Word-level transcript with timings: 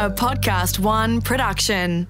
A 0.00 0.08
Podcast 0.08 0.78
One 0.78 1.20
production. 1.20 2.06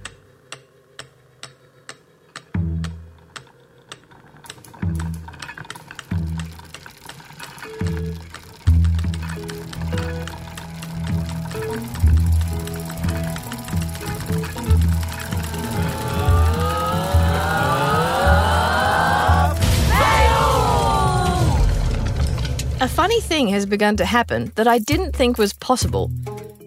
A 22.81 22.87
funny 22.87 23.21
thing 23.23 23.49
has 23.49 23.65
begun 23.65 23.97
to 23.97 24.05
happen 24.05 24.53
that 24.57 24.69
I 24.69 24.79
didn't 24.79 25.17
think 25.17 25.39
was 25.39 25.55
possible, 25.55 26.11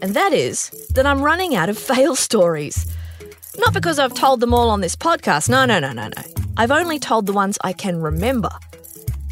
and 0.02 0.14
that 0.14 0.34
is 0.34 0.70
that 0.94 1.06
I'm 1.06 1.22
running 1.22 1.56
out 1.56 1.70
of 1.70 1.78
fail 1.92 2.16
stories. 2.16 2.86
Not 3.58 3.74
because 3.74 4.00
I've 4.00 4.14
told 4.14 4.40
them 4.40 4.54
all 4.54 4.70
on 4.70 4.82
this 4.82 4.96
podcast, 4.96 5.50
no, 5.50 5.66
no, 5.66 5.80
no, 5.80 5.92
no, 5.92 6.08
no. 6.08 6.24
I've 6.58 6.72
only 6.72 7.00
told 7.00 7.26
the 7.26 7.34
ones 7.34 7.58
I 7.64 7.74
can 7.74 8.02
remember. 8.02 8.50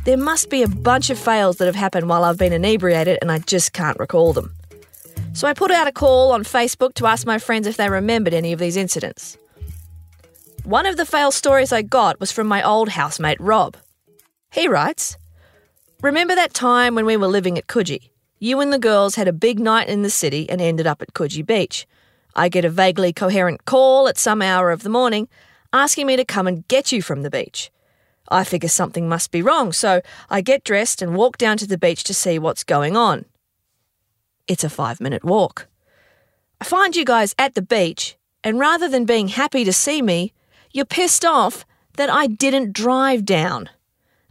There 0.06 0.18
must 0.18 0.50
be 0.50 0.64
a 0.64 0.68
bunch 0.68 1.10
of 1.10 1.20
fails 1.20 1.58
that 1.58 1.66
have 1.66 1.76
happened 1.76 2.10
while 2.10 2.24
I've 2.24 2.38
been 2.38 2.54
inebriated 2.54 3.20
and 3.22 3.32
I 3.32 3.40
just 3.40 3.74
can't 3.74 4.00
recall 4.00 4.34
them. 4.34 4.54
So 5.34 5.48
I 5.48 5.54
put 5.54 5.72
out 5.72 5.88
a 5.88 5.92
call 5.92 6.32
on 6.32 6.44
Facebook 6.44 6.94
to 6.96 7.06
ask 7.06 7.26
my 7.26 7.38
friends 7.38 7.68
if 7.68 7.78
they 7.78 7.90
remembered 7.90 8.34
any 8.34 8.52
of 8.52 8.60
these 8.60 8.78
incidents. 8.78 9.38
One 10.64 10.86
of 10.86 10.98
the 10.98 11.06
fail 11.06 11.32
stories 11.32 11.72
I 11.72 11.82
got 11.82 12.20
was 12.20 12.32
from 12.32 12.48
my 12.48 12.62
old 12.64 12.90
housemate 12.90 13.40
Rob. 13.40 13.78
He 14.52 14.68
writes, 14.68 15.18
Remember 16.02 16.36
that 16.36 16.54
time 16.54 16.96
when 16.96 17.06
we 17.06 17.18
were 17.18 17.28
living 17.28 17.58
at 17.58 17.68
Coogee? 17.68 18.10
You 18.40 18.62
and 18.62 18.72
the 18.72 18.80
girls 18.80 19.16
had 19.16 19.28
a 19.28 19.34
big 19.34 19.60
night 19.60 19.90
in 19.90 20.02
the 20.02 20.10
city 20.10 20.50
and 20.50 20.62
ended 20.62 20.88
up 20.88 21.02
at 21.02 21.14
Coogee 21.14 21.46
Beach. 21.46 21.86
I 22.36 22.48
get 22.48 22.64
a 22.64 22.70
vaguely 22.70 23.12
coherent 23.12 23.66
call 23.66 24.08
at 24.08 24.18
some 24.18 24.42
hour 24.42 24.72
of 24.72 24.84
the 24.84 24.90
morning 24.90 25.28
asking 25.74 26.08
me 26.08 26.16
to 26.16 26.24
come 26.24 26.48
and 26.48 26.68
get 26.70 26.92
you 26.92 27.02
from 27.02 27.22
the 27.22 27.30
beach. 27.30 27.70
I 28.30 28.44
figure 28.44 28.70
something 28.70 29.10
must 29.10 29.32
be 29.32 29.42
wrong, 29.42 29.74
so 29.74 30.02
I 30.30 30.42
get 30.42 30.64
dressed 30.64 31.02
and 31.02 31.16
walk 31.16 31.38
down 31.38 31.58
to 31.58 31.68
the 31.68 31.78
beach 31.78 32.04
to 32.06 32.14
see 32.14 32.40
what's 32.40 32.64
going 32.64 32.96
on. 32.96 33.26
It's 34.48 34.64
a 34.64 34.70
five 34.70 35.02
minute 35.02 35.24
walk. 35.24 35.68
I 36.62 36.66
find 36.66 36.96
you 36.96 37.06
guys 37.06 37.36
at 37.38 37.56
the 37.56 37.62
beach, 37.62 38.18
and 38.44 38.60
rather 38.60 38.88
than 38.88 39.06
being 39.06 39.30
happy 39.30 39.64
to 39.66 39.74
see 39.74 40.02
me, 40.02 40.34
you're 40.72 40.86
pissed 40.86 41.26
off 41.26 41.66
that 41.98 42.10
I 42.10 42.28
didn't 42.28 42.74
drive 42.74 43.26
down. 43.26 43.70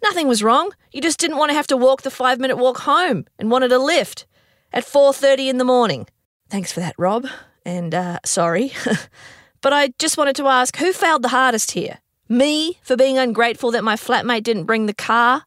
Nothing 0.03 0.29
was 0.29 0.43
wrong. 0.43 0.73
You 0.93 1.01
just 1.01 1.19
didn't 1.19 1.37
want 1.37 1.51
to 1.51 1.55
have 1.55 1.67
to 1.69 1.77
walk 1.77 2.03
the 2.03 2.11
5-minute 2.11 2.57
walk 2.57 2.79
home 2.79 3.27
and 3.39 3.51
wanted 3.51 3.73
a 3.73 3.79
lift 3.79 4.27
at 4.73 4.85
4:30 4.85 5.49
in 5.49 5.59
the 5.59 5.65
morning. 5.65 6.07
Thanks 6.51 6.73
for 6.73 6.81
that, 6.81 6.95
Rob. 6.99 7.27
And 7.65 7.95
uh, 7.95 8.19
sorry. 8.25 8.73
but 9.61 9.73
I 9.73 9.93
just 9.99 10.17
wanted 10.17 10.37
to 10.37 10.47
ask 10.47 10.77
who 10.77 10.93
failed 10.93 11.23
the 11.23 11.29
hardest 11.29 11.73
here? 11.73 11.99
Me 12.29 12.79
for 12.83 12.97
being 12.97 13.19
ungrateful 13.19 13.71
that 13.71 13.85
my 13.85 13.97
flatmate 13.97 14.43
didn't 14.43 14.65
bring 14.65 14.87
the 14.87 14.95
car 14.95 15.45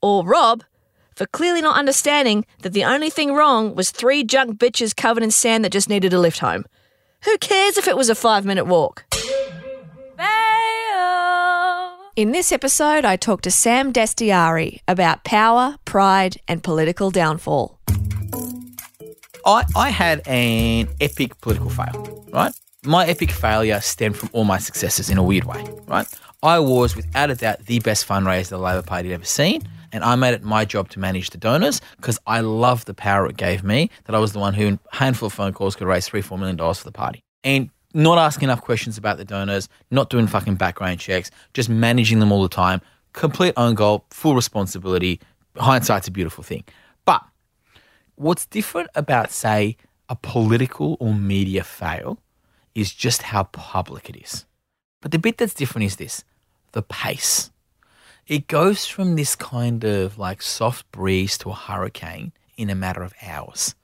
or 0.00 0.24
Rob 0.24 0.64
for 1.14 1.26
clearly 1.26 1.60
not 1.60 1.76
understanding 1.76 2.44
that 2.62 2.72
the 2.72 2.84
only 2.84 3.10
thing 3.10 3.34
wrong 3.34 3.74
was 3.74 3.90
three 3.90 4.24
junk 4.24 4.58
bitches 4.58 4.96
covered 4.96 5.22
in 5.22 5.30
sand 5.30 5.64
that 5.64 5.72
just 5.72 5.88
needed 5.88 6.12
a 6.12 6.18
lift 6.18 6.38
home. 6.38 6.64
Who 7.24 7.36
cares 7.38 7.76
if 7.76 7.86
it 7.86 7.96
was 7.96 8.10
a 8.10 8.14
5-minute 8.14 8.66
walk? 8.66 9.04
In 12.14 12.32
this 12.32 12.52
episode, 12.52 13.06
I 13.06 13.16
talked 13.16 13.44
to 13.44 13.50
Sam 13.50 13.90
Dastyari 13.90 14.80
about 14.86 15.24
power, 15.24 15.76
pride, 15.86 16.36
and 16.46 16.62
political 16.62 17.10
downfall. 17.10 17.78
I, 19.46 19.64
I 19.74 19.88
had 19.88 20.20
an 20.28 20.88
epic 21.00 21.40
political 21.40 21.70
fail, 21.70 22.26
right? 22.30 22.52
My 22.84 23.06
epic 23.06 23.30
failure 23.30 23.80
stemmed 23.80 24.18
from 24.18 24.28
all 24.34 24.44
my 24.44 24.58
successes 24.58 25.08
in 25.08 25.16
a 25.16 25.22
weird 25.22 25.44
way, 25.44 25.64
right? 25.86 26.06
I 26.42 26.58
was, 26.58 26.94
without 26.94 27.30
a 27.30 27.34
doubt, 27.34 27.64
the 27.64 27.78
best 27.78 28.06
fundraiser 28.06 28.50
the 28.50 28.58
Labor 28.58 28.82
Party 28.82 29.08
had 29.08 29.14
ever 29.14 29.24
seen. 29.24 29.62
And 29.90 30.04
I 30.04 30.14
made 30.14 30.34
it 30.34 30.42
my 30.42 30.66
job 30.66 30.90
to 30.90 30.98
manage 30.98 31.30
the 31.30 31.38
donors 31.38 31.80
because 31.96 32.18
I 32.26 32.40
loved 32.40 32.86
the 32.86 32.94
power 32.94 33.26
it 33.26 33.38
gave 33.38 33.64
me 33.64 33.88
that 34.04 34.14
I 34.14 34.18
was 34.18 34.34
the 34.34 34.38
one 34.38 34.52
who, 34.52 34.66
in 34.66 34.78
a 34.92 34.96
handful 34.96 35.28
of 35.28 35.32
phone 35.32 35.54
calls, 35.54 35.76
could 35.76 35.86
raise 35.86 36.08
three, 36.08 36.20
four 36.20 36.36
million 36.36 36.56
dollars 36.56 36.78
for 36.78 36.84
the 36.84 36.92
party. 36.92 37.24
And 37.42 37.70
not 37.94 38.18
asking 38.18 38.44
enough 38.44 38.62
questions 38.62 38.98
about 38.98 39.18
the 39.18 39.24
donors, 39.24 39.68
not 39.90 40.10
doing 40.10 40.26
fucking 40.26 40.56
background 40.56 41.00
checks, 41.00 41.30
just 41.54 41.68
managing 41.68 42.18
them 42.20 42.32
all 42.32 42.42
the 42.42 42.48
time. 42.48 42.80
Complete 43.12 43.54
own 43.56 43.74
goal, 43.74 44.04
full 44.10 44.34
responsibility. 44.34 45.20
Hindsight's 45.56 46.08
a 46.08 46.10
beautiful 46.10 46.42
thing. 46.42 46.64
But 47.04 47.22
what's 48.14 48.46
different 48.46 48.88
about, 48.94 49.30
say, 49.30 49.76
a 50.08 50.16
political 50.16 50.96
or 51.00 51.14
media 51.14 51.64
fail 51.64 52.18
is 52.74 52.92
just 52.92 53.22
how 53.22 53.44
public 53.44 54.08
it 54.08 54.16
is. 54.16 54.46
But 55.00 55.10
the 55.10 55.18
bit 55.18 55.38
that's 55.38 55.54
different 55.54 55.86
is 55.86 55.96
this 55.96 56.24
the 56.72 56.82
pace. 56.82 57.50
It 58.26 58.46
goes 58.46 58.86
from 58.86 59.16
this 59.16 59.36
kind 59.36 59.84
of 59.84 60.16
like 60.16 60.40
soft 60.40 60.90
breeze 60.92 61.36
to 61.38 61.50
a 61.50 61.54
hurricane 61.54 62.32
in 62.56 62.70
a 62.70 62.74
matter 62.74 63.02
of 63.02 63.12
hours. 63.22 63.74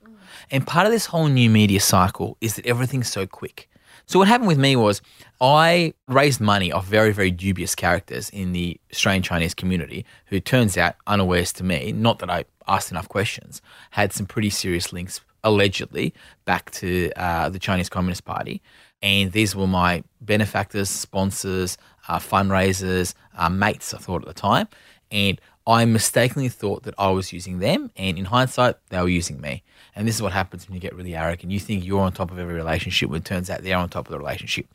And 0.49 0.65
part 0.65 0.85
of 0.85 0.91
this 0.91 1.07
whole 1.07 1.27
new 1.27 1.49
media 1.49 1.81
cycle 1.81 2.37
is 2.41 2.55
that 2.55 2.65
everything's 2.65 3.11
so 3.11 3.27
quick. 3.27 3.69
So 4.09 4.17
what 4.17 4.27
happened 4.27 4.47
with 4.47 4.57
me 4.57 4.75
was 4.75 5.03
I 5.39 5.93
raised 6.07 6.41
money 6.41 6.71
off 6.71 6.87
very, 6.87 7.11
very 7.11 7.29
dubious 7.29 7.75
characters 7.75 8.31
in 8.31 8.53
the 8.53 8.79
Australian 8.91 9.21
Chinese 9.21 9.53
community 9.53 10.03
who 10.25 10.39
turns 10.39 10.79
out, 10.79 10.95
unawares 11.05 11.53
to 11.53 11.63
me, 11.63 11.91
not 11.91 12.17
that 12.17 12.29
I 12.31 12.45
asked 12.67 12.89
enough 12.89 13.07
questions, 13.07 13.61
had 13.91 14.11
some 14.11 14.25
pretty 14.25 14.49
serious 14.49 14.91
links, 14.91 15.21
allegedly, 15.43 16.15
back 16.45 16.71
to 16.71 17.11
uh, 17.17 17.49
the 17.49 17.59
Chinese 17.59 17.87
Communist 17.87 18.25
Party. 18.25 18.63
And 19.03 19.31
these 19.31 19.55
were 19.55 19.67
my 19.67 20.03
benefactors, 20.21 20.89
sponsors, 20.89 21.77
uh, 22.07 22.17
fundraisers, 22.17 23.13
uh, 23.37 23.51
mates, 23.51 23.93
I 23.93 23.99
thought 23.99 24.23
at 24.23 24.27
the 24.27 24.33
time. 24.33 24.69
And 25.11 25.39
I 25.67 25.85
mistakenly 25.85 26.49
thought 26.49 26.81
that 26.81 26.95
I 26.97 27.11
was 27.11 27.31
using 27.31 27.59
them, 27.59 27.91
and 27.95 28.17
in 28.17 28.25
hindsight, 28.25 28.77
they 28.89 28.99
were 28.99 29.07
using 29.07 29.39
me. 29.39 29.61
And 29.99 30.07
this 30.07 30.15
is 30.15 30.21
what 30.21 30.31
happens 30.31 30.65
when 30.65 30.75
you 30.75 30.79
get 30.79 30.95
really 30.95 31.13
arrogant. 31.13 31.51
You 31.51 31.59
think 31.59 31.85
you're 31.85 31.99
on 31.99 32.13
top 32.13 32.31
of 32.31 32.39
every 32.39 32.53
relationship, 32.53 33.09
when 33.09 33.19
it 33.19 33.25
turns 33.25 33.49
out 33.49 33.63
they're 33.63 33.75
on 33.75 33.89
top 33.89 34.07
of 34.07 34.13
the 34.13 34.17
relationship. 34.17 34.65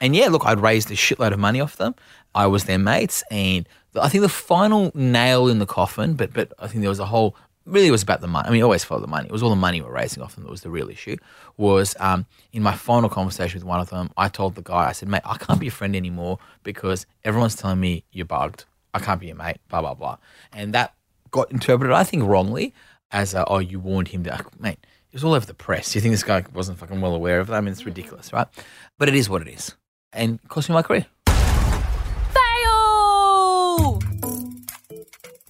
And 0.00 0.14
yeah, 0.14 0.28
look, 0.28 0.46
I'd 0.46 0.60
raised 0.60 0.88
a 0.92 0.94
shitload 0.94 1.32
of 1.32 1.40
money 1.40 1.60
off 1.60 1.78
them. 1.78 1.96
I 2.32 2.46
was 2.46 2.62
their 2.62 2.78
mates, 2.78 3.24
and 3.28 3.68
I 4.00 4.08
think 4.08 4.22
the 4.22 4.28
final 4.28 4.92
nail 4.94 5.48
in 5.48 5.58
the 5.58 5.66
coffin, 5.66 6.14
but 6.14 6.32
but 6.32 6.52
I 6.60 6.68
think 6.68 6.82
there 6.82 6.90
was 6.90 7.00
a 7.00 7.06
whole. 7.06 7.34
Really, 7.66 7.90
was 7.90 8.04
about 8.04 8.20
the 8.20 8.28
money. 8.28 8.48
I 8.48 8.52
mean, 8.52 8.62
always 8.62 8.84
follow 8.84 9.00
the 9.00 9.08
money. 9.08 9.26
It 9.26 9.32
was 9.32 9.42
all 9.42 9.50
the 9.50 9.56
money 9.56 9.80
we 9.80 9.86
were 9.88 9.92
raising 9.92 10.22
off 10.22 10.36
them 10.36 10.44
that 10.44 10.50
was 10.50 10.60
the 10.60 10.70
real 10.70 10.88
issue. 10.88 11.16
Was 11.56 11.96
um, 11.98 12.26
in 12.52 12.62
my 12.62 12.76
final 12.76 13.10
conversation 13.10 13.58
with 13.58 13.64
one 13.64 13.80
of 13.80 13.90
them, 13.90 14.10
I 14.16 14.28
told 14.28 14.54
the 14.54 14.62
guy, 14.62 14.88
I 14.88 14.92
said, 14.92 15.08
"Mate, 15.08 15.22
I 15.24 15.38
can't 15.38 15.58
be 15.58 15.66
a 15.66 15.72
friend 15.72 15.96
anymore 15.96 16.38
because 16.62 17.04
everyone's 17.24 17.56
telling 17.56 17.80
me 17.80 18.04
you're 18.12 18.26
bugged. 18.26 18.64
I 18.94 19.00
can't 19.00 19.18
be 19.18 19.26
your 19.26 19.36
mate." 19.36 19.56
Blah 19.68 19.80
blah 19.80 19.94
blah, 19.94 20.18
and 20.52 20.72
that 20.72 20.94
got 21.32 21.50
interpreted, 21.50 21.92
I 21.92 22.04
think, 22.04 22.22
wrongly 22.22 22.72
as 23.10 23.34
a, 23.34 23.44
oh, 23.46 23.58
you 23.58 23.80
warned 23.80 24.08
him 24.08 24.22
that, 24.24 24.44
mate, 24.60 24.78
it 24.82 25.14
was 25.14 25.24
all 25.24 25.34
over 25.34 25.46
the 25.46 25.54
press. 25.54 25.94
You 25.94 26.00
think 26.00 26.12
this 26.12 26.22
guy 26.22 26.44
wasn't 26.52 26.78
fucking 26.78 27.00
well 27.00 27.14
aware 27.14 27.40
of 27.40 27.46
that? 27.48 27.54
I 27.54 27.60
mean, 27.60 27.72
it's 27.72 27.86
ridiculous, 27.86 28.32
right? 28.32 28.46
But 28.98 29.08
it 29.08 29.14
is 29.14 29.30
what 29.30 29.42
it 29.42 29.48
is. 29.48 29.74
And 30.12 30.38
it 30.42 30.48
cost 30.48 30.68
me 30.68 30.74
my 30.74 30.82
career. 30.82 31.06
Fail! 31.26 31.38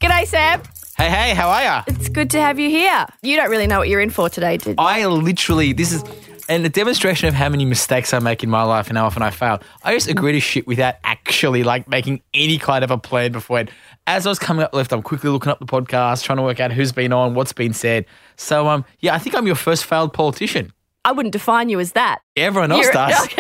G'day, 0.01 0.27
Sam. 0.27 0.63
Hey, 0.97 1.11
hey, 1.11 1.35
how 1.35 1.49
are 1.49 1.63
ya? 1.63 1.83
It's 1.87 2.09
good 2.09 2.31
to 2.31 2.41
have 2.41 2.59
you 2.59 2.71
here. 2.71 3.07
You 3.23 3.37
don't 3.37 3.51
really 3.51 3.67
know 3.67 3.79
what 3.79 3.89
you're 3.89 4.01
in 4.01 4.11
for 4.11 4.29
today, 4.29 4.57
did 4.57 4.71
you? 4.71 4.75
I 4.79 5.07
literally, 5.07 5.73
this 5.73 5.93
is, 5.93 6.03
and 6.49 6.65
a 6.65 6.69
demonstration 6.69 7.29
of 7.29 7.35
how 7.35 7.49
many 7.49 7.65
mistakes 7.65 8.13
I 8.13 8.19
make 8.19 8.43
in 8.43 8.51
my 8.51 8.63
life 8.63 8.89
and 8.89 8.99
how 8.99 9.07
often 9.07 9.23
I 9.23 9.31
fail. 9.31 9.61
I 9.85 9.95
just 9.95 10.09
agree 10.09 10.33
to 10.33 10.41
shit 10.41 10.67
without 10.67 10.97
actually 11.05 11.63
like 11.63 11.89
making 11.89 12.23
any 12.35 12.59
kind 12.59 12.83
of 12.83 12.91
a 12.91 12.99
plan 12.99 13.33
beforehand. 13.33 13.71
As 14.09 14.25
I 14.25 14.31
was 14.31 14.39
coming 14.39 14.65
up 14.65 14.73
left, 14.75 14.91
I'm 14.91 15.03
quickly 15.03 15.29
looking 15.29 15.53
up 15.53 15.59
the 15.59 15.67
podcast, 15.67 16.23
trying 16.23 16.39
to 16.39 16.43
work 16.43 16.61
out 16.61 16.73
who's 16.73 16.93
been 16.93 17.13
on, 17.13 17.35
what's 17.35 17.53
been 17.53 17.75
said. 17.75 18.07
So, 18.37 18.67
um, 18.67 18.87
yeah, 19.01 19.15
I 19.15 19.19
think 19.19 19.37
I'm 19.37 19.47
your 19.47 19.55
first 19.55 19.85
failed 19.85 20.15
politician. 20.15 20.73
I 21.05 21.13
wouldn't 21.13 21.35
define 21.35 21.69
you 21.69 21.79
as 21.79 21.93
that. 21.93 22.21
Everyone 22.35 22.73
else 22.73 22.87
You're- 22.87 22.95
does. 22.95 23.29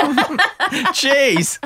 Jeez. 0.92 1.58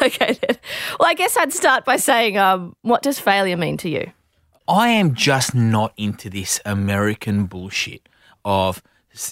Okay, 0.00 0.38
then. 0.40 0.56
Well, 0.98 1.06
I 1.06 1.12
guess 1.12 1.36
I'd 1.36 1.52
start 1.52 1.84
by 1.84 1.96
saying, 1.96 2.38
um, 2.38 2.74
what 2.80 3.02
does 3.02 3.20
failure 3.20 3.58
mean 3.58 3.76
to 3.76 3.90
you? 3.90 4.10
I 4.66 4.88
am 4.88 5.14
just 5.14 5.54
not 5.54 5.92
into 5.98 6.30
this 6.30 6.62
American 6.64 7.44
bullshit 7.44 8.08
of, 8.42 8.82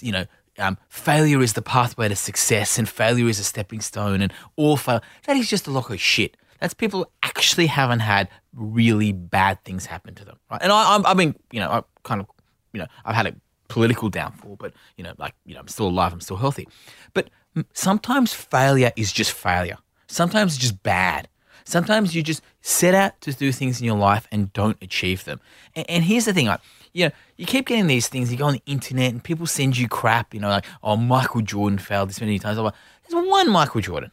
you 0.01 0.11
know, 0.11 0.25
um, 0.59 0.77
failure 0.87 1.41
is 1.41 1.53
the 1.53 1.63
pathway 1.63 2.09
to 2.09 2.15
success 2.15 2.77
and 2.77 2.87
failure 2.87 3.27
is 3.27 3.39
a 3.39 3.43
stepping 3.43 3.81
stone 3.81 4.21
and 4.21 4.31
all 4.55 4.77
fail. 4.77 5.01
That 5.25 5.35
is 5.35 5.49
just 5.49 5.65
a 5.65 5.71
lot 5.71 5.89
of 5.89 5.99
shit. 5.99 6.37
That's 6.59 6.73
people 6.73 7.11
actually 7.23 7.67
haven't 7.67 7.99
had 7.99 8.29
really 8.53 9.11
bad 9.11 9.63
things 9.63 9.85
happen 9.85 10.15
to 10.15 10.25
them, 10.25 10.37
right? 10.51 10.61
And 10.61 10.71
I, 10.71 10.95
I'm, 10.95 11.05
I 11.05 11.13
mean, 11.13 11.35
you 11.51 11.59
know, 11.59 11.69
I 11.69 11.83
kind 12.03 12.21
of, 12.21 12.27
you 12.73 12.79
know, 12.79 12.87
I've 13.05 13.15
had 13.15 13.27
a 13.27 13.35
political 13.67 14.09
downfall, 14.09 14.55
but 14.57 14.73
you 14.97 15.03
know, 15.03 15.13
like, 15.17 15.33
you 15.45 15.53
know, 15.53 15.59
I'm 15.59 15.67
still 15.67 15.87
alive, 15.87 16.13
I'm 16.13 16.21
still 16.21 16.37
healthy. 16.37 16.67
But 17.13 17.29
sometimes 17.73 18.33
failure 18.33 18.91
is 18.95 19.11
just 19.11 19.31
failure. 19.31 19.77
Sometimes 20.07 20.53
it's 20.53 20.61
just 20.61 20.83
bad. 20.83 21.27
Sometimes 21.65 22.15
you 22.15 22.23
just 22.23 22.41
set 22.61 22.93
out 22.93 23.19
to 23.21 23.33
do 23.33 23.51
things 23.51 23.81
in 23.81 23.85
your 23.85 23.97
life 23.97 24.25
and 24.31 24.53
don't 24.53 24.77
achieve 24.81 25.25
them. 25.25 25.41
And, 25.75 25.89
and 25.89 26.03
here's 26.05 26.23
the 26.23 26.33
thing, 26.33 26.47
like, 26.47 26.61
you 26.93 27.05
know, 27.05 27.11
you 27.35 27.45
keep 27.45 27.67
getting 27.67 27.87
these 27.87 28.07
things. 28.07 28.31
You 28.31 28.37
go 28.37 28.45
on 28.45 28.53
the 28.53 28.61
internet 28.65 29.11
and 29.11 29.21
people 29.23 29.45
send 29.45 29.77
you 29.77 29.87
crap. 29.89 30.33
You 30.33 30.39
know, 30.39 30.49
like, 30.49 30.65
oh, 30.81 30.95
Michael 30.95 31.41
Jordan 31.41 31.77
failed 31.77 32.09
this 32.09 32.21
many 32.21 32.39
times. 32.39 32.57
I'm 32.57 32.63
like, 32.63 32.73
There's 33.07 33.27
one 33.27 33.51
Michael 33.51 33.81
Jordan. 33.81 34.11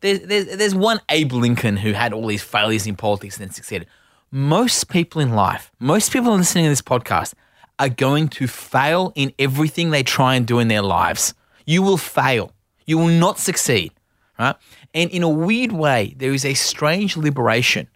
There's, 0.00 0.56
there's 0.56 0.74
one 0.74 1.00
Abe 1.10 1.32
Lincoln 1.32 1.76
who 1.76 1.92
had 1.92 2.12
all 2.12 2.26
these 2.26 2.42
failures 2.42 2.86
in 2.86 2.96
politics 2.96 3.36
and 3.36 3.46
then 3.46 3.54
succeeded. 3.54 3.86
Most 4.30 4.88
people 4.88 5.20
in 5.20 5.34
life, 5.34 5.70
most 5.78 6.12
people 6.12 6.34
listening 6.34 6.64
to 6.64 6.70
this 6.70 6.82
podcast, 6.82 7.34
are 7.78 7.88
going 7.88 8.28
to 8.28 8.46
fail 8.46 9.12
in 9.14 9.32
everything 9.38 9.90
they 9.90 10.02
try 10.02 10.34
and 10.34 10.46
do 10.46 10.58
in 10.58 10.68
their 10.68 10.82
lives. 10.82 11.34
You 11.66 11.82
will 11.82 11.96
fail. 11.96 12.52
You 12.86 12.98
will 12.98 13.08
not 13.08 13.38
succeed, 13.38 13.92
right? 14.38 14.56
And 14.94 15.10
in 15.10 15.22
a 15.22 15.28
weird 15.28 15.72
way, 15.72 16.14
there 16.16 16.32
is 16.32 16.44
a 16.44 16.54
strange 16.54 17.16
liberation 17.16 17.88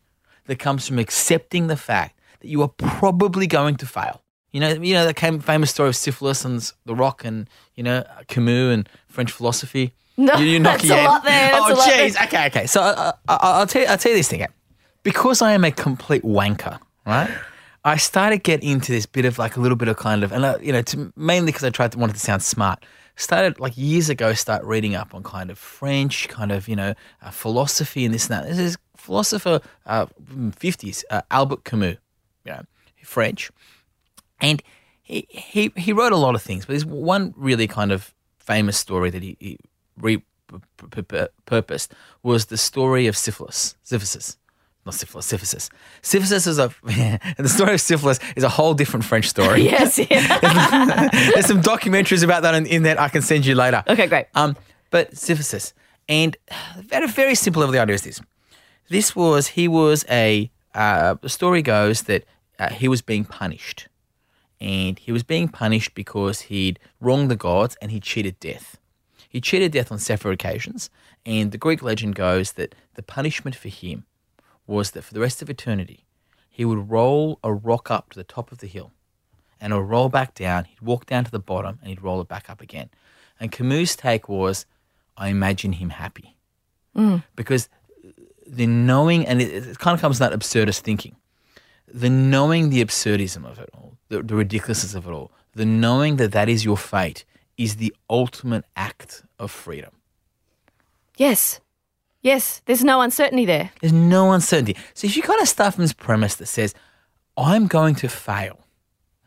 that 0.47 0.59
comes 0.59 0.87
from 0.87 0.99
accepting 0.99 1.67
the 1.67 1.77
fact 1.77 2.19
that 2.41 2.49
you 2.49 2.63
are 2.63 2.69
probably 2.69 3.47
going 3.47 3.77
to 3.77 3.87
fail. 3.87 4.23
You 4.53 4.61
know, 4.61 4.69
you 4.69 4.95
know 4.95 5.05
that 5.05 5.19
famous 5.43 5.71
story 5.71 5.89
of 5.89 5.97
Sisyphus 5.97 6.45
and 6.45 6.73
the 6.85 6.95
Rock 6.95 7.25
and 7.25 7.51
you 7.75 7.83
know 7.83 8.05
Camus 8.29 8.73
and 8.73 8.89
French 9.09 9.33
philosophy. 9.33 9.95
No, 10.17 10.37
you, 10.37 10.47
you 10.47 10.61
knock 10.61 10.81
that's 10.83 10.91
a 10.91 11.05
lot 11.05 11.25
there, 11.25 11.51
that's 11.51 11.71
oh, 11.71 11.91
jeez. 11.91 12.25
Okay, 12.25 12.47
okay. 12.47 12.67
So 12.67 12.83
uh, 12.83 13.13
uh, 13.29 13.39
I'll 13.41 13.67
tell 13.67 13.83
you, 13.83 13.89
I'll 13.89 13.99
tell 13.99 14.13
you 14.13 14.19
this 14.19 14.29
thing. 14.29 14.47
Because 15.03 15.43
I 15.43 15.53
am 15.53 15.65
a 15.65 15.71
complete 15.71 16.23
wanker, 16.23 16.79
right? 17.07 17.31
I 17.85 17.97
started 17.97 18.43
getting 18.43 18.71
into 18.71 18.93
this 18.93 19.05
bit 19.05 19.27
of 19.27 19.39
like 19.39 19.57
a 19.57 19.61
little 19.61 19.77
bit 19.77 19.89
of 19.89 19.97
kind 19.97 20.25
of, 20.25 20.33
and 20.33 20.45
uh, 20.45 20.57
you 20.63 20.73
know, 20.73 20.83
to, 20.83 21.13
mainly 21.17 21.53
because 21.53 21.65
I 21.65 21.71
tried 21.71 21.93
to 21.93 21.99
wanted 21.99 22.15
to 22.15 22.21
sound 22.21 22.43
smart. 22.43 22.85
Started 23.17 23.61
like 23.61 23.77
years 23.77 24.09
ago, 24.09 24.33
start 24.33 24.65
reading 24.65 24.95
up 24.95 25.15
on 25.15 25.23
kind 25.23 25.51
of 25.51 25.59
French, 25.59 26.29
kind 26.29 26.51
of 26.51 26.67
you 26.67 26.75
know, 26.75 26.95
uh, 27.23 27.31
philosophy 27.31 28.05
and 28.05 28.15
this 28.15 28.29
and 28.29 28.39
that. 28.39 28.49
This 28.49 28.59
is 28.59 28.77
philosopher, 28.97 29.61
uh, 29.87 30.07
fifties, 30.57 31.05
uh, 31.11 31.23
Albert 31.31 31.65
Camus, 31.65 31.99
you 32.45 32.53
know, 32.53 32.63
French, 33.05 33.51
and 34.41 34.63
he, 35.03 35.27
he 35.29 35.73
he 35.77 35.93
wrote 35.93 36.13
a 36.13 36.17
lot 36.17 36.35
of 36.35 36.43
things. 36.43 36.65
But 36.65 36.73
there's 36.73 36.87
one 36.87 37.35
really 37.37 37.69
kind 37.69 37.93
of 37.93 38.13
famous 38.39 38.77
story 38.77 39.11
that 39.11 39.23
he, 39.23 39.37
he 39.39 39.59
repurposed 40.01 41.89
was 42.23 42.47
the 42.47 42.57
story 42.57 43.07
of 43.07 43.17
syphilis, 43.17 43.77
Sisyphus 43.83 44.37
not 44.85 44.95
syphilis, 44.95 45.27
Sisyphus. 45.27 45.71
Syphilis 46.03 46.47
is 46.47 46.59
a, 46.59 46.73
the 47.39 47.49
story 47.49 47.75
of 47.75 47.81
syphilis 47.81 48.21
is 48.37 48.45
a 48.45 48.49
whole 48.49 48.75
different 48.75 49.05
French 49.05 49.29
story. 49.29 49.63
Yes. 49.75 49.99
Yeah. 49.99 50.39
There's 51.33 51.47
some 51.47 51.63
documentaries 51.63 52.23
about 52.23 52.43
that 52.43 52.55
in, 52.55 52.67
in 52.67 52.83
that 52.83 53.01
I 53.01 53.09
can 53.09 53.23
send 53.23 53.45
you 53.47 53.55
later. 53.55 53.83
Okay, 53.89 54.07
great. 54.07 54.27
Um, 54.35 54.57
but 54.91 55.17
Sisyphus, 55.17 55.73
and 56.09 56.37
very 56.79 57.09
very 57.09 57.35
simple 57.35 57.61
level. 57.61 57.73
The 57.73 57.81
idea 57.81 57.95
is 57.95 58.03
this: 58.03 58.21
this 58.89 59.17
was 59.17 59.49
he 59.49 59.67
was 59.67 60.05
a 60.09 60.51
uh, 60.75 61.17
the 61.21 61.29
story 61.29 61.63
goes 61.63 62.03
that 62.03 62.25
uh, 62.59 62.71
he 62.71 62.89
was 62.89 63.01
being 63.03 63.25
punished, 63.25 63.89
and 64.61 64.99
he 64.99 65.11
was 65.13 65.23
being 65.23 65.49
punished 65.49 65.95
because 65.95 66.43
he'd 66.43 66.79
wronged 67.01 67.31
the 67.31 67.37
gods 67.37 67.77
and 67.81 67.91
he 67.91 68.01
cheated 68.01 68.39
death. 68.39 68.77
He 69.35 69.41
cheated 69.41 69.73
death 69.73 69.91
on 69.91 69.99
several 69.99 70.33
occasions, 70.33 70.91
and 71.27 71.51
the 71.51 71.59
Greek 71.59 71.83
legend 71.83 72.15
goes 72.15 72.53
that 72.53 72.73
the 72.95 73.03
punishment 73.03 73.57
for 73.57 73.69
him 73.69 74.05
was 74.65 74.93
that 74.93 75.03
for 75.03 75.13
the 75.13 75.19
rest 75.19 75.43
of 75.43 75.51
eternity, 75.51 76.05
he 76.49 76.65
would 76.65 76.89
roll 76.89 77.41
a 77.43 77.53
rock 77.53 77.91
up 77.91 78.11
to 78.11 78.17
the 78.17 78.23
top 78.23 78.53
of 78.53 78.59
the 78.59 78.69
hill 78.69 78.93
and 79.61 79.73
it 79.73 79.77
would 79.77 79.89
roll 79.89 80.09
back 80.09 80.35
down. 80.35 80.67
He'd 80.67 80.81
walk 80.83 81.07
down 81.07 81.25
to 81.25 81.33
the 81.33 81.41
bottom 81.41 81.81
and 81.81 81.89
he'd 81.89 82.01
roll 82.01 82.21
it 82.21 82.29
back 82.29 82.49
up 82.49 82.61
again. 82.61 82.91
And 83.41 83.51
Camus' 83.51 83.97
take 83.97 84.29
was, 84.29 84.67
I 85.17 85.31
imagine 85.31 85.73
him 85.73 85.91
happy. 85.91 86.37
Mm. 86.97 87.25
Because 87.35 87.69
the 88.47 88.69
knowing, 88.69 89.27
and 89.27 89.43
it, 89.43 89.67
it 89.67 89.79
kind 89.81 89.97
of 89.97 90.01
comes 90.01 90.19
from 90.19 90.31
that 90.31 90.39
absurdist 90.39 90.83
thinking, 90.83 91.17
the 91.93 92.09
knowing 92.09 92.71
the 92.71 92.85
absurdism 92.85 93.45
of 93.45 93.59
it 93.59 93.69
all, 93.75 93.97
the, 94.11 94.23
the 94.23 94.37
ridiculousness 94.37 94.95
of 94.95 95.09
it 95.09 95.11
all, 95.11 95.33
the 95.55 95.67
knowing 95.67 96.19
that 96.19 96.31
that 96.31 96.49
is 96.49 96.65
your 96.65 96.77
fate 96.77 97.25
is 97.57 97.77
the 97.77 97.95
ultimate 98.11 98.65
act 98.77 99.23
of 99.39 99.51
freedom. 99.51 99.91
yes. 101.17 101.61
Yes. 102.23 102.63
There's 102.65 102.83
no 102.83 103.03
uncertainty 103.03 103.45
there. 103.45 103.71
There's 103.83 103.93
no 103.93 104.33
uncertainty. 104.33 104.77
So 104.95 105.07
if 105.07 105.15
you 105.15 105.23
kind 105.23 105.43
of 105.43 105.49
start 105.49 105.75
from 105.75 105.85
this 105.85 105.93
premise 105.93 106.37
that 106.37 106.47
says, 106.47 106.73
I'm 107.37 107.67
going 107.67 107.97
to 107.97 108.09
fail, 108.09 108.59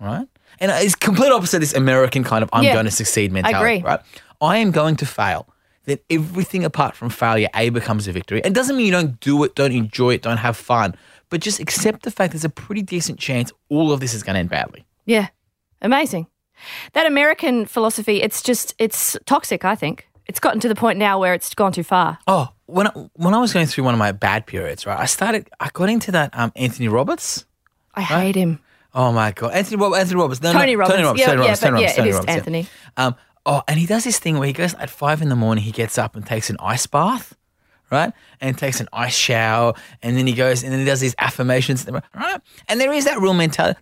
right? 0.01 0.27
And 0.59 0.71
it's 0.71 0.95
complete 0.95 1.31
opposite 1.31 1.57
of 1.57 1.61
this 1.61 1.75
American 1.75 2.23
kind 2.23 2.41
of 2.43 2.49
I'm 2.51 2.63
Yeah. 2.63 2.73
going 2.73 2.85
to 2.85 2.91
succeed 2.91 3.31
mentality, 3.31 3.77
agree. 3.77 3.87
right? 3.87 3.99
I 4.41 4.57
am 4.57 4.71
going 4.71 4.95
to 4.95 5.05
fail. 5.05 5.47
Then 5.85 5.99
everything 6.09 6.65
apart 6.65 6.95
from 6.95 7.09
failure, 7.11 7.49
A, 7.55 7.69
becomes 7.69 8.07
a 8.07 8.11
victory. 8.11 8.41
It 8.43 8.53
doesn't 8.53 8.75
mean 8.75 8.87
you 8.87 8.91
don't 8.91 9.19
do 9.19 9.43
it, 9.43 9.53
don't 9.53 9.71
enjoy 9.73 10.15
it, 10.15 10.23
don't 10.23 10.37
have 10.37 10.57
fun, 10.57 10.95
but 11.29 11.39
just 11.39 11.59
accept 11.59 12.01
the 12.01 12.09
fact 12.09 12.33
there's 12.33 12.43
a 12.45 12.49
pretty 12.49 12.81
decent 12.81 13.19
chance 13.19 13.51
all 13.69 13.91
of 13.91 13.99
this 13.99 14.15
is 14.15 14.23
going 14.23 14.33
to 14.33 14.39
end 14.39 14.49
badly. 14.49 14.85
Yeah. 15.05 15.27
Amazing. 15.83 16.25
That 16.93 17.05
American 17.05 17.65
philosophy, 17.65 18.21
it's 18.21 18.41
just, 18.41 18.73
it's 18.77 19.17
toxic, 19.25 19.65
I 19.65 19.75
think. 19.75 20.07
It's 20.25 20.39
gotten 20.39 20.59
to 20.59 20.67
the 20.67 20.75
point 20.75 20.99
now 20.99 21.19
where 21.19 21.33
it's 21.33 21.53
gone 21.53 21.71
too 21.71 21.83
far. 21.83 22.19
Oh, 22.27 22.49
when 22.65 22.87
I, 22.87 22.91
when 23.13 23.33
I 23.33 23.39
was 23.39 23.53
going 23.53 23.65
through 23.65 23.85
one 23.85 23.93
of 23.93 23.97
my 23.97 24.11
bad 24.11 24.45
periods, 24.45 24.85
right, 24.85 24.99
I 24.99 25.05
started, 25.05 25.49
I 25.59 25.69
got 25.71 25.89
into 25.89 26.11
that 26.11 26.31
um, 26.37 26.51
Anthony 26.55 26.89
Roberts. 26.89 27.45
I 27.95 28.01
hate 28.01 28.35
him. 28.35 28.59
Oh 28.93 29.11
my 29.11 29.31
god, 29.31 29.53
Anthony 29.53 29.77
Roberts, 29.77 29.99
Anthony 30.01 30.19
Roberts, 30.19 30.41
no, 30.41 30.53
Tony 30.53 30.73
no, 30.73 30.79
Robbins. 30.79 30.95
Tony 30.95 31.03
Roberts, 31.05 31.19
Yeah, 31.19 31.25
Tony 31.27 31.45
yeah, 31.45 31.55
Tony 31.55 31.67
yeah, 31.67 31.75
Roberts, 31.75 31.93
it 31.93 31.97
Tony 31.97 32.09
is 32.09 32.15
Roberts, 32.15 32.29
yeah. 32.29 32.35
Anthony. 32.35 32.67
Um, 32.97 33.15
oh, 33.45 33.61
and 33.67 33.79
he 33.79 33.85
does 33.85 34.03
this 34.03 34.19
thing 34.19 34.37
where 34.37 34.47
he 34.47 34.53
goes 34.53 34.73
at 34.75 34.89
five 34.89 35.21
in 35.21 35.29
the 35.29 35.35
morning, 35.35 35.63
he 35.63 35.71
gets 35.71 35.97
up 35.97 36.15
and 36.15 36.25
takes 36.25 36.49
an 36.49 36.57
ice 36.59 36.87
bath, 36.87 37.35
right, 37.91 38.11
and 38.41 38.57
takes 38.57 38.79
an 38.79 38.87
ice 38.91 39.15
shower, 39.15 39.73
and 40.01 40.17
then 40.17 40.25
he 40.27 40.33
goes 40.33 40.63
and 40.63 40.71
then 40.71 40.79
he 40.79 40.85
does 40.85 40.99
these 40.99 41.15
affirmations, 41.19 41.85
right, 42.15 42.41
and 42.67 42.81
there 42.81 42.91
is 42.91 43.05
that 43.05 43.19
real 43.21 43.33
mentality. 43.33 43.79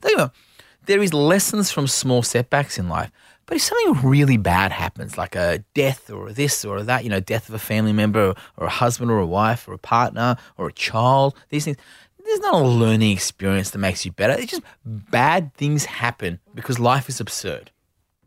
There 0.85 1.01
is 1.01 1.13
lessons 1.13 1.71
from 1.71 1.87
small 1.87 2.21
setbacks 2.23 2.77
in 2.77 2.89
life. 2.89 3.11
But 3.45 3.57
if 3.57 3.63
something 3.63 4.09
really 4.09 4.37
bad 4.37 4.71
happens, 4.71 5.17
like 5.17 5.35
a 5.35 5.63
death 5.75 6.09
or 6.09 6.31
this 6.31 6.65
or 6.65 6.81
that, 6.83 7.03
you 7.03 7.09
know, 7.09 7.19
death 7.19 7.47
of 7.47 7.53
a 7.53 7.59
family 7.59 7.93
member 7.93 8.29
or, 8.29 8.35
or 8.57 8.67
a 8.67 8.71
husband 8.71 9.11
or 9.11 9.19
a 9.19 9.25
wife 9.25 9.67
or 9.67 9.73
a 9.73 9.77
partner 9.77 10.35
or 10.57 10.67
a 10.67 10.73
child, 10.73 11.35
these 11.49 11.65
things, 11.65 11.77
there's 12.25 12.39
not 12.39 12.55
a 12.55 12.67
learning 12.67 13.11
experience 13.11 13.69
that 13.71 13.77
makes 13.77 14.03
you 14.03 14.11
better. 14.11 14.33
It's 14.33 14.51
just 14.51 14.63
bad 14.83 15.53
things 15.53 15.85
happen 15.85 16.39
because 16.55 16.79
life 16.79 17.07
is 17.07 17.19
absurd. 17.19 17.69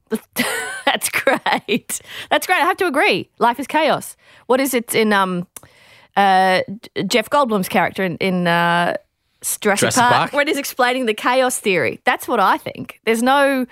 That's 0.85 1.11
great. 1.11 2.01
That's 2.31 2.47
great. 2.47 2.57
I 2.57 2.65
have 2.65 2.77
to 2.79 2.87
agree. 2.87 3.29
Life 3.39 3.59
is 3.59 3.67
chaos. 3.67 4.17
What 4.47 4.61
is 4.61 4.73
it 4.73 4.95
in 4.95 5.13
um, 5.13 5.49
uh, 6.17 6.63
Jeff 7.07 7.29
Goldblum's 7.29 7.69
character 7.69 8.05
in, 8.05 8.17
in 8.19 8.47
uh, 8.47 8.97
Jurassic, 9.43 9.81
Jurassic 9.81 10.01
Park, 10.01 10.13
Park? 10.15 10.33
where 10.33 10.43
it 10.43 10.49
is 10.49 10.57
explaining 10.59 11.07
the 11.07 11.15
chaos 11.15 11.59
theory? 11.59 12.01
That's 12.05 12.27
what 12.27 12.41
I 12.41 12.59
think. 12.59 13.01
There's 13.05 13.23
no, 13.23 13.67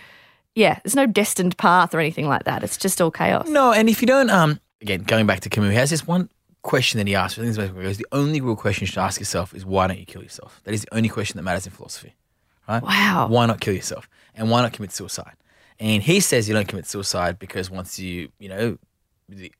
yeah, 0.55 0.79
there's 0.85 0.95
no 0.97 1.07
destined 1.07 1.57
path 1.59 1.95
or 1.95 2.01
anything 2.01 2.29
like 2.29 2.45
that. 2.45 2.63
It's 2.63 2.77
just 2.77 3.01
all 3.01 3.11
chaos. 3.11 3.49
No, 3.49 3.73
and 3.73 3.89
if 3.89 4.01
you 4.01 4.07
don't, 4.07 4.31
um, 4.31 4.61
again, 4.81 5.03
going 5.03 5.27
back 5.27 5.41
to 5.41 5.49
Camus, 5.51 5.71
he 5.71 5.77
has 5.77 5.91
this 5.91 6.07
one 6.07 6.29
question 6.63 6.99
that 6.99 7.07
he 7.07 7.15
asks. 7.15 7.39
I 7.39 7.43
think 7.43 7.51
it's 7.51 7.59
most- 7.59 7.75
he 7.77 7.83
goes, 7.83 7.99
the 7.99 8.07
only 8.13 8.41
real 8.41 8.57
question 8.57 8.83
you 8.83 8.87
should 8.87 8.99
ask 8.99 9.21
yourself 9.21 9.55
is 9.55 9.65
why 9.65 9.87
don't 9.87 9.99
you 9.99 10.07
kill 10.07 10.23
yourself? 10.23 10.61
That 10.65 10.75
is 10.75 10.83
the 10.83 10.95
only 10.95 11.09
question 11.09 11.37
that 11.37 11.43
matters 11.43 11.67
in 11.67 11.73
philosophy, 11.73 12.15
right? 12.69 12.83
Wow. 12.83 13.27
Why 13.29 13.47
not 13.47 13.61
kill 13.61 13.75
yourself? 13.75 14.09
And 14.35 14.51
why 14.51 14.63
not 14.63 14.73
commit 14.73 14.93
suicide? 14.93 15.35
And 15.79 16.03
he 16.03 16.21
says 16.21 16.49
you 16.49 16.55
don't 16.55 16.67
commit 16.69 16.87
suicide 16.87 17.39
because 17.39 17.71
once 17.71 17.99
you, 17.99 18.31
you 18.39 18.49
know, 18.49 18.57
the- 18.71 18.79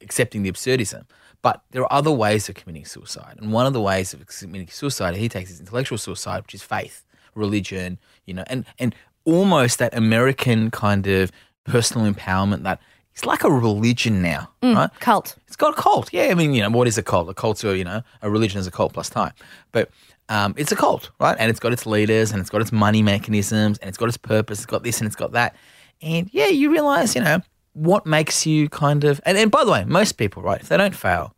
accepting 0.01 0.43
the 0.43 0.51
absurdism. 0.51 1.05
But 1.43 1.63
there 1.71 1.83
are 1.83 1.93
other 1.93 2.11
ways 2.11 2.49
of 2.49 2.55
committing 2.55 2.85
suicide. 2.85 3.37
And 3.41 3.53
one 3.53 3.67
of 3.67 3.73
the 3.73 3.81
ways 3.81 4.15
of 4.15 4.27
committing 4.27 4.69
suicide 4.69 5.15
he 5.17 5.29
takes 5.29 5.51
is 5.51 5.61
intellectual 5.61 5.99
suicide, 5.99 6.43
which 6.43 6.55
is 6.55 6.63
faith, 6.63 7.05
religion, 7.35 7.99
you 8.25 8.35
know, 8.35 8.45
and, 8.49 8.65
and 8.79 8.95
almost 9.25 9.79
that 9.79 9.97
American 9.97 10.71
kind 10.71 11.07
of 11.07 11.31
personal 11.65 12.11
empowerment 12.11 12.63
that 12.63 12.81
it's 13.13 13.25
like 13.25 13.45
a 13.45 13.51
religion 13.51 14.21
now, 14.21 14.51
right? 14.63 14.91
Cult. 15.01 15.37
It's 15.47 15.57
got 15.57 15.79
a 15.79 15.81
cult. 15.81 16.13
Yeah, 16.13 16.25
I 16.25 16.35
mean, 16.35 16.53
you 16.53 16.63
know, 16.63 16.69
what 16.69 16.87
is 16.87 16.99
a 16.99 17.03
cult? 17.03 17.31
A 17.31 17.35
cult's 17.35 17.65
a, 17.65 17.75
you 17.75 17.83
know, 17.83 18.03
a 18.21 18.31
religion 18.31 18.61
is 18.61 18.67
a 18.67 18.71
cult 18.71 18.93
plus 18.93 19.09
time. 19.09 19.33
But 19.73 19.91
um, 20.29 20.55
it's 20.59 20.71
a 20.71 20.77
cult, 20.77 21.11
right? 21.19 21.35
And 21.39 21.49
it's 21.49 21.59
got 21.59 21.73
its 21.73 21.87
leaders 21.87 22.31
and 22.31 22.41
it's 22.41 22.51
got 22.51 22.61
its 22.61 22.73
money 22.73 23.03
mechanisms 23.03 23.79
and 23.79 23.89
it's 23.89 23.97
got 23.97 24.09
its 24.09 24.19
purpose. 24.19 24.59
It's 24.59 24.67
got 24.67 24.83
this 24.83 24.99
and 24.99 25.07
it's 25.07 25.17
got 25.17 25.33
that. 25.33 25.57
And 26.03 26.29
yeah, 26.33 26.49
you 26.49 26.71
realize, 26.71 27.15
you 27.15 27.23
know, 27.23 27.41
what 27.77 28.07
makes 28.07 28.47
you 28.47 28.69
kind 28.71 29.05
of, 29.05 29.21
and, 29.27 29.37
and 29.37 29.51
by 29.51 29.63
the 29.65 29.71
way, 29.71 29.85
most 29.85 30.13
people, 30.13 30.43
right, 30.43 30.61
if 30.61 30.69
they 30.69 30.77
don't 30.79 30.95
fail 30.97 31.35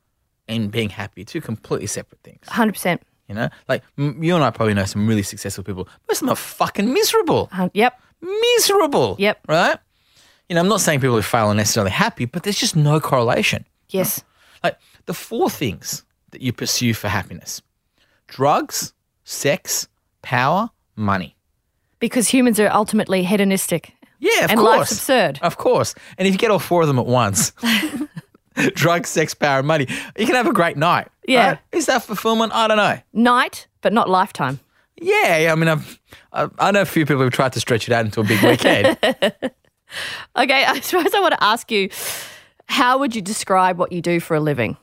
in 0.46 0.68
being 0.68 0.88
happy, 0.88 1.24
two 1.24 1.40
completely 1.40 1.88
separate 1.88 2.20
things. 2.22 2.44
100%. 2.46 3.00
You 3.28 3.34
know, 3.34 3.48
like 3.68 3.82
m- 3.98 4.22
you 4.22 4.34
and 4.36 4.44
I 4.44 4.50
probably 4.50 4.74
know 4.74 4.84
some 4.84 5.06
really 5.08 5.22
successful 5.24 5.64
people. 5.64 5.88
Most 6.08 6.18
of 6.22 6.26
them 6.26 6.32
are 6.32 6.36
fucking 6.36 6.92
miserable 6.92 7.48
Uh, 7.52 7.68
yep. 7.74 8.00
miserable. 8.22 9.16
Yep. 9.18 9.40
Right? 9.48 9.78
You 10.48 10.54
know, 10.54 10.60
I'm 10.60 10.68
not 10.68 10.80
saying 10.80 11.00
people 11.00 11.16
who 11.16 11.22
fail 11.22 11.48
are 11.48 11.54
necessarily 11.54 11.90
happy, 11.90 12.24
but 12.24 12.42
there's 12.44 12.58
just 12.58 12.76
no 12.76 13.00
correlation. 13.00 13.66
Yes. 13.90 14.22
Like 14.64 14.78
the 15.06 15.12
four 15.14 15.50
things 15.50 16.04
that 16.30 16.40
you 16.40 16.52
pursue 16.52 16.94
for 16.94 17.08
happiness 17.08 17.60
drugs, 18.28 18.92
sex, 19.24 19.88
power, 20.22 20.70
money. 20.96 21.36
Because 21.98 22.28
humans 22.28 22.60
are 22.60 22.68
ultimately 22.72 23.24
hedonistic. 23.24 23.92
Yeah, 24.36 24.44
of 24.44 24.50
And 24.50 24.60
course. 24.60 24.78
life's 24.78 24.92
absurd. 24.92 25.38
Of 25.42 25.56
course. 25.56 25.94
And 26.18 26.26
if 26.28 26.34
you 26.34 26.38
get 26.38 26.50
all 26.50 26.58
four 26.58 26.82
of 26.82 26.88
them 26.88 26.98
at 26.98 27.06
once, 27.06 27.52
drugs, 28.74 29.08
sex, 29.08 29.34
power, 29.34 29.58
and 29.58 29.66
money. 29.68 29.86
You 30.18 30.26
can 30.26 30.34
have 30.34 30.46
a 30.46 30.52
great 30.52 30.76
night. 30.76 31.08
Yeah. 31.26 31.48
right? 31.50 31.58
Is 31.72 31.86
that 31.86 32.02
fulfillment? 32.02 32.52
I 32.54 32.66
don't 32.68 32.76
know. 32.76 32.98
Night, 33.12 33.66
but 33.80 33.92
not 33.92 34.08
lifetime. 34.08 34.60
Yeah, 35.00 35.50
I 35.52 35.54
mean, 35.54 35.68
I've, 35.68 36.00
I, 36.32 36.48
I 36.58 36.70
know 36.72 36.80
a 36.82 36.84
few 36.84 37.06
people 37.06 37.22
who've 37.22 37.32
tried 37.32 37.52
to 37.52 37.60
stretch 37.60 37.88
it 37.88 37.92
out 37.92 38.04
into 38.04 38.20
a 38.20 38.24
big 38.24 38.42
weekend. 38.42 38.98
Okay, 40.36 40.64
I 40.64 40.80
suppose 40.80 41.14
I 41.14 41.20
want 41.20 41.32
to 41.32 41.42
ask 41.42 41.70
you 41.70 41.88
how 42.66 42.98
would 42.98 43.16
you 43.16 43.22
describe 43.22 43.78
what 43.78 43.90
you 43.90 44.02
do 44.02 44.20
for 44.20 44.34
a 44.36 44.40
living? 44.40 44.76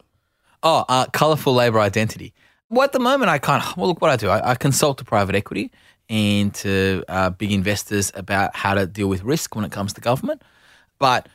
oh, 0.64 0.84
uh, 0.90 1.06
colorful 1.14 1.54
labor 1.54 1.80
identity. 1.80 2.34
Well, 2.72 2.82
at 2.86 2.92
the 2.92 3.00
moment, 3.00 3.30
I 3.30 3.38
of 3.38 3.78
well, 3.78 3.88
look 3.88 4.02
what 4.02 4.10
I 4.10 4.16
do. 4.16 4.30
I, 4.30 4.52
I 4.52 4.56
consult 4.56 4.98
to 4.98 5.04
private 5.06 5.36
equity 5.36 5.70
and 6.10 6.54
to 6.56 7.04
uh, 7.08 7.30
big 7.32 7.52
investors 7.52 8.12
about 8.16 8.56
how 8.56 8.74
to 8.74 8.86
deal 8.86 9.08
with 9.08 9.24
risk 9.24 9.56
when 9.56 9.66
it 9.66 9.72
comes 9.72 9.94
to 9.94 10.02
government. 10.02 10.42
But 11.00 11.28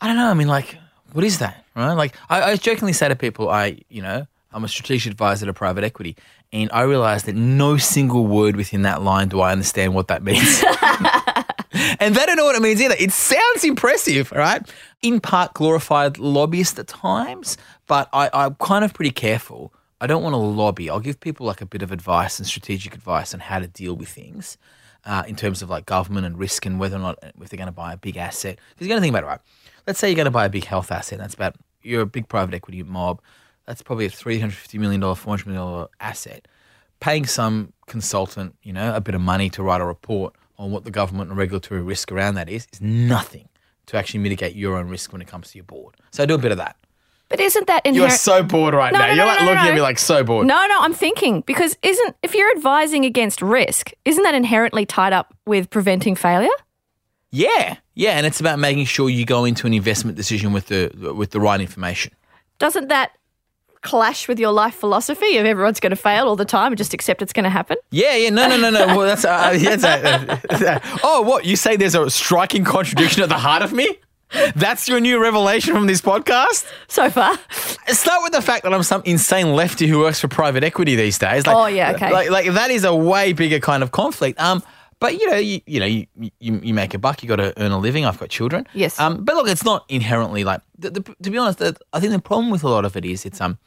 I 0.00 0.06
don't 0.06 0.16
know. 0.16 0.30
I 0.30 0.34
mean, 0.34 0.48
like, 0.48 0.78
what 1.12 1.24
is 1.24 1.38
that? 1.38 1.64
Right? 1.74 1.92
Like, 1.92 2.16
I, 2.28 2.42
I 2.42 2.56
jokingly 2.56 2.92
say 2.92 3.08
to 3.08 3.16
people, 3.16 3.48
I, 3.48 3.78
you 3.88 4.02
know, 4.02 4.26
I'm 4.52 4.64
a 4.64 4.68
strategic 4.68 5.12
advisor 5.12 5.46
to 5.46 5.52
private 5.52 5.84
equity, 5.84 6.16
and 6.52 6.70
I 6.72 6.82
realize 6.82 7.24
that 7.24 7.34
no 7.34 7.76
single 7.76 8.26
word 8.26 8.56
within 8.56 8.82
that 8.82 9.02
line 9.02 9.28
do 9.28 9.40
I 9.40 9.52
understand 9.52 9.94
what 9.94 10.08
that 10.08 10.22
means. 10.22 10.62
and 12.00 12.14
they 12.14 12.26
don't 12.26 12.36
know 12.36 12.44
what 12.44 12.56
it 12.56 12.62
means 12.62 12.80
either. 12.80 12.96
It 12.98 13.12
sounds 13.12 13.64
impressive, 13.64 14.32
right? 14.32 14.62
In 15.02 15.20
part 15.20 15.54
glorified 15.54 16.18
lobbyist 16.18 16.78
at 16.78 16.86
times, 16.86 17.56
but 17.86 18.08
I, 18.12 18.30
I'm 18.32 18.54
kind 18.56 18.84
of 18.84 18.94
pretty 18.94 19.10
careful. 19.10 19.72
I 20.00 20.06
don't 20.06 20.22
want 20.22 20.34
to 20.34 20.38
lobby. 20.38 20.90
I'll 20.90 21.00
give 21.00 21.20
people 21.20 21.46
like 21.46 21.60
a 21.60 21.66
bit 21.66 21.82
of 21.82 21.90
advice 21.90 22.38
and 22.38 22.46
strategic 22.46 22.94
advice 22.94 23.32
on 23.32 23.40
how 23.40 23.58
to 23.58 23.66
deal 23.66 23.94
with 23.94 24.08
things 24.08 24.58
uh, 25.04 25.22
in 25.26 25.36
terms 25.36 25.62
of 25.62 25.70
like 25.70 25.86
government 25.86 26.26
and 26.26 26.38
risk 26.38 26.66
and 26.66 26.78
whether 26.78 26.96
or 26.96 27.00
not 27.00 27.18
if 27.22 27.48
they're 27.48 27.56
going 27.56 27.66
to 27.66 27.72
buy 27.72 27.92
a 27.92 27.96
big 27.96 28.16
asset. 28.16 28.58
Because 28.70 28.86
you 28.86 28.88
got 28.88 28.96
to 28.96 29.00
think 29.00 29.12
about 29.12 29.24
it, 29.24 29.28
right? 29.28 29.40
Let's 29.86 29.98
say 29.98 30.08
you're 30.08 30.16
going 30.16 30.26
to 30.26 30.30
buy 30.30 30.44
a 30.44 30.50
big 30.50 30.64
health 30.64 30.92
asset. 30.92 31.18
That's 31.18 31.34
about 31.34 31.56
you're 31.82 32.02
a 32.02 32.06
big 32.06 32.28
private 32.28 32.54
equity 32.54 32.82
mob. 32.82 33.22
That's 33.66 33.82
probably 33.82 34.06
a 34.06 34.10
three 34.10 34.38
hundred 34.38 34.56
fifty 34.56 34.78
million 34.78 35.00
dollar, 35.00 35.14
four 35.14 35.32
hundred 35.32 35.46
million 35.46 35.64
dollar 35.64 35.88
asset. 36.00 36.46
Paying 37.00 37.26
some 37.26 37.72
consultant, 37.86 38.56
you 38.62 38.72
know, 38.72 38.94
a 38.94 39.00
bit 39.00 39.14
of 39.14 39.20
money 39.20 39.50
to 39.50 39.62
write 39.62 39.80
a 39.80 39.84
report 39.84 40.34
on 40.58 40.70
what 40.70 40.84
the 40.84 40.90
government 40.90 41.30
and 41.30 41.38
regulatory 41.38 41.82
risk 41.82 42.10
around 42.10 42.34
that 42.34 42.48
is 42.48 42.66
is 42.72 42.80
nothing 42.80 43.48
to 43.86 43.96
actually 43.96 44.20
mitigate 44.20 44.56
your 44.56 44.76
own 44.76 44.88
risk 44.88 45.12
when 45.12 45.22
it 45.22 45.28
comes 45.28 45.50
to 45.50 45.58
your 45.58 45.64
board. 45.64 45.94
So 46.10 46.22
I 46.22 46.26
do 46.26 46.34
a 46.34 46.38
bit 46.38 46.52
of 46.52 46.58
that. 46.58 46.76
But 47.28 47.40
isn't 47.40 47.66
that 47.66 47.82
You're 47.84 48.08
so 48.10 48.42
bored 48.44 48.72
right 48.74 48.92
No, 48.92 49.00
now. 49.00 49.06
no, 49.08 49.12
You're 49.14 49.24
no, 49.24 49.30
like 49.32 49.40
no, 49.40 49.46
looking 49.46 49.64
no. 49.64 49.70
at 49.70 49.74
me 49.74 49.80
like 49.80 49.98
so 49.98 50.22
bored. 50.22 50.46
No, 50.46 50.66
no, 50.68 50.76
I'm 50.80 50.94
thinking 50.94 51.40
because 51.40 51.76
isn't 51.82 52.16
if 52.22 52.34
you're 52.34 52.50
advising 52.56 53.04
against 53.04 53.42
risk, 53.42 53.90
isn't 54.04 54.22
that 54.22 54.34
inherently 54.34 54.86
tied 54.86 55.12
up 55.12 55.34
with 55.44 55.68
preventing 55.70 56.14
failure? 56.14 56.48
Yeah, 57.32 57.76
yeah, 57.94 58.12
and 58.12 58.24
it's 58.26 58.38
about 58.40 58.58
making 58.60 58.84
sure 58.86 59.10
you 59.10 59.24
go 59.26 59.44
into 59.44 59.66
an 59.66 59.74
investment 59.74 60.16
decision 60.16 60.52
with 60.52 60.66
the 60.68 61.12
with 61.16 61.30
the 61.32 61.40
right 61.40 61.60
information. 61.60 62.12
Doesn't 62.58 62.88
that 62.88 63.10
clash 63.82 64.26
with 64.26 64.38
your 64.38 64.52
life 64.52 64.74
philosophy 64.74 65.36
of 65.36 65.46
everyone's 65.46 65.78
going 65.80 65.90
to 65.90 65.96
fail 65.96 66.26
all 66.28 66.36
the 66.36 66.44
time 66.44 66.72
and 66.72 66.78
just 66.78 66.94
accept 66.94 67.22
it's 67.22 67.32
going 67.32 67.44
to 67.44 67.50
happen? 67.50 67.76
Yeah, 67.90 68.14
yeah, 68.16 68.30
no, 68.30 68.48
no, 68.48 68.56
no, 68.56 68.70
no. 68.70 68.86
Well, 68.96 69.00
that's 69.00 69.24
uh, 69.24 69.56
yeah, 69.58 69.76
that's, 69.76 70.62
uh, 70.62 70.80
oh, 71.04 71.22
what 71.22 71.44
you 71.44 71.56
say? 71.56 71.76
There's 71.76 71.94
a 71.96 72.08
striking 72.08 72.64
contradiction 72.64 73.22
at 73.22 73.28
the 73.28 73.38
heart 73.38 73.62
of 73.62 73.72
me. 73.72 73.98
That's 74.54 74.88
your 74.88 75.00
new 75.00 75.20
revelation 75.20 75.74
from 75.74 75.86
this 75.86 76.00
podcast. 76.00 76.66
So 76.88 77.08
far, 77.10 77.38
Start 77.88 78.22
with 78.24 78.32
the 78.32 78.42
fact 78.42 78.64
that 78.64 78.74
I'm 78.74 78.82
some 78.82 79.02
insane 79.04 79.54
lefty 79.54 79.86
who 79.86 80.00
works 80.00 80.20
for 80.20 80.28
private 80.28 80.64
equity 80.64 80.96
these 80.96 81.18
days. 81.18 81.46
Like, 81.46 81.56
Oh, 81.56 81.66
yeah, 81.66 81.92
okay. 81.92 82.10
Like, 82.12 82.30
like 82.30 82.52
that 82.52 82.70
is 82.70 82.84
a 82.84 82.94
way 82.94 83.32
bigger 83.32 83.60
kind 83.60 83.82
of 83.82 83.92
conflict. 83.92 84.40
Um, 84.40 84.62
but 84.98 85.12
you 85.20 85.30
know, 85.30 85.36
you, 85.36 85.60
you 85.66 85.78
know, 85.80 85.86
you, 85.86 86.06
you 86.40 86.60
you 86.62 86.74
make 86.74 86.94
a 86.94 86.98
buck. 86.98 87.22
You 87.22 87.28
got 87.28 87.36
to 87.36 87.52
earn 87.62 87.70
a 87.70 87.78
living. 87.78 88.04
I've 88.06 88.18
got 88.18 88.30
children. 88.30 88.66
Yes. 88.72 88.98
Um, 88.98 89.24
but 89.24 89.36
look, 89.36 89.46
it's 89.48 89.64
not 89.64 89.84
inherently 89.88 90.42
like. 90.42 90.62
The, 90.78 90.90
the, 90.90 91.16
to 91.22 91.30
be 91.30 91.36
honest, 91.38 91.58
the, 91.58 91.76
I 91.92 92.00
think 92.00 92.12
the 92.12 92.18
problem 92.18 92.50
with 92.50 92.64
a 92.64 92.68
lot 92.68 92.84
of 92.84 92.96
it 92.96 93.04
is 93.04 93.26
it's 93.26 93.40
um. 93.40 93.58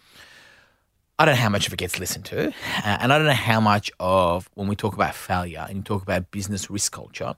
I 1.19 1.25
don't 1.25 1.35
know 1.35 1.41
how 1.41 1.49
much 1.49 1.67
of 1.67 1.73
it 1.73 1.77
gets 1.77 1.99
listened 1.99 2.23
to, 2.25 2.47
uh, 2.47 2.51
and 2.83 3.11
I 3.11 3.17
don't 3.17 3.27
know 3.27 3.33
how 3.33 3.59
much 3.59 3.91
of 3.99 4.49
when 4.53 4.69
we 4.69 4.75
talk 4.77 4.93
about 4.93 5.13
failure 5.13 5.65
and 5.67 5.75
you 5.77 5.83
talk 5.83 6.01
about 6.01 6.31
business 6.31 6.69
risk 6.69 6.93
culture, 6.93 7.35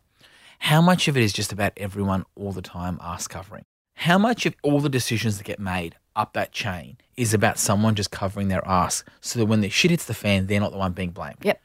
how 0.62 0.80
much 0.80 1.08
of 1.08 1.18
it 1.18 1.24
is 1.24 1.34
just 1.34 1.52
about 1.52 1.74
everyone 1.76 2.24
all 2.36 2.52
the 2.52 2.62
time 2.62 3.00
ass 3.02 3.28
covering. 3.28 3.64
How 3.96 4.20
much 4.20 4.46
of 4.46 4.56
all 4.62 4.80
the 4.80 4.90
decisions 4.90 5.38
that 5.40 5.44
get 5.44 5.60
made 5.60 5.96
up 6.16 6.34
that 6.34 6.52
chain 6.52 6.98
is 7.18 7.34
about 7.34 7.58
someone 7.58 7.96
just 7.96 8.12
covering 8.12 8.48
their 8.48 8.66
ass 8.68 9.04
so 9.22 9.40
that 9.40 9.48
when 9.48 9.62
the 9.62 9.70
shit 9.70 9.90
hits 9.90 10.06
the 10.06 10.14
fan, 10.14 10.46
they're 10.46 10.60
not 10.60 10.72
the 10.72 10.78
one 10.78 10.92
being 10.94 11.10
blamed. 11.10 11.38
yep. 11.42 11.60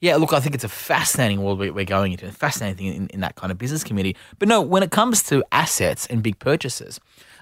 Yeah, 0.00 0.14
look, 0.14 0.32
I 0.32 0.38
think 0.38 0.54
it's 0.54 0.62
a 0.62 0.68
fascinating 0.68 1.42
world 1.42 1.58
we- 1.58 1.70
we're 1.72 1.84
going 1.84 2.12
into, 2.12 2.28
a 2.28 2.30
fascinating 2.30 2.76
thing 2.76 2.86
in, 2.94 3.06
in 3.08 3.20
that 3.20 3.34
kind 3.34 3.50
of 3.50 3.58
business 3.58 3.82
community. 3.82 4.16
But 4.38 4.46
no, 4.46 4.60
when 4.62 4.84
it 4.84 4.92
comes 4.92 5.24
to 5.24 5.44
assets 5.50 6.06
and 6.06 6.22
big 6.22 6.38
purchases, 6.38 7.00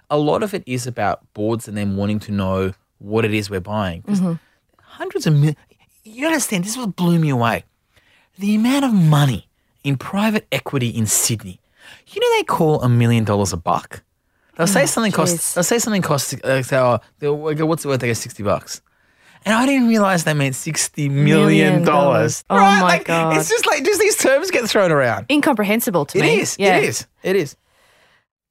a 0.08 0.16
lot 0.16 0.42
of 0.42 0.54
it 0.54 0.62
is 0.64 0.86
about 0.86 1.20
boards 1.34 1.68
and 1.68 1.76
them 1.76 1.98
wanting 1.98 2.20
to 2.20 2.32
know 2.32 2.72
what 2.98 3.26
it 3.26 3.34
is 3.34 3.50
we're 3.50 3.60
buying. 3.60 4.00
'Cause 4.02 4.20
mm-hmm. 4.20 4.34
Hundreds 4.80 5.26
of 5.26 5.34
millions. 5.34 5.58
You 6.04 6.24
understand, 6.26 6.64
this 6.64 6.72
is 6.72 6.78
what 6.78 6.96
blew 6.96 7.18
me 7.18 7.28
away. 7.28 7.64
The 8.38 8.54
amount 8.54 8.86
of 8.86 8.94
money 8.94 9.45
in 9.86 9.96
private 9.96 10.46
equity 10.52 10.88
in 10.88 11.06
Sydney. 11.06 11.60
You 12.08 12.20
know 12.20 12.38
they 12.38 12.44
call 12.44 12.82
a 12.82 12.88
million 12.88 13.24
dollars 13.24 13.52
a 13.52 13.56
buck? 13.56 14.02
They'll 14.56 14.66
say 14.66 14.86
something 14.86 15.12
jeez. 15.12 15.16
costs. 15.16 15.54
They'll 15.54 15.64
say 15.64 15.78
something 15.78 16.02
costs. 16.02 16.34
Uh, 16.34 16.62
say, 16.62 16.76
oh, 16.78 16.98
what's 17.32 17.84
it 17.84 17.88
worth? 17.88 18.00
They 18.00 18.06
go 18.08 18.12
sixty 18.14 18.42
bucks. 18.42 18.80
And 19.44 19.54
I 19.54 19.64
didn't 19.66 19.86
realize 19.88 20.24
they 20.24 20.34
meant 20.34 20.54
sixty 20.56 21.08
million 21.08 21.84
dollars. 21.84 22.42
Oh 22.50 22.56
my 22.56 22.80
Like, 22.82 23.04
God. 23.04 23.36
It's 23.36 23.48
just 23.48 23.66
like 23.66 23.84
just 23.84 24.00
these 24.00 24.16
terms 24.16 24.50
get 24.50 24.68
thrown 24.68 24.90
around. 24.90 25.26
Incomprehensible 25.30 26.06
to 26.06 26.18
It 26.18 26.22
me. 26.22 26.40
is. 26.40 26.56
Yeah. 26.58 26.78
It 26.78 26.84
is. 26.84 27.06
It 27.22 27.36
is. 27.36 27.56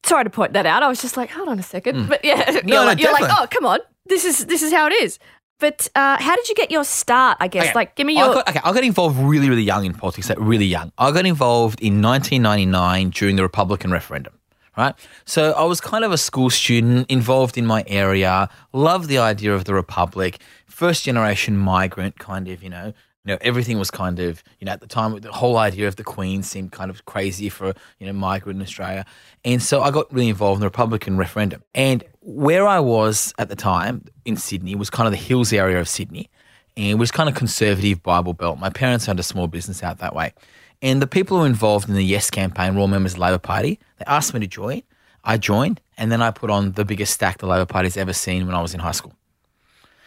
Sorry 0.03 0.23
to 0.23 0.29
point 0.29 0.53
that 0.53 0.65
out. 0.67 0.83
I 0.83 0.87
was 0.87 1.01
just 1.01 1.17
like, 1.17 1.31
hold 1.31 1.49
on 1.49 1.57
a 1.59 1.63
second. 1.63 2.07
But 2.07 2.23
yeah, 2.23 2.49
you're, 2.51 2.61
Hmm. 2.61 2.67
no, 2.69 2.85
like, 2.85 2.99
you're 2.99 3.11
like, 3.11 3.25
oh, 3.29 3.47
come 3.49 3.65
on. 3.65 3.79
This 4.07 4.23
is 4.23 4.45
this 4.45 4.61
is 4.61 4.71
how 4.71 4.85
it 4.87 4.93
is. 4.93 5.17
But 5.59 5.87
uh, 5.95 6.17
how 6.21 6.35
did 6.35 6.49
you 6.49 6.55
get 6.55 6.69
your 6.69 6.83
start? 6.83 7.37
I 7.39 7.47
guess. 7.47 7.65
Okay. 7.65 7.73
Like, 7.73 7.95
give 7.95 8.05
me 8.05 8.17
I 8.17 8.25
your. 8.25 8.33
got, 8.35 8.49
okay, 8.49 8.59
I 8.63 8.73
got 8.73 8.83
involved 8.83 9.17
really, 9.17 9.49
really 9.49 9.63
young 9.63 9.85
in 9.85 9.93
politics. 9.93 10.29
Like 10.29 10.37
really 10.39 10.65
young. 10.65 10.91
I 10.97 11.11
got 11.11 11.25
involved 11.25 11.81
in 11.81 12.01
1999 12.01 13.09
during 13.11 13.35
the 13.35 13.43
Republican 13.43 13.91
referendum. 13.91 14.33
Right, 14.77 14.93
so 15.23 15.53
I 15.53 15.63
was 15.63 15.79
kind 15.79 16.03
of 16.03 16.11
a 16.11 16.17
school 16.17 16.49
student 16.49 17.09
involved 17.09 17.57
in 17.57 17.65
my 17.65 17.85
area. 17.87 18.49
Loved 18.73 19.07
the 19.07 19.19
idea 19.19 19.55
of 19.55 19.63
the 19.63 19.73
republic. 19.73 20.39
First 20.67 21.05
generation 21.05 21.55
migrant, 21.55 22.19
kind 22.19 22.49
of. 22.49 22.61
You 22.61 22.71
know, 22.71 22.93
you 23.25 23.33
know 23.33 23.37
everything 23.41 23.79
was 23.79 23.91
kind 23.91 24.19
of 24.19 24.43
you 24.59 24.65
know 24.65 24.71
at 24.71 24.81
the 24.81 24.87
time 24.87 25.19
the 25.19 25.31
whole 25.31 25.57
idea 25.57 25.87
of 25.87 25.95
the 25.95 26.03
Queen 26.03 26.43
seemed 26.43 26.71
kind 26.71 26.89
of 26.91 27.05
crazy 27.05 27.49
for 27.49 27.73
you 27.99 28.07
know 28.07 28.13
migrant 28.13 28.57
in 28.57 28.63
Australia, 28.63 29.05
and 29.43 29.61
so 29.61 29.81
I 29.81 29.91
got 29.91 30.11
really 30.13 30.29
involved 30.29 30.57
in 30.57 30.61
the 30.61 30.67
Republican 30.67 31.17
referendum. 31.17 31.63
And 31.73 32.03
where 32.21 32.67
I 32.67 32.79
was 32.79 33.33
at 33.37 33.49
the 33.49 33.55
time 33.55 34.05
in 34.25 34.37
Sydney 34.37 34.75
was 34.75 34.89
kind 34.89 35.07
of 35.07 35.11
the 35.11 35.17
hills 35.17 35.51
area 35.53 35.79
of 35.79 35.87
Sydney 35.87 36.29
and 36.77 36.87
it 36.87 36.95
was 36.95 37.11
kind 37.11 37.29
of 37.29 37.35
conservative 37.35 38.03
Bible 38.03 38.33
Belt. 38.33 38.59
My 38.59 38.69
parents 38.69 39.07
owned 39.07 39.19
a 39.19 39.23
small 39.23 39.47
business 39.47 39.81
out 39.81 39.99
that 39.99 40.15
way. 40.15 40.33
And 40.81 41.01
the 41.01 41.07
people 41.07 41.37
who 41.37 41.41
were 41.41 41.47
involved 41.47 41.87
in 41.87 41.95
the 41.95 42.03
Yes 42.03 42.29
campaign 42.29 42.75
were 42.75 42.81
all 42.81 42.87
members 42.87 43.13
of 43.13 43.17
the 43.17 43.21
Labor 43.21 43.37
Party. 43.37 43.79
They 43.97 44.05
asked 44.05 44.33
me 44.33 44.41
to 44.41 44.47
join. 44.47 44.83
I 45.23 45.37
joined, 45.37 45.81
and 45.97 46.11
then 46.11 46.21
I 46.21 46.29
put 46.31 46.51
on 46.51 46.73
the 46.73 46.85
biggest 46.85 47.13
stack 47.13 47.39
the 47.39 47.47
Labor 47.47 47.65
Party's 47.65 47.97
ever 47.97 48.13
seen 48.13 48.45
when 48.45 48.55
I 48.55 48.61
was 48.61 48.73
in 48.73 48.79
high 48.79 48.91
school. 48.91 49.13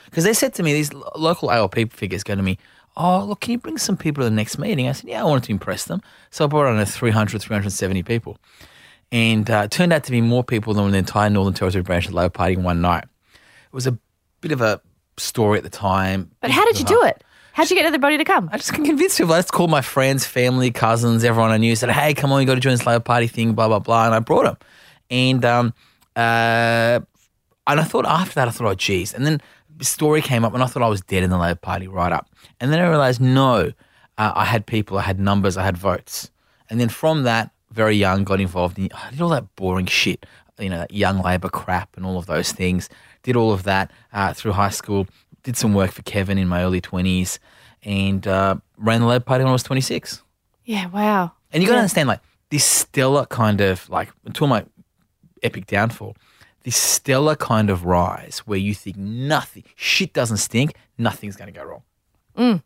Because 0.04 0.25
they 0.25 0.32
said 0.32 0.54
to 0.54 0.62
me, 0.62 0.72
these 0.72 0.92
local 0.92 1.50
ALP 1.50 1.92
figures 1.92 2.22
go 2.22 2.37
to 2.37 2.42
me, 2.42 2.58
Oh, 2.99 3.25
look, 3.25 3.40
can 3.40 3.52
you 3.52 3.59
bring 3.59 3.78
some 3.78 3.97
people 3.97 4.23
to 4.23 4.28
the 4.28 4.35
next 4.35 4.59
meeting? 4.59 4.88
I 4.88 4.93
said, 4.93 5.09
Yeah, 5.09 5.23
I 5.23 5.25
wanted 5.25 5.45
to 5.45 5.52
impress 5.52 5.85
them. 5.85 6.02
So 6.31 6.45
I 6.45 6.49
brought 6.49 6.67
on 6.67 6.78
a 6.78 6.85
300, 6.85 7.40
370 7.40 8.02
people. 8.02 8.38
And 9.11 9.49
uh, 9.50 9.62
it 9.64 9.71
turned 9.71 9.93
out 9.93 10.05
to 10.05 10.11
be 10.11 10.21
more 10.21 10.45
people 10.45 10.75
than 10.75 10.90
the 10.90 10.99
entire 10.99 11.31
Northern 11.31 11.55
Territory 11.55 11.83
branch 11.83 12.07
of 12.07 12.11
the 12.11 12.17
Labor 12.19 12.31
Party 12.31 12.55
in 12.55 12.62
one 12.62 12.81
night. 12.83 13.05
It 13.05 13.73
was 13.73 13.87
a 13.87 13.97
bit 14.40 14.52
of 14.52 14.61
a 14.61 14.81
story 15.17 15.59
at 15.59 15.64
the 15.64 15.71
time. 15.71 16.31
but 16.40 16.50
how 16.50 16.64
did 16.67 16.78
you 16.78 16.85
do 16.85 17.02
it? 17.05 17.23
How 17.52 17.64
did 17.64 17.71
you 17.71 17.76
get 17.76 17.87
everybody 17.87 18.19
to 18.19 18.25
come? 18.25 18.49
I 18.52 18.57
just 18.57 18.73
can 18.73 18.85
convince 18.85 19.17
people. 19.19 19.33
I 19.33 19.38
just 19.38 19.52
called 19.52 19.71
my 19.71 19.81
friends, 19.81 20.25
family, 20.25 20.71
cousins, 20.71 21.25
everyone 21.25 21.50
I 21.50 21.57
knew. 21.57 21.75
Said, 21.75 21.90
"Hey, 21.90 22.14
come 22.14 22.31
on, 22.31 22.40
you 22.40 22.47
got 22.47 22.55
to 22.55 22.61
join 22.61 22.73
this 22.75 22.87
Labor 22.87 23.00
Party 23.02 23.26
thing." 23.26 23.55
Blah 23.55 23.67
blah 23.67 23.81
blah, 23.81 24.07
and 24.07 24.14
I 24.14 24.21
brought 24.21 24.45
them. 24.45 24.57
And 25.11 25.45
um, 25.45 25.75
uh, 26.14 27.00
and 27.67 27.81
I 27.81 27.83
thought 27.83 28.07
after 28.07 28.35
that, 28.37 28.47
I 28.47 28.52
thought, 28.52 28.69
"Oh, 28.69 28.75
geez." 28.76 29.12
And 29.12 29.26
then 29.26 29.35
the 29.35 29.43
story 29.85 30.23
came 30.23 30.44
up, 30.44 30.54
and 30.54 30.62
I 30.62 30.66
thought 30.66 30.82
I 30.82 30.88
was 30.88 31.00
dead 31.00 31.23
in 31.23 31.30
the 31.30 31.38
Labor 31.38 31.58
Party 31.58 31.88
right 31.88 32.12
up. 32.12 32.28
And 32.61 32.73
then 32.73 32.80
I 32.80 32.88
realized, 32.88 33.20
no, 33.20 33.73
uh, 34.18 34.32
I 34.35 34.44
had 34.44 34.66
people, 34.66 34.99
I 34.99 35.02
had 35.02 35.18
numbers, 35.20 35.56
I 35.56 35.64
had 35.64 35.76
votes. 35.76 36.30
And 36.70 36.80
then 36.80 36.88
from 36.88 37.23
that, 37.23 37.50
very 37.70 37.97
young, 37.97 38.25
got 38.25 38.40
involved 38.40 38.78
in. 38.78 38.88
I 38.92 39.11
did 39.11 39.20
all 39.20 39.28
that 39.30 39.54
boring 39.56 39.87
shit, 39.87 40.26
you 40.58 40.68
know, 40.68 40.78
that 40.78 40.92
young 40.92 41.20
Labor 41.23 41.49
crap 41.49 41.97
and 41.97 42.04
all 42.04 42.18
of 42.18 42.26
those 42.26 42.50
things. 42.52 42.88
Did 43.23 43.37
all 43.37 43.52
of 43.52 43.62
that 43.64 43.90
uh, 44.12 44.32
through 44.32 44.52
high 44.52 44.70
school. 44.70 45.06
Did 45.42 45.56
some 45.56 45.75
work 45.75 45.92
for 45.92 46.02
Kevin 46.02 46.38
in 46.38 46.49
my 46.49 46.62
early 46.62 46.80
twenties, 46.80 47.38
and 47.85 48.26
uh, 48.26 48.56
ran 48.76 49.00
the 49.00 49.06
Labor 49.06 49.25
Party 49.25 49.44
when 49.44 49.50
I 49.50 49.52
was 49.52 49.62
twenty 49.62 49.80
six. 49.80 50.23
Yeah. 50.64 50.87
Wow. 50.88 51.32
And 51.52 51.62
you 51.62 51.68
got 51.68 51.75
to 51.75 51.76
Yeah. 51.76 51.82
understand, 51.82 52.08
like 52.08 52.20
this 52.50 52.64
stellar 52.64 53.25
kind 53.26 53.61
of 53.61 53.88
like 53.88 54.11
until 54.25 54.47
my 54.47 54.64
epic 55.42 55.66
downfall, 55.66 56.16
this 56.68 56.76
stellar 56.76 57.37
kind 57.37 57.70
of 57.70 57.84
rise 57.84 58.40
where 58.40 58.58
you 58.58 58.75
think 58.75 58.96
nothing, 58.96 59.64
shit 59.75 60.12
doesn't 60.12 60.37
stink, 60.37 60.75
nothing's 60.98 61.37
going 61.37 61.52
to 61.52 61.58
go 61.58 61.64
wrong. 61.64 62.62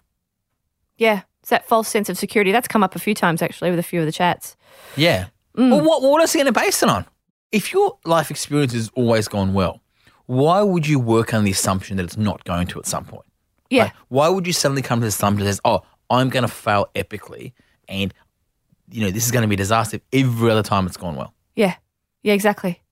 Yeah. 0.97 1.23
It's 1.41 1.51
that 1.51 1.67
false 1.67 1.89
sense 1.89 2.09
of 2.09 2.19
security. 2.19 2.53
That's 2.53 2.69
come 2.69 2.85
up 2.85 2.95
a 2.95 2.99
few 2.99 3.15
times 3.15 3.43
actually 3.43 3.71
with 3.71 3.79
a 3.79 3.83
few 3.83 4.01
of 4.01 4.07
the 4.07 4.13
chats. 4.13 4.57
Yeah. 4.97 5.27
Mm. 5.57 5.71
Well, 5.71 5.85
what 5.85 6.03
what 6.03 6.21
else 6.21 6.35
are 6.35 6.39
you 6.39 6.45
going 6.45 6.55
to 6.55 6.61
base 6.61 6.83
it 6.83 6.89
on? 6.89 7.07
if 7.53 7.73
your 7.73 7.99
life 8.05 8.31
experience 8.31 8.73
has 8.73 8.91
always 8.95 9.29
gone 9.29 9.53
well, 9.53 9.83
why 10.27 10.63
would 10.63 10.87
you 10.87 10.99
work 10.99 11.35
on 11.35 11.45
the 11.45 11.51
assumption 11.51 11.99
that 11.99 12.05
it's 12.05 12.17
not 12.17 12.43
going 12.45 12.67
to 12.69 12.79
at 12.79 12.87
some 12.87 13.05
point? 13.05 13.27
Yeah. 13.71 13.85
Like, 13.85 13.93
why 14.09 14.29
would 14.31 14.47
you 14.47 14.53
suddenly 14.53 14.83
come 14.83 15.01
to 15.01 15.05
the 15.05 15.09
assumption 15.09 15.45
that 15.45 15.53
says, 15.53 15.61
"Oh, 15.65 15.83
I'm 16.11 16.31
going 16.31 16.43
to 16.43 16.49
fail 16.49 16.89
epically," 16.95 17.53
and 17.89 18.13
you 18.91 19.03
know 19.03 19.11
this 19.11 19.25
is 19.25 19.31
going 19.31 19.43
to 19.43 19.49
be 19.49 19.55
a 19.55 19.59
disaster 19.59 20.01
every 20.13 20.51
other 20.51 20.63
time 20.63 20.87
it's 20.87 20.97
gone 20.97 21.17
well? 21.17 21.35
Yeah. 21.55 21.77
Yeah, 22.23 22.35
exactly. 22.35 22.83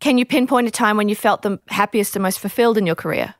Can 0.00 0.18
you 0.18 0.26
pinpoint 0.26 0.68
a 0.68 0.70
time 0.70 0.96
when 0.96 1.08
you 1.08 1.14
felt 1.14 1.42
the 1.42 1.58
happiest 1.68 2.16
and 2.16 2.22
most 2.22 2.38
fulfilled 2.38 2.76
in 2.76 2.86
your 2.86 2.94
career? 2.94 3.34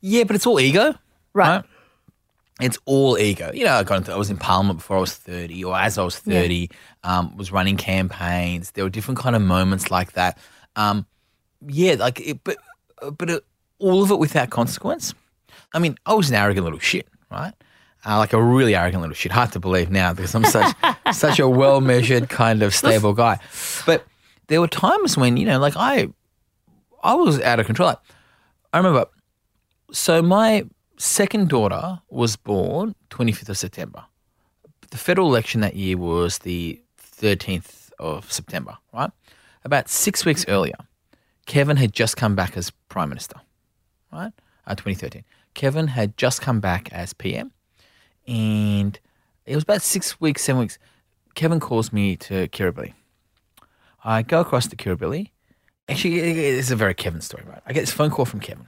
Yeah, 0.00 0.24
but 0.24 0.36
it's 0.36 0.46
all 0.46 0.58
ego, 0.58 0.94
Right. 1.34 1.64
It's 2.60 2.78
all 2.84 3.18
ego. 3.18 3.50
You 3.54 3.64
know, 3.64 3.74
I 3.74 3.82
got 3.82 3.96
into, 3.96 4.12
I 4.12 4.16
was 4.16 4.30
in 4.30 4.36
Parliament 4.36 4.78
before 4.78 4.98
I 4.98 5.00
was 5.00 5.14
thirty, 5.14 5.64
or 5.64 5.76
as 5.76 5.98
I 5.98 6.04
was 6.04 6.18
thirty, 6.18 6.70
um, 7.02 7.36
was 7.36 7.50
running 7.50 7.76
campaigns. 7.76 8.72
There 8.72 8.84
were 8.84 8.90
different 8.90 9.18
kind 9.18 9.34
of 9.34 9.42
moments 9.42 9.90
like 9.90 10.12
that. 10.12 10.38
Um, 10.76 11.06
yeah, 11.66 11.94
like, 11.94 12.20
it, 12.20 12.44
but 12.44 12.58
but 13.16 13.30
it, 13.30 13.44
all 13.78 14.02
of 14.02 14.10
it 14.10 14.18
without 14.18 14.50
consequence. 14.50 15.14
I 15.74 15.78
mean, 15.78 15.96
I 16.06 16.14
was 16.14 16.28
an 16.28 16.36
arrogant 16.36 16.64
little 16.64 16.78
shit, 16.78 17.08
right? 17.30 17.54
Uh, 18.04 18.18
like 18.18 18.32
a 18.32 18.42
really 18.42 18.76
arrogant 18.76 19.00
little 19.00 19.14
shit. 19.14 19.32
Hard 19.32 19.50
to 19.52 19.58
believe 19.58 19.90
now 19.90 20.12
because 20.12 20.34
I'm 20.34 20.44
such 20.44 20.76
such 21.12 21.38
a 21.40 21.48
well 21.48 21.80
measured 21.80 22.28
kind 22.28 22.62
of 22.62 22.74
stable 22.74 23.14
guy. 23.14 23.40
But 23.86 24.06
there 24.48 24.60
were 24.60 24.68
times 24.68 25.16
when 25.16 25.36
you 25.36 25.46
know, 25.46 25.58
like 25.58 25.74
I 25.76 26.08
I 27.02 27.14
was 27.14 27.40
out 27.40 27.60
of 27.60 27.66
control. 27.66 27.94
I 28.72 28.76
remember. 28.76 29.06
So 29.92 30.22
my 30.22 30.64
second 30.96 31.48
daughter 31.48 32.00
was 32.08 32.36
born 32.36 32.94
25th 33.10 33.50
of 33.50 33.58
September. 33.58 34.04
The 34.90 34.96
federal 34.96 35.28
election 35.28 35.60
that 35.62 35.74
year 35.74 35.96
was 35.96 36.38
the 36.38 36.80
13th 36.98 37.90
of 37.98 38.30
September, 38.32 38.76
right? 38.92 39.10
About 39.64 39.88
six 39.88 40.24
weeks 40.24 40.44
earlier, 40.48 40.76
Kevin 41.46 41.76
had 41.76 41.92
just 41.92 42.16
come 42.16 42.34
back 42.34 42.56
as 42.56 42.70
prime 42.88 43.08
minister, 43.08 43.36
right? 44.12 44.32
Uh, 44.66 44.74
2013. 44.74 45.24
Kevin 45.54 45.88
had 45.88 46.16
just 46.16 46.40
come 46.40 46.60
back 46.60 46.90
as 46.92 47.12
PM, 47.12 47.52
and 48.26 48.98
it 49.44 49.54
was 49.54 49.64
about 49.64 49.82
six 49.82 50.20
weeks, 50.20 50.42
seven 50.42 50.60
weeks. 50.60 50.78
Kevin 51.34 51.60
calls 51.60 51.92
me 51.92 52.16
to 52.16 52.48
Kirribilli. 52.48 52.92
I 54.04 54.22
go 54.22 54.40
across 54.40 54.66
to 54.68 54.76
Kirribilli. 54.76 55.30
Actually, 55.88 56.20
it's 56.20 56.70
a 56.70 56.76
very 56.76 56.94
Kevin 56.94 57.20
story, 57.20 57.44
right? 57.46 57.60
I 57.66 57.72
get 57.72 57.80
this 57.80 57.92
phone 57.92 58.10
call 58.10 58.24
from 58.24 58.40
Kevin, 58.40 58.66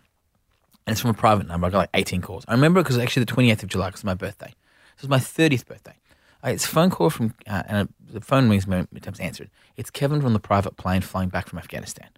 and 0.87 0.93
it's 0.93 1.00
from 1.00 1.11
a 1.11 1.14
private 1.14 1.47
number. 1.47 1.67
I 1.67 1.71
got 1.71 1.79
like 1.79 1.91
18 1.95 2.23
calls. 2.23 2.45
I 2.49 2.53
remember 2.53 2.83
because 2.83 2.99
actually 2.99 3.25
the 3.25 3.33
28th 3.33 3.62
of 3.62 3.69
July, 3.69 3.88
because 3.88 4.05
my 4.05 4.14
birthday. 4.14 4.55
This 4.97 5.03
was 5.03 5.09
my 5.09 5.19
30th 5.19 5.67
birthday. 5.67 5.97
Uh, 6.45 6.50
it's 6.50 6.67
a 6.67 6.69
phone 6.69 6.91
call 6.91 7.11
from, 7.11 7.35
uh, 7.47 7.62
and 7.67 7.88
the 8.00 8.21
phone 8.21 8.49
rings 8.50 8.67
many 8.67 8.87
times 9.00 9.19
answered. 9.19 9.50
It's 9.76 9.91
Kevin 9.91 10.21
from 10.21 10.35
the 10.35 10.41
private 10.41 10.76
plane 10.76 11.00
flying 11.00 11.31
back 11.31 11.49
from 11.49 11.59
Afghanistan. 11.59 12.09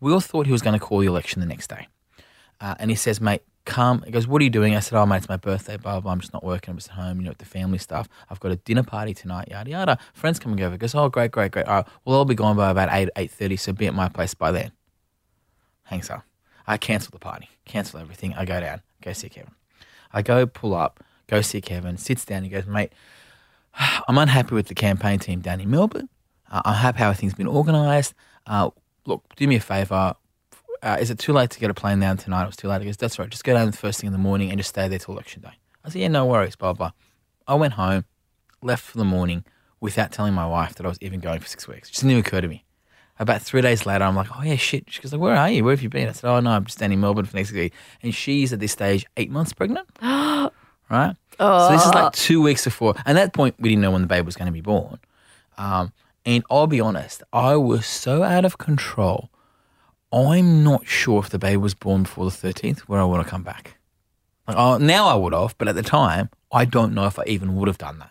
We 0.00 0.12
all 0.12 0.20
thought 0.20 0.46
he 0.46 0.52
was 0.52 0.62
going 0.62 0.78
to 0.78 0.84
call 0.84 1.00
the 1.00 1.06
election 1.06 1.40
the 1.40 1.46
next 1.46 1.68
day. 1.68 1.88
Uh, 2.60 2.76
and 2.78 2.90
he 2.90 2.96
says, 2.96 3.20
mate, 3.20 3.42
come. 3.64 4.02
He 4.02 4.10
goes, 4.10 4.26
what 4.26 4.40
are 4.40 4.44
you 4.44 4.50
doing? 4.50 4.74
I 4.74 4.80
said, 4.80 4.98
oh, 4.98 5.06
mate, 5.06 5.18
it's 5.18 5.28
my 5.28 5.36
birthday, 5.36 5.76
blah, 5.76 5.92
blah, 5.92 6.00
blah. 6.00 6.12
I'm 6.12 6.20
just 6.20 6.32
not 6.32 6.44
working. 6.44 6.72
I'm 6.72 6.76
just 6.76 6.90
at 6.90 6.96
home, 6.96 7.18
you 7.18 7.24
know, 7.24 7.30
with 7.30 7.38
the 7.38 7.44
family 7.44 7.78
stuff. 7.78 8.08
I've 8.30 8.40
got 8.40 8.52
a 8.52 8.56
dinner 8.56 8.82
party 8.82 9.14
tonight, 9.14 9.48
yada, 9.50 9.70
yada. 9.70 9.98
Friends 10.14 10.38
coming 10.38 10.60
over. 10.62 10.72
He 10.72 10.78
goes, 10.78 10.94
oh, 10.94 11.08
great, 11.08 11.30
great, 11.30 11.52
great. 11.52 11.66
All 11.66 11.76
right, 11.76 11.86
well, 12.04 12.18
I'll 12.18 12.24
be 12.24 12.34
gone 12.34 12.56
by 12.56 12.70
about 12.70 12.88
8, 12.90 13.10
8.30, 13.16 13.58
so 13.58 13.72
be 13.72 13.86
at 13.86 13.94
my 13.94 14.08
place 14.08 14.34
by 14.34 14.50
then. 14.50 14.72
Hangs 15.84 16.10
up. 16.10 16.24
I 16.66 16.76
cancel 16.76 17.10
the 17.10 17.18
party, 17.18 17.48
cancel 17.64 17.98
everything. 17.98 18.34
I 18.34 18.44
go 18.44 18.60
down, 18.60 18.82
go 19.02 19.12
see 19.12 19.28
Kevin. 19.28 19.52
I 20.12 20.22
go 20.22 20.46
pull 20.46 20.74
up, 20.74 21.02
go 21.26 21.40
see 21.40 21.60
Kevin, 21.60 21.96
sits 21.96 22.24
down. 22.24 22.44
He 22.44 22.48
goes, 22.48 22.66
mate, 22.66 22.92
I'm 24.08 24.18
unhappy 24.18 24.54
with 24.54 24.68
the 24.68 24.74
campaign 24.74 25.18
team 25.18 25.40
down 25.40 25.60
in 25.60 25.70
Melbourne. 25.70 26.08
Uh, 26.50 26.62
I'm 26.64 26.74
happy 26.74 26.98
how 26.98 27.08
everything's 27.08 27.34
been 27.34 27.48
organised. 27.48 28.14
Uh, 28.46 28.70
look, 29.06 29.24
do 29.36 29.46
me 29.46 29.56
a 29.56 29.60
favour. 29.60 30.14
Uh, 30.82 30.96
is 31.00 31.10
it 31.10 31.18
too 31.18 31.32
late 31.32 31.50
to 31.50 31.60
get 31.60 31.70
a 31.70 31.74
plane 31.74 32.00
down 32.00 32.16
tonight? 32.16 32.42
It 32.42 32.46
was 32.46 32.56
too 32.56 32.68
late. 32.68 32.80
He 32.80 32.86
goes, 32.86 32.96
that's 32.96 33.18
right. 33.18 33.30
Just 33.30 33.44
go 33.44 33.54
down 33.54 33.70
the 33.70 33.76
first 33.76 34.00
thing 34.00 34.08
in 34.08 34.12
the 34.12 34.18
morning 34.18 34.50
and 34.50 34.58
just 34.58 34.70
stay 34.70 34.88
there 34.88 34.98
till 34.98 35.14
election 35.14 35.42
day. 35.42 35.52
I 35.84 35.88
said, 35.90 36.00
yeah, 36.00 36.08
no 36.08 36.26
worries, 36.26 36.56
blah, 36.56 36.72
blah. 36.72 36.90
I 37.46 37.54
went 37.54 37.74
home, 37.74 38.04
left 38.62 38.84
for 38.84 38.98
the 38.98 39.04
morning 39.04 39.44
without 39.80 40.10
telling 40.10 40.34
my 40.34 40.46
wife 40.46 40.74
that 40.74 40.86
I 40.86 40.88
was 40.88 40.98
even 41.00 41.20
going 41.20 41.40
for 41.40 41.46
six 41.46 41.68
weeks. 41.68 41.88
It 41.88 41.92
just 41.92 42.02
didn't 42.02 42.12
even 42.12 42.24
occur 42.24 42.40
to 42.40 42.48
me. 42.48 42.64
About 43.18 43.42
three 43.42 43.60
days 43.60 43.86
later, 43.86 44.04
I'm 44.04 44.16
like, 44.16 44.28
oh, 44.36 44.42
yeah, 44.42 44.56
shit. 44.56 44.84
She 44.88 45.02
goes, 45.02 45.12
like, 45.12 45.20
where 45.20 45.36
are 45.36 45.50
you? 45.50 45.62
Where 45.64 45.72
have 45.72 45.82
you 45.82 45.88
been? 45.88 46.08
I 46.08 46.12
said, 46.12 46.28
oh, 46.28 46.40
no, 46.40 46.50
I'm 46.50 46.64
just 46.64 46.78
down 46.78 46.90
in 46.90 47.00
Melbourne 47.00 47.26
for 47.26 47.36
next 47.36 47.52
week. 47.52 47.72
And 48.02 48.12
she's 48.12 48.52
at 48.52 48.58
this 48.58 48.72
stage 48.72 49.06
eight 49.16 49.30
months 49.30 49.52
pregnant. 49.52 49.86
right? 50.02 51.14
Oh. 51.38 51.68
So 51.68 51.72
this 51.72 51.86
is 51.86 51.94
like 51.94 52.12
two 52.12 52.42
weeks 52.42 52.64
before. 52.64 52.94
And 53.06 53.18
at 53.18 53.26
that 53.26 53.32
point, 53.32 53.54
we 53.58 53.68
didn't 53.68 53.82
know 53.82 53.90
when 53.90 54.02
the 54.02 54.08
baby 54.08 54.24
was 54.24 54.36
going 54.36 54.46
to 54.46 54.52
be 54.52 54.60
born. 54.60 54.98
Um, 55.58 55.92
and 56.24 56.42
I'll 56.50 56.66
be 56.66 56.80
honest, 56.80 57.22
I 57.32 57.56
was 57.56 57.86
so 57.86 58.22
out 58.22 58.44
of 58.44 58.58
control. 58.58 59.30
I'm 60.12 60.62
not 60.62 60.86
sure 60.86 61.20
if 61.20 61.30
the 61.30 61.38
baby 61.38 61.56
was 61.56 61.74
born 61.74 62.02
before 62.02 62.24
the 62.30 62.30
13th 62.36 62.80
where 62.80 63.00
I 63.00 63.04
want 63.04 63.24
to 63.24 63.30
come 63.30 63.42
back. 63.42 63.78
Like, 64.46 64.56
oh, 64.56 64.76
now 64.78 65.06
I 65.08 65.14
would 65.14 65.32
have, 65.32 65.56
but 65.58 65.68
at 65.68 65.74
the 65.74 65.82
time, 65.82 66.28
I 66.50 66.64
don't 66.64 66.94
know 66.94 67.06
if 67.06 67.18
I 67.18 67.24
even 67.26 67.56
would 67.56 67.68
have 67.68 67.78
done 67.78 67.98
that. 68.00 68.10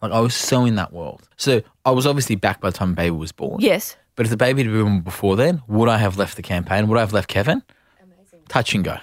Like 0.00 0.12
I 0.12 0.20
was 0.20 0.34
so 0.34 0.64
in 0.64 0.76
that 0.76 0.92
world. 0.92 1.28
So 1.36 1.62
I 1.84 1.90
was 1.90 2.06
obviously 2.06 2.36
back 2.36 2.60
by 2.60 2.70
the 2.70 2.76
time 2.76 2.90
the 2.90 2.94
baby 2.96 3.10
was 3.10 3.32
born. 3.32 3.60
Yes. 3.60 3.96
But 4.14 4.24
if 4.26 4.30
the 4.30 4.36
baby 4.36 4.62
had 4.62 4.70
been 4.72 4.82
born 4.82 5.00
before 5.00 5.36
then, 5.36 5.62
would 5.68 5.88
I 5.88 5.98
have 5.98 6.16
left 6.16 6.36
the 6.36 6.42
campaign? 6.42 6.86
Would 6.88 6.96
I 6.96 7.00
have 7.00 7.12
left 7.12 7.28
Kevin? 7.28 7.62
Amazing. 8.02 8.40
Touch 8.48 8.74
and 8.74 8.84
go. 8.84 8.98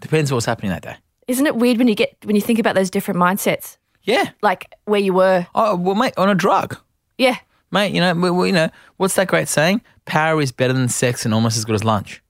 Depends 0.00 0.32
what's 0.32 0.46
happening 0.46 0.70
that 0.70 0.82
day. 0.82 0.96
Isn't 1.28 1.46
it 1.46 1.56
weird 1.56 1.78
when 1.78 1.86
you 1.88 1.94
get 1.94 2.16
when 2.24 2.34
you 2.34 2.42
think 2.42 2.58
about 2.58 2.74
those 2.74 2.90
different 2.90 3.20
mindsets, 3.20 3.76
Yeah. 4.02 4.30
like 4.42 4.72
where 4.84 5.00
you 5.00 5.12
were? 5.12 5.46
Oh 5.54 5.76
well, 5.76 5.94
mate, 5.94 6.14
on 6.16 6.28
a 6.28 6.34
drug, 6.34 6.76
Yeah. 7.18 7.36
mate. 7.70 7.92
You 7.94 8.00
know, 8.00 8.12
we, 8.14 8.30
we, 8.30 8.46
you 8.48 8.52
know 8.52 8.70
what's 8.96 9.14
that 9.14 9.28
great 9.28 9.46
saying? 9.48 9.80
Power 10.04 10.40
is 10.40 10.52
better 10.52 10.72
than 10.72 10.88
sex 10.88 11.24
and 11.24 11.32
almost 11.32 11.56
as 11.56 11.64
good 11.64 11.74
as 11.74 11.84
lunch. 11.84 12.22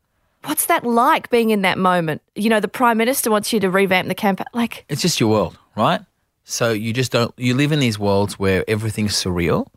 What's 0.45 0.67
that 0.67 0.85
like 0.85 1.31
being 1.31 1.51
in 1.51 1.63
that 1.63 1.79
moment? 1.79 2.21
You 2.35 2.51
know, 2.51 2.61
the 2.61 2.69
prime 2.69 2.99
minister 2.99 3.31
wants 3.31 3.53
you 3.53 3.61
to 3.61 3.71
revamp 3.71 4.09
the 4.09 4.15
campaign. 4.15 4.47
Like, 4.53 4.85
It's 4.89 5.01
just 5.01 5.21
your 5.21 5.31
world, 5.31 5.57
right? 5.77 6.01
So 6.45 6.73
you 6.73 6.93
just 6.93 7.13
don't. 7.13 7.33
You 7.37 7.55
live 7.55 7.71
in 7.71 7.79
these 7.79 7.99
worlds 7.99 8.39
where 8.39 8.65
everything's 8.69 9.15
surreal, 9.15 9.69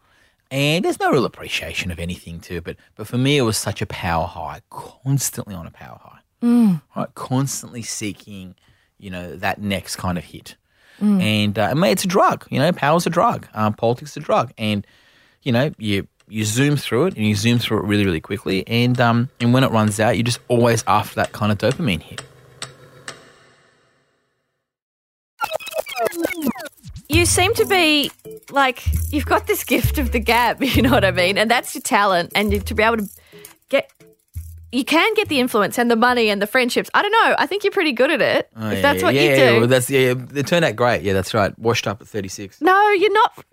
and 0.50 0.84
there's 0.84 1.00
no 1.00 1.12
real 1.12 1.26
appreciation 1.26 1.92
of 1.92 2.00
anything 2.00 2.40
to 2.42 2.56
it. 2.56 2.64
But 2.64 2.78
but 2.96 3.06
for 3.08 3.20
me, 3.20 3.38
it 3.38 3.44
was 3.44 3.58
such 3.58 3.82
a 3.82 3.86
power 3.86 4.26
high, 4.26 4.62
constantly 4.72 5.54
on 5.54 5.68
a 5.68 5.72
power 5.72 6.00
high, 6.02 6.80
right? 6.96 7.14
Constantly 7.14 7.84
seeking, 7.84 8.56
you 8.98 9.12
know, 9.12 9.36
that 9.36 9.62
next 9.62 9.98
kind 9.98 10.18
of 10.18 10.24
hit. 10.24 10.56
And 11.00 11.60
uh, 11.60 11.76
mate, 11.76 11.92
it's 11.92 12.06
a 12.06 12.08
drug. 12.08 12.48
You 12.50 12.58
know, 12.58 12.72
power's 12.72 13.06
a 13.06 13.10
drug. 13.12 13.48
Um, 13.54 13.74
politics 13.74 14.12
is 14.12 14.18
a 14.18 14.22
drug, 14.22 14.52
and 14.58 14.88
you 15.44 15.52
know, 15.52 15.72
you 15.78 16.08
you 16.28 16.44
zoom 16.46 16.76
through 16.76 17.08
it 17.08 17.16
and 17.16 17.26
you 17.26 17.36
zoom 17.36 17.60
through 17.60 17.80
it 17.80 17.86
really 17.86 18.06
really 18.06 18.22
quickly, 18.22 18.68
and 18.68 19.00
um, 19.00 19.30
and 19.40 19.54
when 19.54 19.64
it 19.64 19.72
runs 19.72 20.00
out, 20.00 20.16
you're 20.16 20.24
just 20.24 20.40
always 20.48 20.84
after 20.88 21.16
that 21.16 21.32
kind 21.32 21.52
of 21.52 21.58
dopamine 21.58 22.02
hit. 22.02 22.24
you 27.16 27.26
seem 27.26 27.54
to 27.56 27.66
be 27.66 28.12
like 28.52 28.84
you've 29.12 29.26
got 29.26 29.48
this 29.48 29.64
gift 29.64 29.98
of 29.98 30.12
the 30.12 30.20
gab, 30.20 30.62
you 30.64 30.82
know 30.82 30.92
what 30.92 31.06
I 31.06 31.12
mean? 31.12 31.38
And 31.38 31.50
that's 31.50 31.74
your 31.74 31.82
talent, 31.82 32.32
and 32.36 32.66
to 32.66 32.74
be 32.74 32.84
able 32.84 32.98
to 32.98 33.10
get. 33.70 33.92
You 34.72 34.84
can 34.84 35.14
get 35.14 35.30
the 35.30 35.40
influence 35.40 35.80
and 35.80 35.90
the 35.90 35.96
money 35.96 36.30
and 36.30 36.42
the 36.42 36.48
friendships. 36.48 36.90
I 36.94 37.02
don't 37.02 37.12
know. 37.12 37.36
I 37.40 37.46
think 37.46 37.64
you're 37.64 37.72
pretty 37.72 37.94
good 37.94 38.12
at 38.12 38.22
it. 38.22 38.50
Oh, 38.58 38.68
if 38.68 38.74
yeah, 38.74 38.82
that's 38.82 39.02
what 39.02 39.14
yeah, 39.14 39.22
you 39.22 39.30
yeah, 39.30 39.52
do. 39.52 39.60
well, 39.60 39.68
that's 39.68 39.90
yeah, 39.90 40.00
yeah. 40.00 40.26
It 40.36 40.48
turned 40.48 40.66
out 40.66 40.76
great. 40.76 41.02
Yeah, 41.02 41.14
that's 41.14 41.34
right. 41.34 41.58
Washed 41.58 41.88
up 41.88 42.02
at 42.02 42.08
36. 42.10 42.60
No, 42.60 42.92
you're 42.92 43.14
not. 43.14 43.46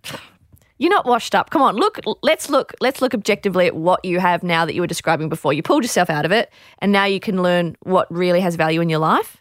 You're 0.83 0.91
not 0.91 1.07
washed 1.07 1.37
up. 1.37 1.51
Come 1.51 1.63
on, 1.63 1.77
look. 1.77 2.01
Let's 2.25 2.51
look. 2.51 2.75
Let's 2.81 3.01
look 3.01 3.15
objectively 3.15 3.69
at 3.69 3.77
what 3.77 4.05
you 4.05 4.19
have 4.19 4.43
now 4.43 4.65
that 4.65 4.75
you 4.75 4.81
were 4.81 4.89
describing 4.89 5.29
before. 5.29 5.53
You 5.53 5.63
pulled 5.63 5.85
yourself 5.85 6.11
out 6.11 6.25
of 6.25 6.33
it, 6.33 6.53
and 6.81 6.91
now 6.91 7.05
you 7.05 7.21
can 7.21 7.41
learn 7.41 7.77
what 7.85 8.11
really 8.11 8.41
has 8.41 8.57
value 8.57 8.81
in 8.81 8.89
your 8.89 8.99
life. 8.99 9.41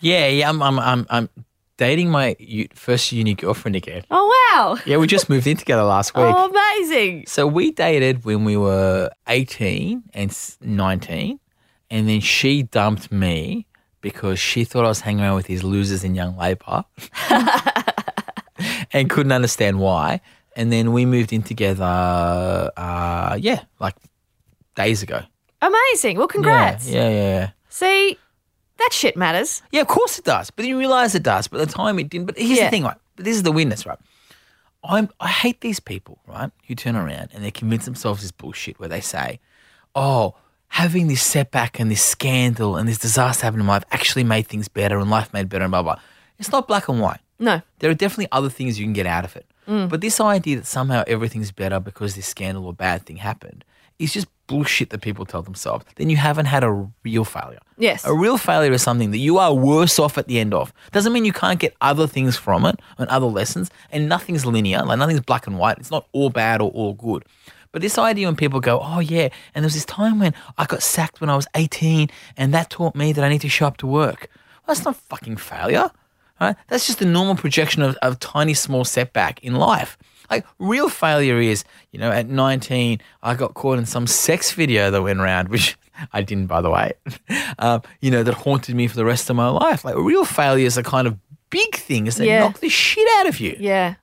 Yeah, 0.00 0.26
yeah. 0.26 0.48
I'm, 0.48 0.60
I'm, 0.60 0.80
I'm, 0.80 1.06
I'm 1.08 1.28
dating 1.76 2.10
my 2.10 2.34
first 2.74 3.12
uni 3.12 3.34
girlfriend 3.34 3.76
again. 3.76 4.02
Oh 4.10 4.26
wow! 4.50 4.76
Yeah, 4.86 4.96
we 4.96 5.06
just 5.06 5.28
moved 5.28 5.46
in 5.46 5.56
together 5.56 5.84
last 5.84 6.10
oh, 6.16 6.26
week. 6.26 6.34
Oh, 6.36 6.50
amazing! 6.50 7.26
So 7.28 7.46
we 7.46 7.70
dated 7.70 8.24
when 8.24 8.44
we 8.44 8.56
were 8.56 9.10
18 9.28 10.02
and 10.14 10.56
19, 10.60 11.38
and 11.92 12.08
then 12.08 12.20
she 12.20 12.64
dumped 12.64 13.12
me 13.12 13.68
because 14.00 14.40
she 14.40 14.64
thought 14.64 14.84
I 14.84 14.88
was 14.88 15.02
hanging 15.02 15.22
around 15.22 15.36
with 15.36 15.46
these 15.46 15.62
losers 15.62 16.02
in 16.02 16.16
Young 16.16 16.36
Labour 16.36 16.84
and 18.92 19.08
couldn't 19.08 19.32
understand 19.32 19.78
why. 19.78 20.20
And 20.56 20.72
then 20.72 20.92
we 20.92 21.04
moved 21.04 21.32
in 21.32 21.42
together, 21.42 21.84
uh, 22.76 23.36
yeah, 23.40 23.62
like 23.78 23.94
days 24.74 25.02
ago. 25.02 25.20
Amazing. 25.60 26.18
Well, 26.18 26.28
congrats. 26.28 26.88
Yeah, 26.88 27.02
yeah, 27.02 27.10
yeah. 27.10 27.38
yeah. 27.40 27.50
See, 27.68 28.18
that 28.78 28.90
shit 28.92 29.16
matters. 29.16 29.62
Yeah, 29.70 29.82
of 29.82 29.88
course 29.88 30.18
it 30.18 30.24
does. 30.24 30.50
But 30.50 30.64
you 30.64 30.78
realise 30.78 31.14
it 31.14 31.22
does. 31.22 31.46
But 31.48 31.60
at 31.60 31.68
the 31.68 31.74
time 31.74 31.98
it 31.98 32.08
didn't. 32.08 32.26
But 32.26 32.38
here's 32.38 32.58
Yeah. 32.58 32.64
the 32.64 32.70
thing, 32.70 32.84
right? 32.84 32.96
But 33.16 33.24
this 33.26 33.36
is 33.36 33.42
the 33.42 33.52
weirdness, 33.52 33.84
right? 33.86 33.98
I'm 34.84 35.08
I 35.20 35.28
hate 35.28 35.60
these 35.62 35.80
people, 35.80 36.20
right? 36.26 36.50
Who 36.68 36.74
turn 36.74 36.96
around 36.96 37.30
and 37.34 37.44
they 37.44 37.50
convince 37.50 37.84
themselves 37.86 38.22
this 38.22 38.30
bullshit 38.32 38.78
where 38.78 38.88
they 38.88 39.00
say, 39.00 39.40
"Oh, 39.94 40.36
having 40.68 41.08
this 41.08 41.22
setback 41.22 41.80
and 41.80 41.90
this 41.90 42.02
scandal 42.04 42.76
and 42.76 42.88
this 42.88 42.98
disaster 42.98 43.44
happen 43.44 43.60
in 43.60 43.66
my 43.66 43.74
life 43.74 43.84
actually 43.90 44.24
made 44.24 44.46
things 44.46 44.68
better 44.68 44.98
and 44.98 45.10
life 45.10 45.32
made 45.32 45.48
better 45.48 45.64
and 45.64 45.72
blah 45.72 45.82
blah." 45.82 45.96
It's 46.38 46.52
not 46.52 46.68
black 46.68 46.88
and 46.88 47.00
white. 47.00 47.20
No. 47.38 47.62
There 47.80 47.90
are 47.90 47.94
definitely 47.94 48.28
other 48.30 48.48
things 48.50 48.78
you 48.78 48.84
can 48.86 48.92
get 48.92 49.06
out 49.06 49.24
of 49.24 49.34
it. 49.36 49.46
Mm. 49.66 49.88
But 49.88 50.00
this 50.00 50.20
idea 50.20 50.56
that 50.56 50.66
somehow 50.66 51.04
everything's 51.06 51.52
better 51.52 51.80
because 51.80 52.14
this 52.14 52.26
scandal 52.26 52.66
or 52.66 52.72
bad 52.72 53.04
thing 53.04 53.16
happened 53.16 53.64
is 53.98 54.12
just 54.12 54.26
bullshit 54.46 54.90
that 54.90 55.00
people 55.00 55.26
tell 55.26 55.42
themselves. 55.42 55.84
Then 55.96 56.10
you 56.10 56.16
haven't 56.16 56.46
had 56.46 56.62
a 56.62 56.88
real 57.02 57.24
failure. 57.24 57.58
Yes. 57.78 58.04
A 58.04 58.14
real 58.14 58.38
failure 58.38 58.72
is 58.72 58.82
something 58.82 59.10
that 59.10 59.18
you 59.18 59.38
are 59.38 59.52
worse 59.52 59.98
off 59.98 60.18
at 60.18 60.28
the 60.28 60.38
end 60.38 60.54
of. 60.54 60.72
Doesn't 60.92 61.12
mean 61.12 61.24
you 61.24 61.32
can't 61.32 61.58
get 61.58 61.74
other 61.80 62.06
things 62.06 62.36
from 62.36 62.64
it 62.64 62.80
and 62.98 63.08
other 63.08 63.26
lessons, 63.26 63.70
and 63.90 64.08
nothing's 64.08 64.46
linear, 64.46 64.82
like 64.82 64.98
nothing's 64.98 65.20
black 65.20 65.46
and 65.46 65.58
white. 65.58 65.78
It's 65.78 65.90
not 65.90 66.06
all 66.12 66.30
bad 66.30 66.60
or 66.60 66.70
all 66.70 66.94
good. 66.94 67.24
But 67.72 67.82
this 67.82 67.98
idea 67.98 68.26
when 68.26 68.36
people 68.36 68.60
go, 68.60 68.80
oh 68.82 69.00
yeah, 69.00 69.28
and 69.54 69.62
there 69.62 69.66
was 69.66 69.74
this 69.74 69.84
time 69.84 70.18
when 70.20 70.32
I 70.56 70.64
got 70.64 70.82
sacked 70.82 71.20
when 71.20 71.28
I 71.28 71.36
was 71.36 71.46
18, 71.54 72.08
and 72.36 72.54
that 72.54 72.70
taught 72.70 72.94
me 72.94 73.12
that 73.12 73.24
I 73.24 73.28
need 73.28 73.42
to 73.42 73.48
show 73.48 73.66
up 73.66 73.76
to 73.78 73.86
work. 73.86 74.30
Well, 74.66 74.74
that's 74.74 74.84
not 74.84 74.96
fucking 74.96 75.36
failure, 75.36 75.90
right? 76.40 76.56
That's 76.68 76.86
just 76.86 76.98
the 76.98 77.06
normal 77.06 77.34
projection 77.36 77.82
of, 77.82 77.96
of 78.02 78.18
tiny 78.20 78.54
small 78.54 78.84
setback 78.84 79.42
in 79.44 79.54
life. 79.56 79.96
Like 80.30 80.44
real 80.58 80.88
failure 80.88 81.38
is, 81.38 81.64
you 81.92 81.98
know, 82.00 82.10
at 82.10 82.28
19, 82.28 83.00
I 83.22 83.34
got 83.34 83.54
caught 83.54 83.78
in 83.78 83.86
some 83.86 84.06
sex 84.06 84.52
video 84.52 84.90
that 84.90 85.02
went 85.02 85.20
around, 85.20 85.48
which 85.50 85.76
I 86.12 86.22
didn't, 86.22 86.46
by 86.46 86.60
the 86.60 86.70
way, 86.70 86.92
um, 87.58 87.82
you 88.00 88.10
know, 88.10 88.22
that 88.22 88.34
haunted 88.34 88.74
me 88.74 88.86
for 88.88 88.96
the 88.96 89.04
rest 89.04 89.30
of 89.30 89.36
my 89.36 89.48
life. 89.48 89.84
Like 89.84 89.96
real 89.96 90.24
failure 90.24 90.66
is 90.66 90.76
a 90.76 90.82
kind 90.82 91.06
of 91.06 91.16
big 91.50 91.76
thing, 91.76 92.06
is 92.06 92.16
that 92.16 92.26
Yeah. 92.26 92.40
knock 92.40 92.58
the 92.60 92.68
shit 92.68 93.06
out 93.18 93.26
of 93.26 93.38
you. 93.40 93.56
Yeah. 93.58 93.94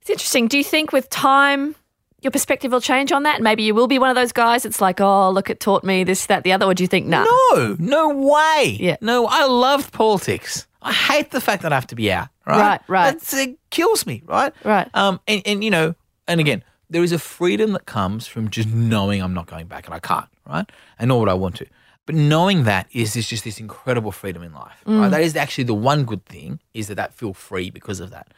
It's 0.00 0.10
interesting. 0.10 0.48
Do 0.48 0.58
you 0.58 0.64
think 0.64 0.92
with 0.92 1.08
time 1.10 1.76
your 2.20 2.30
perspective 2.30 2.72
will 2.72 2.80
change 2.80 3.12
on 3.12 3.22
that? 3.22 3.40
Maybe 3.40 3.62
you 3.62 3.74
will 3.74 3.86
be 3.86 3.98
one 3.98 4.10
of 4.10 4.16
those 4.16 4.32
guys 4.32 4.64
It's 4.66 4.80
like, 4.80 5.00
oh, 5.00 5.30
look, 5.30 5.50
it 5.50 5.60
taught 5.60 5.84
me 5.84 6.04
this, 6.04 6.26
that, 6.26 6.42
the 6.42 6.52
other. 6.52 6.66
Or 6.66 6.74
do 6.74 6.82
you 6.82 6.88
think, 6.88 7.06
nah? 7.06 7.24
No, 7.24 7.76
no 7.78 8.08
way. 8.10 8.76
Yeah. 8.80 8.96
No, 9.00 9.26
I 9.26 9.44
loved 9.44 9.92
politics. 9.92 10.66
I 10.82 10.92
hate 10.92 11.30
the 11.30 11.40
fact 11.40 11.62
that 11.62 11.72
I 11.72 11.74
have 11.74 11.86
to 11.88 11.94
be 11.94 12.10
out. 12.10 12.28
Right. 12.46 12.58
Right, 12.58 12.80
right. 12.88 13.10
That's, 13.12 13.34
it 13.34 13.58
kills 13.70 14.06
me. 14.06 14.22
Right. 14.26 14.52
Right. 14.64 14.88
Um. 14.94 15.20
And 15.26 15.42
and 15.46 15.64
you 15.64 15.70
know, 15.70 15.94
and 16.26 16.40
again, 16.40 16.64
there 16.88 17.02
is 17.02 17.12
a 17.12 17.18
freedom 17.18 17.72
that 17.72 17.86
comes 17.86 18.26
from 18.26 18.50
just 18.50 18.68
knowing 18.68 19.22
I'm 19.22 19.34
not 19.34 19.46
going 19.46 19.66
back 19.66 19.86
and 19.86 19.94
I 19.94 20.00
can't. 20.00 20.28
Right. 20.46 20.70
I 20.98 21.04
know 21.04 21.16
what 21.16 21.28
I 21.28 21.34
want 21.34 21.56
to. 21.56 21.66
But 22.06 22.14
knowing 22.14 22.64
that 22.64 22.88
is, 22.92 23.14
is 23.14 23.28
just 23.28 23.44
this 23.44 23.60
incredible 23.60 24.10
freedom 24.10 24.42
in 24.42 24.52
life. 24.52 24.82
Mm. 24.86 25.00
Right? 25.00 25.08
That 25.10 25.22
is 25.22 25.36
actually 25.36 25.64
the 25.64 25.74
one 25.74 26.04
good 26.04 26.24
thing 26.24 26.58
is 26.74 26.88
that 26.88 26.96
that 26.96 27.14
feel 27.14 27.34
free 27.34 27.70
because 27.70 28.00
of 28.00 28.10
that. 28.10 28.28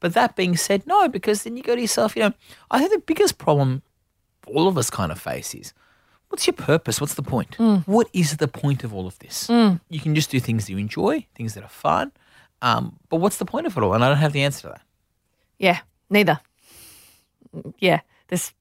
But 0.00 0.14
that 0.14 0.34
being 0.34 0.56
said, 0.56 0.86
no, 0.86 1.08
because 1.08 1.44
then 1.44 1.56
you 1.56 1.62
go 1.62 1.74
to 1.76 1.80
yourself, 1.80 2.16
you 2.16 2.22
know, 2.22 2.32
I 2.70 2.78
think 2.78 2.90
the 2.90 2.98
biggest 2.98 3.38
problem 3.38 3.82
all 4.46 4.66
of 4.66 4.76
us 4.78 4.90
kind 4.90 5.12
of 5.12 5.20
face 5.20 5.54
is 5.54 5.72
what's 6.30 6.46
your 6.46 6.54
purpose? 6.54 7.00
What's 7.00 7.14
the 7.14 7.22
point? 7.22 7.56
What 7.86 8.08
is 8.12 8.38
the 8.38 8.48
point 8.48 8.82
of 8.84 8.94
all 8.94 9.06
of 9.06 9.18
this? 9.18 9.48
You 9.50 10.00
can 10.00 10.14
just 10.14 10.30
do 10.30 10.40
things 10.40 10.70
you 10.70 10.78
enjoy, 10.78 11.26
things 11.34 11.54
that 11.54 11.62
are 11.62 11.68
fun. 11.68 12.12
Um, 12.62 12.96
but 13.08 13.16
what's 13.16 13.36
the 13.36 13.44
point 13.44 13.66
of 13.66 13.76
it 13.76 13.82
all? 13.82 13.94
And 13.94 14.04
I 14.04 14.08
don't 14.08 14.18
have 14.18 14.32
the 14.32 14.42
answer 14.42 14.62
to 14.62 14.68
that. 14.68 14.82
Yeah, 15.58 15.80
neither. 16.08 16.40
Yeah, 17.78 18.00
this 18.28 18.52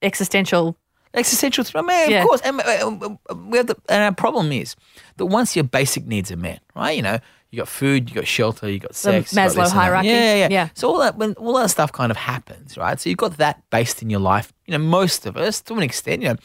existential. 0.00 0.76
Existential 1.14 1.62
threat, 1.62 1.84
man, 1.84 2.10
Yeah. 2.10 2.22
of 2.22 2.28
course. 2.28 2.40
And, 2.40 2.58
uh, 2.62 3.06
uh, 3.30 3.34
we 3.34 3.58
have 3.58 3.66
the, 3.66 3.76
and 3.90 4.02
our 4.02 4.14
problem 4.14 4.50
is 4.50 4.74
that 5.18 5.26
once 5.26 5.54
your 5.54 5.64
basic 5.64 6.06
needs 6.06 6.32
are 6.32 6.38
met, 6.38 6.60
right? 6.74 6.92
You 6.96 7.02
know, 7.02 7.18
you 7.50 7.58
got 7.58 7.68
food, 7.68 8.08
you 8.08 8.14
got 8.14 8.26
shelter, 8.26 8.70
you 8.70 8.78
got 8.78 8.94
sex, 8.94 9.34
got 9.34 9.50
Maslow 9.50 9.70
hierarchy. 9.70 10.08
Yeah, 10.08 10.34
yeah, 10.36 10.48
yeah. 10.50 10.68
So 10.72 10.88
all 10.88 11.00
that 11.00 11.18
when 11.18 11.34
all 11.34 11.52
that 11.58 11.68
stuff 11.70 11.92
kind 11.92 12.10
of 12.10 12.16
happens, 12.16 12.78
right? 12.78 12.98
So 12.98 13.10
you've 13.10 13.18
got 13.18 13.36
that 13.36 13.62
based 13.68 14.00
in 14.00 14.08
your 14.08 14.20
life. 14.20 14.54
You 14.66 14.72
know, 14.72 14.78
most 14.82 15.26
of 15.26 15.36
us, 15.36 15.60
to 15.62 15.74
an 15.74 15.82
extent, 15.82 16.22
you 16.22 16.28
know, 16.30 16.36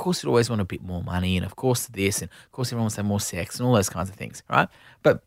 course, 0.00 0.22
you'd 0.22 0.28
always 0.28 0.50
want 0.50 0.60
a 0.60 0.64
bit 0.64 0.82
more 0.82 1.02
money, 1.02 1.36
and 1.36 1.46
of 1.46 1.54
course 1.56 1.86
this, 1.86 2.22
and 2.22 2.30
of 2.30 2.52
course 2.52 2.68
everyone 2.68 2.84
wants 2.84 2.96
to 2.96 3.02
have 3.02 3.06
more 3.06 3.20
sex, 3.20 3.58
and 3.58 3.66
all 3.66 3.74
those 3.74 3.88
kinds 3.88 4.10
of 4.10 4.16
things, 4.16 4.42
right? 4.48 4.68
But 5.02 5.22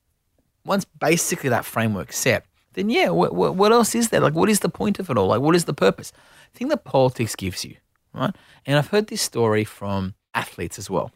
once 0.65 0.85
basically 0.85 1.49
that 1.49 1.65
framework 1.65 2.11
set, 2.11 2.45
then 2.73 2.89
yeah, 2.89 3.09
what, 3.09 3.33
what, 3.33 3.55
what 3.55 3.71
else 3.71 3.95
is 3.95 4.09
there? 4.09 4.21
Like, 4.21 4.33
what 4.33 4.49
is 4.49 4.59
the 4.59 4.69
point 4.69 4.99
of 4.99 5.09
it 5.09 5.17
all? 5.17 5.27
Like, 5.27 5.41
what 5.41 5.55
is 5.55 5.65
the 5.65 5.73
purpose? 5.73 6.11
I 6.53 6.57
think 6.57 6.69
that 6.71 6.83
politics 6.83 7.35
gives 7.35 7.63
you, 7.63 7.75
right? 8.13 8.35
And 8.65 8.77
I've 8.77 8.89
heard 8.89 9.07
this 9.07 9.21
story 9.21 9.63
from 9.63 10.15
athletes 10.33 10.79
as 10.79 10.89
well. 10.89 11.11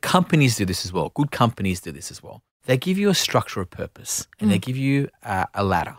Companies 0.00 0.56
do 0.56 0.64
this 0.64 0.84
as 0.84 0.92
well. 0.92 1.12
Good 1.14 1.30
companies 1.30 1.80
do 1.80 1.92
this 1.92 2.10
as 2.10 2.22
well. 2.22 2.42
They 2.66 2.78
give 2.78 2.98
you 2.98 3.10
a 3.10 3.14
structure 3.14 3.60
of 3.60 3.70
purpose 3.70 4.26
and 4.40 4.50
they 4.50 4.58
give 4.58 4.76
you 4.76 5.08
uh, 5.22 5.46
a 5.54 5.62
ladder. 5.62 5.96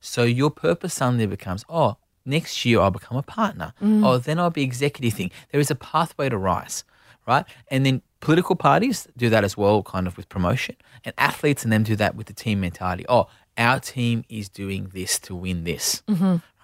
So 0.00 0.24
your 0.24 0.50
purpose 0.50 0.94
suddenly 0.94 1.26
becomes, 1.26 1.64
oh, 1.68 1.96
next 2.24 2.64
year 2.64 2.80
I'll 2.80 2.90
become 2.90 3.16
a 3.16 3.22
partner. 3.22 3.72
Oh, 3.82 4.18
then 4.18 4.38
I'll 4.38 4.50
be 4.50 4.62
executive 4.62 5.14
thing. 5.14 5.30
There 5.50 5.60
is 5.60 5.70
a 5.70 5.74
pathway 5.74 6.28
to 6.28 6.38
rise, 6.38 6.84
right? 7.26 7.44
And 7.68 7.84
then 7.84 8.02
political 8.20 8.56
parties 8.56 9.06
do 9.16 9.28
that 9.30 9.44
as 9.44 9.56
well, 9.56 9.82
kind 9.82 10.06
of 10.06 10.16
with 10.16 10.28
promotion. 10.28 10.76
And 11.04 11.14
athletes 11.18 11.64
and 11.64 11.72
them 11.72 11.82
do 11.82 11.96
that 11.96 12.14
with 12.16 12.26
the 12.26 12.32
team 12.32 12.60
mentality. 12.60 13.04
Oh, 13.08 13.26
our 13.56 13.78
team 13.78 14.24
is 14.28 14.48
doing 14.48 14.90
this 14.92 15.18
to 15.20 15.34
win 15.34 15.64
this, 15.64 16.02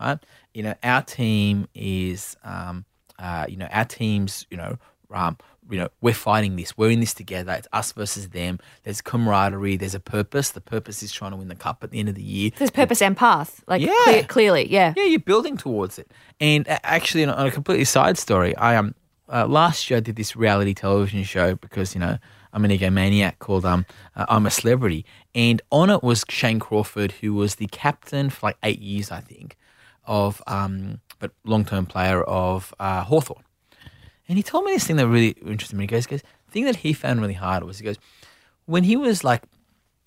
right? 0.00 0.18
You 0.54 0.62
know, 0.64 0.74
our 0.82 1.02
team 1.02 1.68
is, 1.74 2.36
um, 2.42 2.84
uh, 3.18 3.46
you 3.48 3.56
know, 3.56 3.68
our 3.70 3.84
team's, 3.84 4.46
you 4.50 4.56
know, 4.56 4.78
um, 5.12 5.36
you 5.70 5.78
know, 5.78 5.88
we're 6.00 6.14
fighting 6.14 6.56
this. 6.56 6.76
We're 6.76 6.90
in 6.90 7.00
this 7.00 7.14
together. 7.14 7.52
It's 7.52 7.68
us 7.72 7.92
versus 7.92 8.30
them. 8.30 8.58
There's 8.84 9.00
camaraderie. 9.00 9.76
There's 9.76 9.94
a 9.94 10.00
purpose. 10.00 10.50
The 10.50 10.60
purpose 10.60 11.02
is 11.02 11.12
trying 11.12 11.30
to 11.30 11.36
win 11.36 11.48
the 11.48 11.54
cup 11.54 11.82
at 11.84 11.90
the 11.90 11.98
end 12.00 12.08
of 12.08 12.14
the 12.14 12.22
year. 12.22 12.50
There's 12.58 12.70
purpose 12.70 13.00
and 13.02 13.16
path. 13.16 13.62
Like, 13.66 13.82
Yeah. 13.82 13.92
clear, 14.04 14.22
clearly. 14.24 14.70
Yeah. 14.70 14.94
Yeah, 14.96 15.04
you're 15.04 15.20
building 15.20 15.56
towards 15.56 15.98
it. 15.98 16.10
And 16.40 16.66
actually, 16.68 17.24
on 17.24 17.46
a 17.46 17.50
completely 17.50 17.84
side 17.84 18.18
story, 18.18 18.56
I 18.56 18.76
um 18.76 18.94
uh, 19.32 19.46
last 19.46 19.88
year 19.88 19.98
I 19.98 20.00
did 20.00 20.16
this 20.16 20.34
reality 20.34 20.74
television 20.74 21.22
show 21.22 21.54
because 21.54 21.94
you 21.94 22.00
know 22.00 22.18
I'm 22.52 22.64
an 22.64 22.70
egomaniac 22.72 23.38
called 23.38 23.64
um 23.64 23.86
uh, 24.16 24.26
I'm 24.28 24.46
a 24.46 24.50
celebrity, 24.50 25.04
and 25.34 25.62
on 25.70 25.88
it 25.90 26.02
was 26.02 26.24
Shane 26.28 26.58
Crawford, 26.58 27.12
who 27.20 27.34
was 27.34 27.54
the 27.56 27.66
captain 27.68 28.28
for 28.30 28.48
like 28.48 28.56
eight 28.64 28.80
years, 28.80 29.10
I 29.12 29.20
think, 29.20 29.56
of 30.04 30.42
um 30.46 31.00
but 31.20 31.30
long 31.44 31.64
term 31.64 31.86
player 31.86 32.22
of 32.22 32.74
uh, 32.80 33.02
Hawthorn. 33.04 33.44
And 34.30 34.36
he 34.36 34.44
told 34.44 34.64
me 34.64 34.70
this 34.70 34.86
thing 34.86 34.94
that 34.94 35.08
really 35.08 35.30
interested 35.44 35.74
me. 35.74 35.82
He 35.82 35.88
goes, 35.88 36.06
goes, 36.06 36.22
the 36.22 36.52
thing 36.52 36.64
that 36.66 36.76
he 36.76 36.92
found 36.92 37.20
really 37.20 37.34
hard 37.34 37.64
was 37.64 37.80
he 37.80 37.84
goes, 37.84 37.96
when 38.64 38.84
he 38.84 38.96
was 38.96 39.24
like 39.24 39.42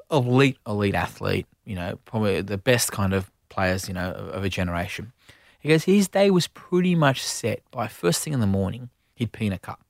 elite, 0.09 0.57
elite 0.65 0.95
athlete, 0.95 1.45
you 1.65 1.75
know, 1.75 1.99
probably 2.05 2.41
the 2.41 2.57
best 2.57 2.89
kind 2.89 3.13
of 3.13 3.29
players, 3.49 3.89
you 3.89 3.93
know, 3.93 4.11
of, 4.11 4.29
of 4.29 4.43
a 4.45 4.49
generation. 4.49 5.11
He 5.59 5.67
goes, 5.67 5.83
his 5.83 6.07
day 6.07 6.31
was 6.31 6.47
pretty 6.47 6.95
much 6.95 7.21
set 7.21 7.63
by 7.69 7.89
first 7.89 8.23
thing 8.23 8.31
in 8.31 8.39
the 8.39 8.47
morning, 8.47 8.91
he'd 9.13 9.33
pee 9.33 9.47
in 9.47 9.51
a 9.51 9.59
cup. 9.59 9.81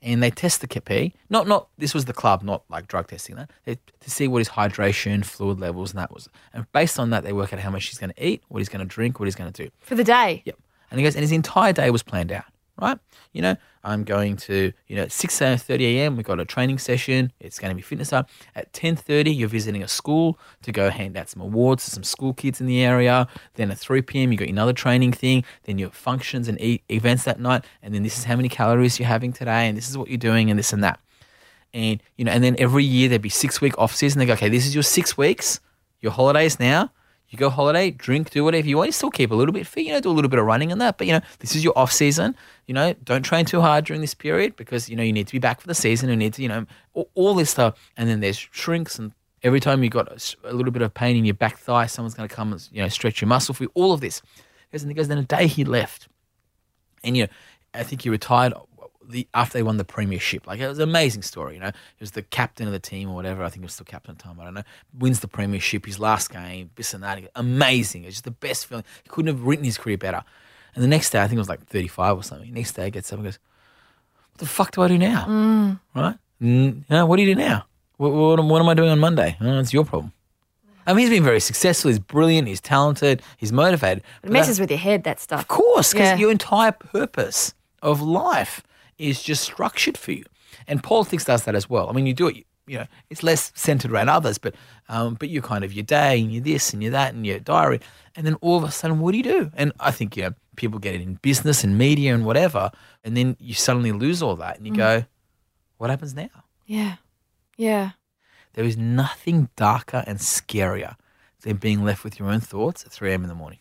And 0.00 0.22
they 0.22 0.30
test 0.30 0.62
the 0.62 0.68
pee. 0.68 1.12
Not, 1.28 1.46
not, 1.46 1.68
this 1.76 1.92
was 1.92 2.06
the 2.06 2.14
club, 2.14 2.42
not 2.42 2.64
like 2.70 2.88
drug 2.88 3.08
testing 3.08 3.36
that, 3.36 3.50
they, 3.66 3.74
to 4.00 4.10
see 4.10 4.28
what 4.28 4.38
his 4.38 4.48
hydration, 4.48 5.22
fluid 5.26 5.60
levels, 5.60 5.90
and 5.90 5.98
that 5.98 6.10
was. 6.10 6.30
And 6.54 6.70
based 6.72 6.98
on 6.98 7.10
that, 7.10 7.22
they 7.22 7.34
work 7.34 7.52
out 7.52 7.60
how 7.60 7.70
much 7.70 7.86
he's 7.88 7.98
going 7.98 8.14
to 8.16 8.26
eat, 8.26 8.44
what 8.48 8.60
he's 8.60 8.70
going 8.70 8.80
to 8.80 8.86
drink, 8.86 9.20
what 9.20 9.26
he's 9.26 9.34
going 9.34 9.52
to 9.52 9.64
do. 9.64 9.70
For 9.80 9.94
the 9.94 10.04
day. 10.04 10.42
Yep. 10.46 10.58
And 10.90 10.98
he 10.98 11.04
goes, 11.04 11.16
and 11.16 11.22
his 11.22 11.32
entire 11.32 11.74
day 11.74 11.90
was 11.90 12.02
planned 12.02 12.32
out, 12.32 12.44
right? 12.80 12.98
You 13.32 13.42
know, 13.42 13.56
I'm 13.84 14.04
going 14.04 14.36
to, 14.38 14.72
you 14.88 14.96
know, 14.96 15.02
at 15.02 15.12
6 15.12 15.38
30 15.38 15.98
a.m., 15.98 16.16
we've 16.16 16.26
got 16.26 16.40
a 16.40 16.44
training 16.44 16.78
session. 16.78 17.32
It's 17.40 17.58
going 17.58 17.70
to 17.70 17.74
be 17.76 17.82
fitness 17.82 18.12
up. 18.12 18.28
At 18.54 18.72
10.30, 18.72 19.36
you're 19.36 19.48
visiting 19.48 19.82
a 19.82 19.88
school 19.88 20.38
to 20.62 20.72
go 20.72 20.90
hand 20.90 21.16
out 21.16 21.28
some 21.28 21.42
awards 21.42 21.84
to 21.84 21.90
some 21.90 22.02
school 22.02 22.34
kids 22.34 22.60
in 22.60 22.66
the 22.66 22.82
area. 22.82 23.28
Then 23.54 23.70
at 23.70 23.78
3 23.78 24.02
p.m., 24.02 24.32
you 24.32 24.38
got 24.38 24.48
another 24.48 24.72
training 24.72 25.12
thing. 25.12 25.44
Then 25.64 25.78
your 25.78 25.90
functions 25.90 26.48
and 26.48 26.60
e- 26.60 26.82
events 26.90 27.24
that 27.24 27.38
night. 27.38 27.64
And 27.82 27.94
then 27.94 28.02
this 28.02 28.18
is 28.18 28.24
how 28.24 28.36
many 28.36 28.48
calories 28.48 28.98
you're 28.98 29.08
having 29.08 29.32
today. 29.32 29.68
And 29.68 29.76
this 29.76 29.88
is 29.88 29.96
what 29.96 30.08
you're 30.08 30.18
doing 30.18 30.50
and 30.50 30.58
this 30.58 30.72
and 30.72 30.82
that. 30.82 31.00
And, 31.72 32.02
you 32.16 32.24
know, 32.24 32.32
and 32.32 32.42
then 32.42 32.56
every 32.58 32.84
year 32.84 33.08
there'd 33.08 33.22
be 33.22 33.28
six 33.28 33.60
week 33.60 33.78
off 33.78 33.94
season. 33.94 34.18
They 34.18 34.26
go, 34.26 34.32
okay, 34.32 34.48
this 34.48 34.66
is 34.66 34.74
your 34.74 34.82
six 34.82 35.16
weeks, 35.16 35.60
your 36.00 36.12
holidays 36.12 36.58
now. 36.58 36.90
You 37.28 37.38
go 37.38 37.50
holiday, 37.50 37.90
drink, 37.90 38.30
do 38.30 38.44
whatever 38.44 38.68
you 38.68 38.76
want. 38.76 38.88
You 38.88 38.92
still 38.92 39.10
keep 39.10 39.30
a 39.30 39.34
little 39.34 39.52
bit 39.52 39.66
fit, 39.66 39.84
you 39.84 39.92
know, 39.92 40.00
do 40.00 40.10
a 40.10 40.12
little 40.12 40.28
bit 40.28 40.38
of 40.38 40.46
running 40.46 40.70
and 40.70 40.80
that. 40.80 40.96
But 40.96 41.08
you 41.08 41.12
know, 41.12 41.20
this 41.40 41.56
is 41.56 41.64
your 41.64 41.76
off 41.76 41.90
season. 41.92 42.36
You 42.66 42.74
know, 42.74 42.94
don't 43.04 43.22
train 43.22 43.44
too 43.44 43.60
hard 43.60 43.84
during 43.84 44.00
this 44.00 44.14
period 44.14 44.54
because 44.56 44.88
you 44.88 44.96
know 44.96 45.02
you 45.02 45.12
need 45.12 45.26
to 45.26 45.32
be 45.32 45.38
back 45.38 45.60
for 45.60 45.66
the 45.66 45.74
season. 45.74 46.08
You 46.08 46.16
need 46.16 46.34
to, 46.34 46.42
you 46.42 46.48
know, 46.48 46.66
all, 46.94 47.10
all 47.14 47.34
this 47.34 47.50
stuff. 47.50 47.74
And 47.96 48.08
then 48.08 48.20
there's 48.20 48.38
shrinks, 48.52 48.98
and 48.98 49.12
every 49.42 49.60
time 49.60 49.82
you 49.82 49.90
got 49.90 50.36
a 50.44 50.54
little 50.54 50.72
bit 50.72 50.82
of 50.82 50.94
pain 50.94 51.16
in 51.16 51.24
your 51.24 51.34
back 51.34 51.58
thigh, 51.58 51.86
someone's 51.86 52.14
going 52.14 52.28
to 52.28 52.34
come 52.34 52.52
and 52.52 52.68
you 52.72 52.82
know 52.82 52.88
stretch 52.88 53.20
your 53.20 53.28
muscle 53.28 53.54
for 53.54 53.64
you. 53.64 53.72
All 53.74 53.92
of 53.92 54.00
this. 54.00 54.22
And 54.72 54.90
he 54.90 54.94
goes, 54.94 55.08
then 55.08 55.16
a 55.16 55.22
day 55.22 55.46
he 55.46 55.64
left, 55.64 56.06
and 57.02 57.16
you 57.16 57.24
know, 57.24 57.28
I 57.72 57.82
think 57.82 58.02
he 58.02 58.10
retired 58.10 58.52
the 59.08 59.26
after 59.34 59.58
they 59.58 59.62
won 59.62 59.76
the 59.76 59.84
premiership. 59.84 60.46
Like 60.46 60.60
it 60.60 60.68
was 60.68 60.78
an 60.78 60.88
amazing 60.88 61.22
story. 61.22 61.54
You 61.54 61.60
know, 61.60 61.66
he 61.96 62.00
was 62.00 62.10
the 62.12 62.22
captain 62.22 62.66
of 62.66 62.72
the 62.72 62.78
team 62.78 63.08
or 63.10 63.14
whatever. 63.14 63.42
I 63.44 63.48
think 63.48 63.62
he 63.62 63.66
was 63.66 63.74
still 63.74 63.84
captain 63.86 64.12
at 64.12 64.18
the 64.18 64.24
time. 64.24 64.40
I 64.40 64.44
don't 64.44 64.54
know. 64.54 64.62
Wins 64.98 65.20
the 65.20 65.28
premiership, 65.28 65.86
his 65.86 65.98
last 65.98 66.30
game, 66.30 66.70
this 66.76 66.92
and 66.94 67.02
that. 67.04 67.22
Amazing. 67.36 68.04
It's 68.04 68.14
just 68.16 68.24
the 68.24 68.30
best 68.30 68.66
feeling. 68.66 68.84
He 69.02 69.08
couldn't 69.08 69.34
have 69.34 69.44
written 69.46 69.64
his 69.64 69.78
career 69.78 69.96
better. 69.98 70.22
And 70.74 70.82
the 70.84 70.88
next 70.88 71.10
day, 71.10 71.20
I 71.20 71.26
think 71.28 71.36
it 71.36 71.40
was 71.40 71.48
like 71.48 71.64
35 71.66 72.16
or 72.18 72.22
something. 72.22 72.52
Next 72.52 72.72
day, 72.72 72.86
he 72.86 72.90
gets 72.90 73.12
up 73.12 73.18
and 73.18 73.24
goes, 73.26 73.38
"What 74.32 74.38
the 74.40 74.46
fuck 74.46 74.70
do 74.72 74.82
I 74.82 74.88
do 74.88 74.98
now? 74.98 75.78
Right? 75.94 76.16
Mm, 76.42 76.74
you 76.76 76.84
know, 76.90 77.06
what 77.06 77.16
do 77.16 77.22
you 77.22 77.34
do 77.34 77.40
now? 77.40 77.64
What, 77.96 78.12
what, 78.12 78.38
am- 78.38 78.48
what 78.50 78.60
am 78.60 78.68
I 78.68 78.74
doing 78.74 78.90
on 78.90 78.98
Monday? 78.98 79.36
Oh, 79.40 79.58
it's 79.58 79.72
your 79.72 79.84
problem." 79.84 80.12
I 80.88 80.92
mean, 80.92 81.00
he's 81.06 81.10
been 81.10 81.24
very 81.24 81.40
successful. 81.40 81.88
He's 81.88 81.98
brilliant. 81.98 82.46
He's 82.46 82.60
talented. 82.60 83.20
He's 83.38 83.52
motivated. 83.52 83.98
It 83.98 84.04
But 84.22 84.28
that- 84.28 84.32
messes 84.34 84.60
with 84.60 84.70
your 84.70 84.78
head, 84.78 85.02
that 85.04 85.18
stuff. 85.18 85.40
of 85.40 85.48
course, 85.48 85.92
because 85.92 86.10
Yeah. 86.10 86.16
your 86.16 86.30
entire 86.30 86.70
purpose 86.72 87.54
of 87.82 88.00
life 88.02 88.62
is 88.98 89.22
just 89.22 89.42
structured 89.42 89.98
for 89.98 90.12
you. 90.12 90.24
And 90.66 90.82
politics 90.82 91.24
does 91.24 91.44
that 91.44 91.54
as 91.54 91.68
well. 91.68 91.88
I 91.88 91.92
mean, 91.92 92.06
you 92.06 92.14
do 92.14 92.28
it 92.28 92.46
you 92.66 92.78
know, 92.78 92.86
it's 93.10 93.22
less 93.22 93.52
centered 93.54 93.92
around 93.92 94.08
others, 94.08 94.38
but 94.38 94.54
um, 94.88 95.14
but 95.14 95.28
you're 95.28 95.42
kind 95.42 95.64
of 95.64 95.72
your 95.72 95.84
day 95.84 96.20
and 96.20 96.32
you're 96.32 96.42
this 96.42 96.72
and 96.72 96.82
you're 96.82 96.92
that 96.92 97.14
and 97.14 97.24
your 97.24 97.38
diary, 97.38 97.80
and 98.14 98.26
then 98.26 98.34
all 98.40 98.56
of 98.58 98.64
a 98.64 98.70
sudden, 98.70 98.98
what 98.98 99.12
do 99.12 99.18
you 99.18 99.24
do? 99.24 99.50
And 99.54 99.72
I 99.78 99.90
think 99.90 100.16
you 100.16 100.24
know, 100.24 100.34
people 100.56 100.78
get 100.78 100.94
it 100.94 101.00
in 101.00 101.14
business 101.22 101.62
and 101.62 101.78
media 101.78 102.14
and 102.14 102.24
whatever, 102.24 102.70
and 103.04 103.16
then 103.16 103.36
you 103.38 103.54
suddenly 103.54 103.92
lose 103.92 104.22
all 104.22 104.36
that, 104.36 104.58
and 104.58 104.66
you 104.66 104.74
go, 104.74 105.04
what 105.78 105.90
happens 105.90 106.14
now? 106.14 106.28
Yeah. 106.66 106.96
Yeah. 107.56 107.90
There 108.54 108.64
is 108.64 108.76
nothing 108.76 109.48
darker 109.56 110.02
and 110.06 110.18
scarier 110.18 110.96
than 111.42 111.56
being 111.58 111.84
left 111.84 112.02
with 112.02 112.18
your 112.18 112.28
own 112.28 112.40
thoughts 112.40 112.84
at 112.84 112.92
3 112.92 113.10
a.m. 113.12 113.22
in 113.22 113.28
the 113.28 113.34
morning. 113.34 113.58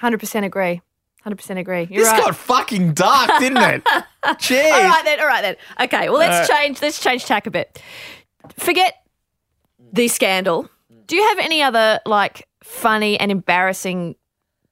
100% 0.00 0.44
agree. 0.44 0.82
100% 1.26 1.58
agree. 1.58 1.88
You're 1.90 2.04
this 2.04 2.12
right. 2.12 2.22
got 2.22 2.36
fucking 2.36 2.94
dark, 2.94 3.30
didn't 3.40 3.58
it? 3.58 3.84
Jeez. 4.24 4.72
All 4.72 4.84
right 4.84 5.02
then. 5.04 5.20
All 5.20 5.26
right 5.26 5.42
then. 5.42 5.56
Okay. 5.80 6.08
Well, 6.08 6.18
let's 6.18 6.48
change. 6.48 6.80
Let's 6.80 7.00
change 7.00 7.24
tack 7.24 7.46
a 7.46 7.50
bit. 7.50 7.82
Forget 8.58 8.94
the 9.92 10.08
scandal. 10.08 10.68
Do 11.06 11.16
you 11.16 11.22
have 11.28 11.38
any 11.38 11.62
other 11.62 12.00
like 12.06 12.46
funny 12.62 13.18
and 13.18 13.30
embarrassing, 13.30 14.14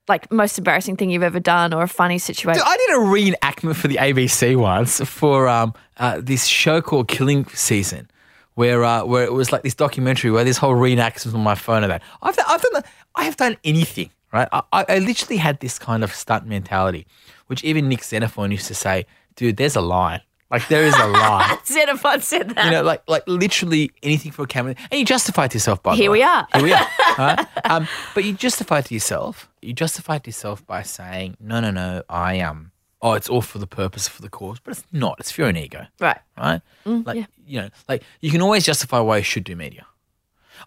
like 0.08 0.30
most 0.30 0.58
embarrassing 0.58 0.96
thing 0.96 1.10
you've 1.10 1.22
ever 1.22 1.40
done, 1.40 1.72
or 1.72 1.82
a 1.82 1.88
funny 1.88 2.18
situation? 2.18 2.58
Dude, 2.58 2.66
I 2.66 2.76
did 2.76 2.90
a 2.90 2.98
reenactment 3.00 3.76
for 3.76 3.88
the 3.88 3.96
ABC 3.96 4.56
once 4.56 5.00
for 5.00 5.48
um, 5.48 5.74
uh, 5.96 6.20
this 6.22 6.44
show 6.46 6.80
called 6.80 7.08
Killing 7.08 7.46
Season, 7.46 8.08
where 8.54 8.84
uh, 8.84 9.04
where 9.04 9.24
it 9.24 9.32
was 9.32 9.50
like 9.50 9.62
this 9.62 9.74
documentary 9.74 10.30
where 10.30 10.44
this 10.44 10.56
whole 10.58 10.74
reenactment 10.74 11.24
was 11.26 11.34
on 11.34 11.42
my 11.42 11.54
phone 11.54 11.82
of 11.82 11.88
that. 11.88 12.02
I've 12.22 12.36
done, 12.36 12.46
I've 12.48 12.62
done 12.62 12.72
that. 12.74 12.86
I 13.16 13.24
have 13.24 13.36
done 13.36 13.56
anything, 13.64 14.10
right? 14.34 14.48
I, 14.52 14.84
I, 14.88 14.98
literally 14.98 15.36
had 15.36 15.60
this 15.60 15.78
kind 15.78 16.02
of 16.02 16.12
stunt 16.12 16.46
mentality, 16.46 17.06
which 17.46 17.62
even 17.62 17.88
Nick 17.88 18.02
Xenophon 18.02 18.50
used 18.50 18.66
to 18.66 18.74
say, 18.74 19.06
"Dude, 19.36 19.56
there's 19.56 19.76
a 19.76 19.80
line. 19.80 20.20
Like 20.50 20.66
there 20.68 20.84
is 20.84 20.94
a 20.96 21.06
line." 21.06 21.58
Xenophon 21.64 22.20
said 22.20 22.50
that. 22.50 22.64
You 22.66 22.70
know, 22.72 22.82
like 22.82 23.02
like 23.08 23.22
literally 23.26 23.92
anything 24.02 24.32
for 24.32 24.42
a 24.42 24.46
camera, 24.46 24.74
and 24.90 24.98
you 24.98 25.06
justify 25.06 25.46
to 25.46 25.54
yourself. 25.54 25.82
By 25.82 25.92
the 25.92 25.96
Here 26.02 26.10
we 26.10 26.22
are. 26.22 26.46
Here 26.52 26.62
we 26.62 26.72
are. 26.72 26.86
right? 27.18 27.46
um, 27.64 27.88
but 28.14 28.24
you 28.24 28.34
justify 28.34 28.80
it 28.80 28.86
to 28.86 28.94
yourself. 28.94 29.48
You 29.62 29.72
justify 29.72 30.18
to 30.18 30.28
yourself 30.28 30.66
by 30.66 30.82
saying, 30.82 31.36
"No, 31.40 31.60
no, 31.60 31.70
no. 31.70 32.02
I 32.08 32.40
um, 32.40 32.72
oh, 33.00 33.12
it's 33.12 33.28
all 33.28 33.40
for 33.40 33.58
the 33.58 33.68
purpose, 33.68 34.08
for 34.08 34.20
the 34.20 34.28
cause." 34.28 34.58
But 34.58 34.72
it's 34.72 34.84
not. 34.90 35.20
It's 35.20 35.30
for 35.30 35.42
your 35.42 35.48
own 35.48 35.56
ego, 35.56 35.86
right. 36.00 36.18
right? 36.36 36.60
like 36.84 37.26
you 37.46 37.60
know, 37.60 37.68
like 37.88 38.02
you 38.20 38.32
can 38.32 38.42
always 38.42 38.66
justify 38.66 38.98
why 38.98 39.18
you 39.18 39.22
should 39.22 39.44
do 39.44 39.54
media. 39.54 39.86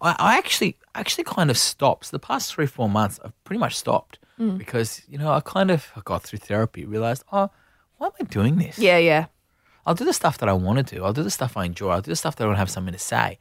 I, 0.01 0.15
I 0.19 0.38
actually 0.38 0.77
actually 0.95 1.23
kind 1.23 1.49
of 1.49 1.57
stopped. 1.57 2.05
So 2.05 2.12
the 2.12 2.19
past 2.19 2.53
three 2.53 2.65
four 2.67 2.89
months, 2.89 3.19
I've 3.23 3.33
pretty 3.43 3.60
much 3.60 3.75
stopped 3.75 4.19
because 4.57 5.01
you 5.10 5.17
know 5.17 5.31
I 5.31 5.39
kind 5.39 5.71
of 5.71 5.88
I 5.95 6.01
got 6.05 6.21
through 6.23 6.39
therapy, 6.39 6.86
realized, 6.86 7.23
oh, 7.31 7.49
why 7.97 8.07
am 8.07 8.13
I 8.21 8.23
doing 8.25 8.57
this? 8.57 8.77
Yeah. 8.77 8.97
Yeah. 8.99 9.25
I'll 9.86 9.95
do 9.95 10.05
the 10.05 10.13
stuff 10.13 10.38
that 10.39 10.49
I 10.49 10.53
want 10.53 10.86
to 10.86 10.95
do. 10.95 11.03
I'll 11.03 11.13
do 11.13 11.23
the 11.23 11.31
stuff 11.31 11.55
I 11.57 11.65
enjoy. 11.65 11.89
I'll 11.91 12.01
do 12.01 12.12
the 12.12 12.15
stuff 12.15 12.36
that 12.36 12.43
I 12.43 12.47
want 12.47 12.57
to 12.57 12.60
have 12.60 12.69
something 12.69 12.93
to 12.93 12.99
say. 12.99 13.39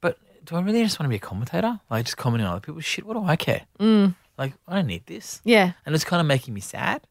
But 0.00 0.18
do 0.44 0.54
I 0.56 0.60
really 0.60 0.82
just 0.84 1.00
want 1.00 1.06
to 1.06 1.10
be 1.10 1.16
a 1.16 1.18
commentator? 1.18 1.80
Like 1.90 2.04
just 2.04 2.16
commenting 2.16 2.46
on 2.46 2.52
other 2.52 2.60
people's 2.60 2.84
shit? 2.84 3.04
What 3.06 3.14
do 3.14 3.24
I 3.24 3.34
care? 3.36 3.62
Mm. 3.80 4.14
Like 4.38 4.52
I 4.68 4.74
don't 4.76 4.86
need 4.86 5.06
this. 5.06 5.40
Yeah. 5.44 5.72
And 5.86 5.94
it's 5.94 6.04
kind 6.04 6.20
of 6.20 6.26
making 6.26 6.54
me 6.54 6.60
sad. 6.60 7.02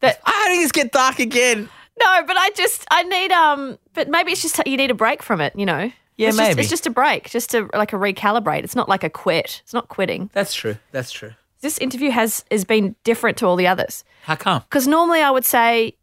That- 0.00 0.20
I 0.24 0.48
think 0.48 0.62
it's 0.64 0.72
get 0.72 0.90
dark 0.92 1.18
again. 1.20 1.68
No, 2.00 2.24
but 2.26 2.36
I 2.36 2.50
just 2.56 2.86
I 2.90 3.02
need 3.04 3.30
um. 3.32 3.78
But 3.92 4.08
maybe 4.08 4.32
it's 4.32 4.42
just 4.42 4.60
you 4.66 4.76
need 4.78 4.90
a 4.90 4.94
break 4.94 5.22
from 5.22 5.40
it. 5.40 5.52
You 5.56 5.66
know. 5.66 5.92
Yeah, 6.16 6.28
it's 6.28 6.36
Just, 6.36 6.48
maybe. 6.48 6.60
it's 6.60 6.70
just 6.70 6.86
a 6.86 6.90
break, 6.90 7.30
just 7.30 7.50
to 7.50 7.68
like 7.74 7.92
a 7.92 7.96
recalibrate. 7.96 8.64
It's 8.64 8.76
not 8.76 8.88
like 8.88 9.02
a 9.04 9.10
quit. 9.10 9.60
It's 9.64 9.72
not 9.74 9.88
quitting. 9.88 10.30
That's 10.34 10.54
true. 10.54 10.76
That's 10.92 11.10
true. 11.10 11.32
This 11.62 11.78
interview 11.78 12.10
has 12.10 12.44
has 12.50 12.64
been 12.64 12.96
different 13.04 13.38
to 13.38 13.46
all 13.46 13.56
the 13.56 13.66
others 13.68 14.04
How 14.24 14.34
come? 14.36 14.62
because 14.68 14.86
normally 14.88 15.20
I 15.22 15.30
would 15.30 15.44
say, 15.44 15.96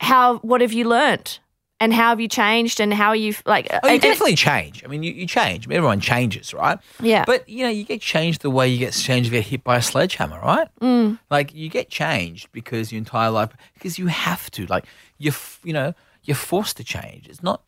"How? 0.00 0.38
What 0.38 0.60
have 0.60 0.72
you 0.72 0.84
learnt? 0.88 1.40
And 1.80 1.94
how 1.94 2.08
have 2.08 2.20
you 2.20 2.26
changed? 2.28 2.80
And 2.80 2.92
how 2.92 3.12
you 3.12 3.34
like?" 3.46 3.68
Oh, 3.70 3.74
you 3.74 3.80
and- 3.84 3.90
and- 3.92 4.02
definitely 4.02 4.34
change. 4.36 4.84
I 4.84 4.88
mean, 4.88 5.02
you, 5.02 5.12
you 5.12 5.26
change. 5.26 5.66
I 5.66 5.68
mean, 5.68 5.76
everyone 5.78 6.00
changes, 6.00 6.52
right? 6.52 6.78
Yeah. 7.00 7.24
But 7.24 7.48
you 7.48 7.64
know, 7.64 7.70
you 7.70 7.84
get 7.84 8.00
changed 8.00 8.42
the 8.42 8.50
way 8.50 8.68
you 8.68 8.78
get 8.78 8.92
changed 8.92 9.28
if 9.28 9.32
you 9.32 9.38
get 9.40 9.48
hit 9.48 9.64
by 9.64 9.76
a 9.76 9.82
sledgehammer, 9.82 10.40
right? 10.40 10.68
Mm. 10.80 11.18
Like 11.30 11.54
you 11.54 11.68
get 11.68 11.88
changed 11.88 12.50
because 12.52 12.92
your 12.92 12.98
entire 12.98 13.30
life 13.30 13.50
because 13.74 13.98
you 13.98 14.06
have 14.08 14.50
to. 14.52 14.66
Like 14.66 14.84
you, 15.18 15.32
you 15.64 15.72
know, 15.72 15.94
you're 16.24 16.34
forced 16.36 16.76
to 16.78 16.84
change. 16.84 17.28
It's 17.28 17.42
not, 17.42 17.62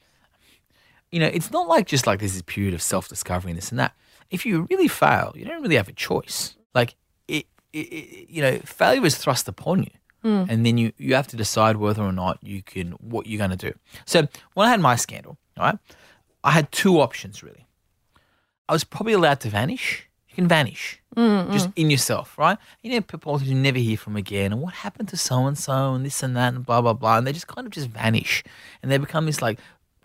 you 1.13 1.21
know, 1.21 1.27
it's 1.27 1.51
not 1.51 1.69
like 1.69 1.87
just 1.87 2.07
like 2.07 2.21
there's 2.21 2.35
this 2.35 2.43
period 2.43 2.75
of 2.75 2.83
self 2.83 3.09
discovery 3.09 3.51
and 3.51 3.59
this 3.59 3.71
and 3.71 3.79
that. 3.79 3.95
If 4.31 4.47
you 4.47 4.67
really 4.71 4.89
fail, 4.89 5.33
you 5.35 5.45
don't 5.45 5.63
really 5.63 5.77
have 5.77 5.89
a 5.89 5.93
choice. 5.93 6.57
Like 6.75 6.95
it, 7.27 7.47
it, 7.73 7.79
it 7.79 8.31
you 8.31 8.43
know, 8.43 8.59
failure 8.65 9.05
is 9.05 9.17
thrust 9.17 9.49
upon 9.49 9.83
you. 9.83 9.91
Hmm. 10.23 10.45
And 10.49 10.67
then 10.67 10.77
you, 10.77 10.93
you 10.99 11.15
have 11.15 11.27
to 11.29 11.37
decide 11.37 11.77
whether 11.77 12.03
or 12.03 12.13
not 12.13 12.39
you 12.43 12.63
can 12.63 12.93
what 12.93 13.27
you're 13.27 13.39
going 13.39 13.57
to 13.57 13.57
do. 13.57 13.73
So 14.05 14.29
when 14.55 14.69
I 14.69 14.71
had 14.71 14.81
my 14.81 14.97
scandal, 14.97 15.39
all 15.59 15.67
right, 15.67 15.79
I 16.45 16.53
had 16.53 16.71
two 16.71 17.01
options 17.01 17.43
really. 17.43 17.67
I 18.69 18.73
was 18.73 18.85
probably 18.85 19.15
allowed 19.15 19.41
to 19.41 19.49
vanish. 19.49 20.09
You 20.29 20.37
can 20.37 20.47
vanish 20.47 21.03
just 21.51 21.71
in 21.75 21.91
yourself, 21.91 22.39
right? 22.39 22.57
You 22.83 22.93
know, 22.93 23.01
people 23.01 23.37
who 23.39 23.53
never 23.53 23.79
hear 23.79 23.97
from 23.97 24.15
again, 24.15 24.53
and 24.53 24.61
what 24.61 24.75
happened 24.75 25.09
to 25.09 25.17
so 25.17 25.45
and 25.47 25.59
so, 25.59 25.95
and 25.95 26.07
this 26.07 26.23
and 26.23 26.37
that, 26.37 26.55
and 26.55 26.65
blah 26.65 26.81
blah 26.81 26.93
blah, 26.93 27.19
and 27.19 27.27
they 27.27 27.33
just 27.33 27.49
kind 27.49 27.67
of 27.67 27.73
just 27.73 27.89
vanish, 27.89 28.45
and 28.81 28.93
they 28.93 28.99
become 28.99 29.27
this 29.27 29.43
like 29.43 29.59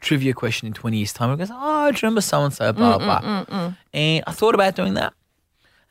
trivia 0.05 0.33
question 0.33 0.67
in 0.67 0.73
twenty 0.73 0.97
years' 0.97 1.11
time. 1.13 1.31
It 1.31 1.37
goes, 1.37 1.51
oh, 1.51 1.55
I 1.85 1.89
remember 2.01 2.21
so 2.21 2.43
and 2.45 2.53
so, 2.53 2.71
blah 2.71 2.97
mm, 2.97 2.99
blah. 2.99 3.21
Mm, 3.21 3.45
mm, 3.49 3.77
and 3.93 4.23
I 4.27 4.31
thought 4.31 4.55
about 4.55 4.75
doing 4.75 4.93
that, 4.93 5.13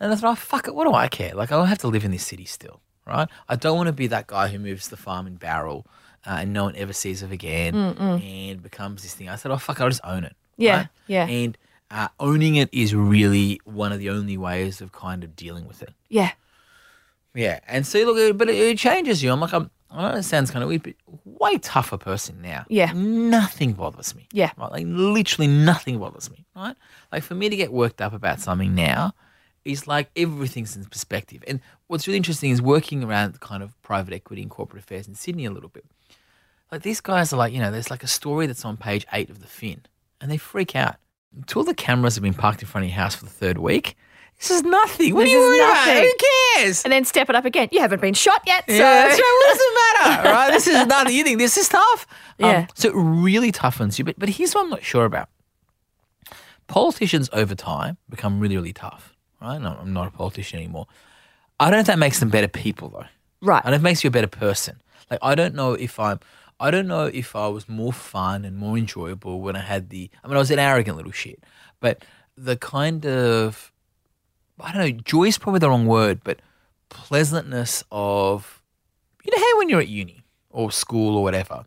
and 0.00 0.12
I 0.12 0.16
thought, 0.16 0.32
oh 0.32 0.34
fuck 0.36 0.68
it, 0.68 0.74
what 0.74 0.84
do 0.88 0.94
I 0.94 1.08
care? 1.08 1.34
Like 1.34 1.52
I 1.52 1.56
don't 1.56 1.66
have 1.68 1.78
to 1.78 1.88
live 1.88 2.04
in 2.04 2.10
this 2.12 2.24
city 2.26 2.46
still, 2.46 2.80
right? 3.06 3.28
I 3.48 3.56
don't 3.56 3.76
want 3.76 3.88
to 3.88 3.92
be 3.92 4.06
that 4.08 4.26
guy 4.26 4.48
who 4.48 4.58
moves 4.58 4.88
the 4.88 4.96
farm 4.96 5.26
in 5.26 5.36
Bowral. 5.36 5.84
Uh, 6.26 6.38
and 6.40 6.54
no 6.54 6.64
one 6.64 6.74
ever 6.76 6.94
sees 6.94 7.22
it 7.22 7.30
again, 7.30 7.74
and 7.74 8.62
becomes 8.62 9.02
this 9.02 9.12
thing. 9.14 9.28
I 9.28 9.36
said, 9.36 9.50
"Oh 9.52 9.58
fuck, 9.58 9.78
I'll 9.82 9.90
just 9.90 10.00
own 10.04 10.24
it." 10.24 10.34
Yeah, 10.56 10.76
right? 10.76 10.88
yeah. 11.06 11.26
And 11.26 11.58
uh, 11.90 12.08
owning 12.18 12.56
it 12.56 12.70
is 12.72 12.94
really 12.94 13.60
one 13.64 13.92
of 13.92 13.98
the 13.98 14.08
only 14.08 14.38
ways 14.38 14.80
of 14.80 14.90
kind 14.90 15.22
of 15.22 15.36
dealing 15.36 15.66
with 15.68 15.82
it. 15.82 15.92
yeah. 16.08 16.30
Yeah, 17.34 17.58
and 17.68 17.86
so 17.86 17.98
look, 18.04 18.16
it- 18.16 18.38
but 18.38 18.48
it, 18.48 18.54
it 18.56 18.78
changes 18.78 19.22
you. 19.22 19.32
I'm 19.32 19.40
like, 19.40 19.52
I'm, 19.52 19.70
I 19.90 20.10
know 20.10 20.18
it 20.18 20.22
sounds 20.24 20.50
kind 20.50 20.62
of 20.62 20.68
weird, 20.68 20.82
but 20.82 20.94
way 21.24 21.58
tougher 21.58 21.96
person 21.96 22.42
now. 22.42 22.64
Yeah. 22.68 22.92
nothing 22.94 23.74
bothers 23.74 24.14
me. 24.14 24.26
Yeah. 24.32 24.50
right? 24.56 24.72
like 24.72 24.86
literally 24.88 25.46
nothing 25.46 25.98
bothers 25.98 26.30
me. 26.30 26.44
Right, 26.56 26.76
like 27.12 27.22
for 27.22 27.34
me 27.34 27.48
to 27.48 27.56
get 27.56 27.72
worked 27.72 28.00
up 28.00 28.12
about 28.12 28.40
something 28.40 28.74
now 28.74 29.12
is 29.64 29.86
like 29.86 30.10
everything's 30.16 30.76
in 30.76 30.84
perspective. 30.84 31.42
And 31.46 31.60
what's 31.86 32.06
really 32.06 32.16
interesting 32.16 32.50
is 32.50 32.60
working 32.60 33.02
around 33.02 33.40
kind 33.40 33.62
of 33.62 33.80
private 33.82 34.14
equity 34.14 34.42
and 34.42 34.50
corporate 34.50 34.82
affairs 34.82 35.08
in 35.08 35.14
Sydney 35.14 35.44
a 35.46 35.50
little 35.50 35.70
bit. 35.70 35.84
Like 36.70 36.82
these 36.82 37.00
guys 37.00 37.32
are 37.32 37.36
like, 37.36 37.52
you 37.52 37.60
know, 37.60 37.70
there's 37.70 37.90
like 37.90 38.02
a 38.02 38.08
story 38.08 38.46
that's 38.46 38.64
on 38.64 38.76
page 38.76 39.06
eight 39.12 39.30
of 39.30 39.40
the 39.40 39.46
Fin, 39.46 39.82
and 40.20 40.30
they 40.30 40.36
freak 40.36 40.74
out. 40.74 40.96
Until 41.34 41.64
the 41.64 41.74
cameras 41.74 42.14
have 42.14 42.22
been 42.22 42.34
parked 42.34 42.62
in 42.62 42.68
front 42.68 42.84
of 42.84 42.90
your 42.90 42.96
house 42.96 43.14
for 43.16 43.24
the 43.24 43.30
third 43.30 43.58
week, 43.58 43.96
this 44.38 44.50
is 44.50 44.62
nothing. 44.62 45.14
What 45.14 45.24
This 45.24 45.32
are 45.32 45.36
you 45.36 45.42
is 45.42 45.48
worried 45.48 45.70
about? 45.70 46.02
Who 46.04 46.12
cares? 46.58 46.82
And 46.84 46.92
then 46.92 47.04
step 47.04 47.28
it 47.30 47.36
up 47.36 47.44
again. 47.44 47.68
You 47.72 47.80
haven't 47.80 48.00
been 48.02 48.14
shot 48.14 48.42
yet, 48.46 48.64
so 48.66 48.74
Yeah, 48.74 48.80
that's 49.08 49.18
right. 49.18 49.38
What 49.40 49.52
does 49.52 49.60
it 49.62 49.74
matter? 49.74 50.28
Right? 50.34 50.50
This 50.52 50.66
is 50.66 50.86
nothing. 50.86 51.14
You 51.14 51.24
think 51.24 51.38
this 51.38 51.56
is 51.56 51.68
tough? 51.68 52.06
Um, 52.40 52.50
Yeah. 52.50 52.66
so 52.74 52.88
it 52.88 52.94
really 52.94 53.52
toughens 53.52 53.98
you. 53.98 54.04
But 54.04 54.18
but 54.18 54.28
here's 54.28 54.54
what 54.54 54.64
I'm 54.64 54.70
not 54.70 54.82
sure 54.82 55.04
about. 55.04 55.28
Politicians 56.66 57.28
over 57.32 57.54
time 57.54 57.98
become 58.08 58.40
really, 58.40 58.56
really 58.56 58.72
tough. 58.72 59.14
Right? 59.40 59.60
No, 59.60 59.76
I'm 59.80 59.92
not 59.92 60.08
a 60.08 60.10
politician 60.10 60.58
anymore. 60.58 60.86
I 61.60 61.66
don't 61.66 61.74
know 61.78 61.80
if 61.80 61.86
that 61.86 61.98
makes 61.98 62.20
them 62.20 62.30
better 62.30 62.48
people 62.48 62.88
though. 62.88 63.04
right. 63.42 63.60
I 63.64 63.70
don't 63.70 63.72
know 63.72 63.76
if 63.76 63.80
it 63.82 63.84
makes 63.84 64.04
you 64.04 64.08
a 64.08 64.10
better 64.10 64.26
person. 64.26 64.80
Like 65.10 65.20
I 65.22 65.34
don't 65.34 65.54
know 65.54 65.74
if 65.74 66.00
I'm 66.00 66.20
I 66.58 66.70
don't 66.70 66.86
know 66.86 67.06
if 67.06 67.36
I 67.36 67.48
was 67.48 67.68
more 67.68 67.92
fun 67.92 68.44
and 68.44 68.56
more 68.56 68.78
enjoyable 68.78 69.40
when 69.40 69.54
I 69.56 69.60
had 69.60 69.90
the 69.90 70.10
I 70.22 70.28
mean 70.28 70.36
I 70.36 70.40
was 70.40 70.50
an 70.50 70.58
arrogant 70.58 70.96
little 70.96 71.12
shit. 71.12 71.44
But 71.80 72.04
the 72.36 72.56
kind 72.56 73.04
of 73.06 73.70
I 74.60 74.72
don't 74.72 74.80
know, 74.80 75.02
joy 75.04 75.24
is 75.24 75.38
probably 75.38 75.58
the 75.58 75.68
wrong 75.68 75.86
word, 75.86 76.20
but 76.24 76.40
pleasantness 76.88 77.82
of 77.90 78.62
you 79.24 79.32
know 79.32 79.42
how 79.42 79.58
when 79.58 79.68
you're 79.68 79.80
at 79.80 79.88
uni 79.88 80.24
or 80.50 80.70
school 80.70 81.16
or 81.16 81.22
whatever. 81.22 81.64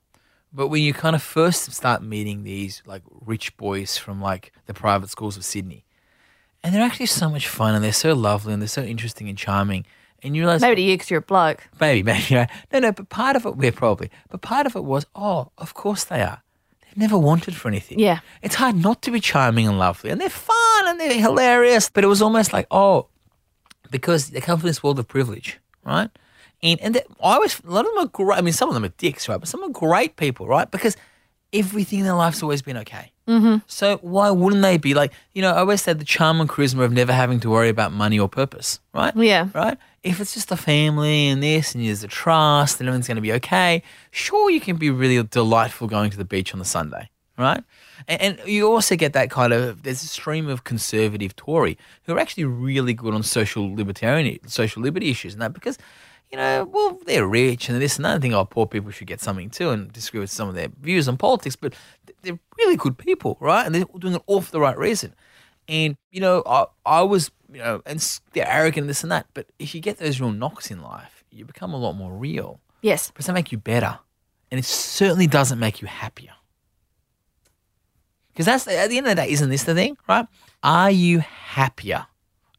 But 0.54 0.69
when 0.69 0.82
you 0.82 0.93
kind 0.93 1.15
of 1.15 1.21
first 1.21 1.71
start 1.73 2.02
meeting 2.02 2.43
these 2.43 2.82
like 2.86 3.04
rich 3.26 3.56
boys 3.58 3.97
from 3.97 4.21
like 4.21 4.54
the 4.65 4.73
private 4.73 5.10
schools 5.10 5.36
of 5.38 5.43
Sydney, 5.43 5.86
and 6.63 6.73
they're 6.73 6.84
actually 6.84 7.08
so 7.08 7.30
much 7.30 7.47
fun 7.47 7.76
and 7.76 7.84
they're 7.84 7.91
so 7.91 8.13
lovely 8.13 8.54
and 8.54 8.62
they're 8.62 8.67
so 8.67 8.84
interesting 8.84 9.28
and 9.28 9.38
charming, 9.38 9.86
and 10.23 10.36
you 10.36 10.43
realize 10.43 10.62
Maybe 10.62 10.76
to 10.78 10.82
you 10.82 10.93
because 10.95 11.10
you're 11.10 11.19
a 11.19 11.23
bloke. 11.23 11.67
Maybe, 11.80 12.04
maybe. 12.04 12.47
No, 12.71 12.80
no, 12.80 12.91
but 12.91 13.10
part 13.10 13.36
of 13.36 13.45
it, 13.45 13.54
yeah, 13.60 13.71
probably. 13.71 14.10
But 14.30 14.41
part 14.41 14.65
of 14.65 14.76
it 14.76 14.84
was, 14.84 15.06
oh, 15.15 15.52
of 15.58 15.73
course 15.73 16.04
they 16.04 16.21
are. 16.21 16.41
Never 16.97 17.17
wanted 17.17 17.55
for 17.55 17.67
anything. 17.67 17.99
Yeah. 17.99 18.19
It's 18.41 18.55
hard 18.55 18.75
not 18.75 19.03
to 19.03 19.12
be 19.12 19.19
charming 19.19 19.67
and 19.67 19.77
lovely. 19.77 20.10
And 20.10 20.19
they're 20.19 20.29
fun 20.29 20.88
and 20.88 20.99
they're 20.99 21.13
hilarious. 21.13 21.89
But 21.89 22.03
it 22.03 22.07
was 22.07 22.23
almost 22.23 22.51
like, 22.51 22.65
oh, 22.71 23.07
because 23.91 24.31
they 24.31 24.41
come 24.41 24.60
from 24.60 24.67
this 24.67 24.81
world 24.81 24.97
of 24.97 25.07
privilege, 25.07 25.60
right? 25.86 26.10
And, 26.63 26.81
and 26.81 26.95
they, 26.95 27.01
I 27.21 27.36
always, 27.36 27.62
a 27.63 27.69
lot 27.69 27.86
of 27.86 27.93
them 27.93 28.03
are 28.03 28.07
great. 28.07 28.39
I 28.39 28.41
mean, 28.41 28.51
some 28.51 28.67
of 28.67 28.73
them 28.73 28.83
are 28.83 28.93
dicks, 28.97 29.29
right? 29.29 29.39
But 29.39 29.47
some 29.47 29.63
are 29.63 29.69
great 29.69 30.15
people, 30.15 30.47
right? 30.47 30.69
Because 30.69 30.97
everything 31.53 31.99
in 31.99 32.05
their 32.05 32.15
life's 32.15 32.41
always 32.41 32.63
been 32.63 32.77
okay. 32.77 33.12
Mm-hmm. 33.27 33.57
So 33.67 33.97
why 33.97 34.29
wouldn't 34.31 34.61
they 34.61 34.77
be 34.77 34.93
like, 34.93 35.11
you 35.33 35.41
know, 35.41 35.51
I 35.51 35.59
always 35.59 35.81
said 35.81 35.99
the 35.99 36.05
charm 36.05 36.39
and 36.39 36.49
charisma 36.49 36.85
of 36.85 36.93
never 36.93 37.11
having 37.11 37.41
to 37.41 37.49
worry 37.49 37.67
about 37.67 37.91
money 37.91 38.17
or 38.17 38.29
purpose, 38.29 38.79
right? 38.93 39.13
Yeah. 39.15 39.49
right? 39.53 39.77
If 40.01 40.21
it's 40.21 40.33
just 40.33 40.49
a 40.51 40.57
family 40.57 41.27
and 41.27 41.43
this 41.43 41.75
and 41.75 41.85
there's 41.85 42.03
a 42.03 42.07
trust 42.07 42.79
and 42.79 42.87
everything's 42.87 43.07
going 43.07 43.15
to 43.15 43.21
be 43.21 43.33
okay, 43.33 43.83
sure, 44.11 44.49
you 44.49 44.61
can 44.61 44.77
be 44.77 44.89
really 44.89 45.21
delightful 45.23 45.87
going 45.87 46.09
to 46.11 46.17
the 46.17 46.23
beach 46.23 46.53
on 46.53 46.59
the 46.59 46.65
Sunday, 46.65 47.09
right? 47.37 47.61
And, 48.07 48.21
and 48.21 48.47
you 48.47 48.71
also 48.71 48.95
get 48.95 49.11
that 49.13 49.29
kind 49.29 49.51
of 49.51 49.83
there's 49.83 50.03
a 50.03 50.07
stream 50.07 50.47
of 50.47 50.63
conservative 50.63 51.35
Tory 51.35 51.77
who 52.03 52.13
are 52.13 52.19
actually 52.19 52.45
really 52.45 52.93
good 52.93 53.13
on 53.13 53.23
social 53.23 53.75
libertarian, 53.75 54.39
social 54.47 54.81
liberty 54.81 55.09
issues 55.09 55.33
and 55.33 55.41
that 55.41 55.53
because. 55.53 55.77
You 56.29 56.37
know, 56.37 56.65
well, 56.65 56.99
they're 57.05 57.25
rich 57.25 57.69
and 57.69 57.81
this 57.81 57.95
and 57.95 58.03
that. 58.03 58.17
I 58.17 58.19
think, 58.19 58.33
oh, 58.33 58.43
poor 58.43 58.65
people 58.65 58.91
should 58.91 59.07
get 59.07 59.21
something 59.21 59.49
too, 59.49 59.69
and 59.69 59.93
disagree 59.93 60.19
with 60.19 60.29
some 60.29 60.49
of 60.49 60.55
their 60.55 60.67
views 60.81 61.07
on 61.07 61.15
politics. 61.15 61.55
But 61.55 61.73
they're 62.21 62.39
really 62.58 62.75
good 62.75 62.97
people, 62.97 63.38
right? 63.39 63.65
And 63.65 63.73
they're 63.73 63.86
doing 63.97 64.15
it 64.15 64.21
all 64.25 64.41
for 64.41 64.51
the 64.51 64.60
right 64.60 64.77
reason. 64.77 65.13
And 65.67 65.97
you 66.12 66.21
know, 66.21 66.43
I, 66.45 66.65
I 66.86 67.01
was, 67.01 67.32
you 67.51 67.60
know, 67.60 67.82
and 67.86 67.99
they're 68.34 68.47
arrogant 68.47 68.84
and 68.84 68.89
this 68.89 69.03
and 69.03 69.12
that. 69.12 69.27
But 69.34 69.47
if 69.60 69.75
you 69.75 69.82
get 69.82 69.97
those 69.97 70.19
real 70.19 70.32
knocks 70.32 70.71
in 70.71 70.82
life, 70.82 71.23
you 71.32 71.45
become 71.45 71.73
a 71.73 71.77
lot 71.77 71.93
more 71.93 72.12
real. 72.12 72.60
Yes. 72.82 73.10
But 73.10 73.17
does 73.17 73.25
that 73.27 73.34
make 73.34 73.51
you 73.51 73.58
better? 73.58 73.99
And 74.49 74.60
it 74.60 74.65
certainly 74.65 75.27
doesn't 75.27 75.60
make 75.60 75.82
you 75.82 75.88
happier. 75.88 76.32
Because 78.32 78.45
that's 78.45 78.67
at 78.67 78.89
the 78.89 78.97
end 78.97 79.08
of 79.08 79.15
the 79.15 79.23
day, 79.23 79.32
isn't 79.32 79.49
this 79.49 79.63
the 79.63 79.73
thing, 79.73 79.97
right? 80.08 80.27
Are 80.63 80.91
you 80.91 81.19
happier? 81.19 82.06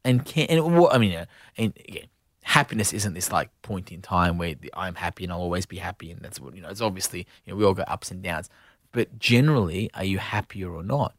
And 0.03 0.25
can 0.25 0.47
and 0.49 0.77
what 0.77 0.93
I 0.93 0.97
mean, 0.97 1.25
and 1.57 1.73
again, 1.87 2.07
happiness 2.41 2.93
isn't 2.93 3.13
this 3.13 3.31
like 3.31 3.49
point 3.61 3.91
in 3.91 4.01
time 4.01 4.37
where 4.37 4.55
the, 4.55 4.71
I'm 4.73 4.95
happy 4.95 5.23
and 5.23 5.31
I'll 5.31 5.39
always 5.39 5.65
be 5.65 5.77
happy, 5.77 6.11
and 6.11 6.21
that's 6.21 6.39
what 6.39 6.55
you 6.55 6.61
know. 6.61 6.69
It's 6.69 6.81
obviously 6.81 7.27
you 7.45 7.53
know 7.53 7.57
we 7.57 7.63
all 7.63 7.73
go 7.73 7.83
ups 7.83 8.11
and 8.11 8.21
downs, 8.21 8.49
but 8.91 9.19
generally, 9.19 9.89
are 9.93 10.03
you 10.03 10.17
happier 10.17 10.71
or 10.73 10.83
not? 10.83 11.13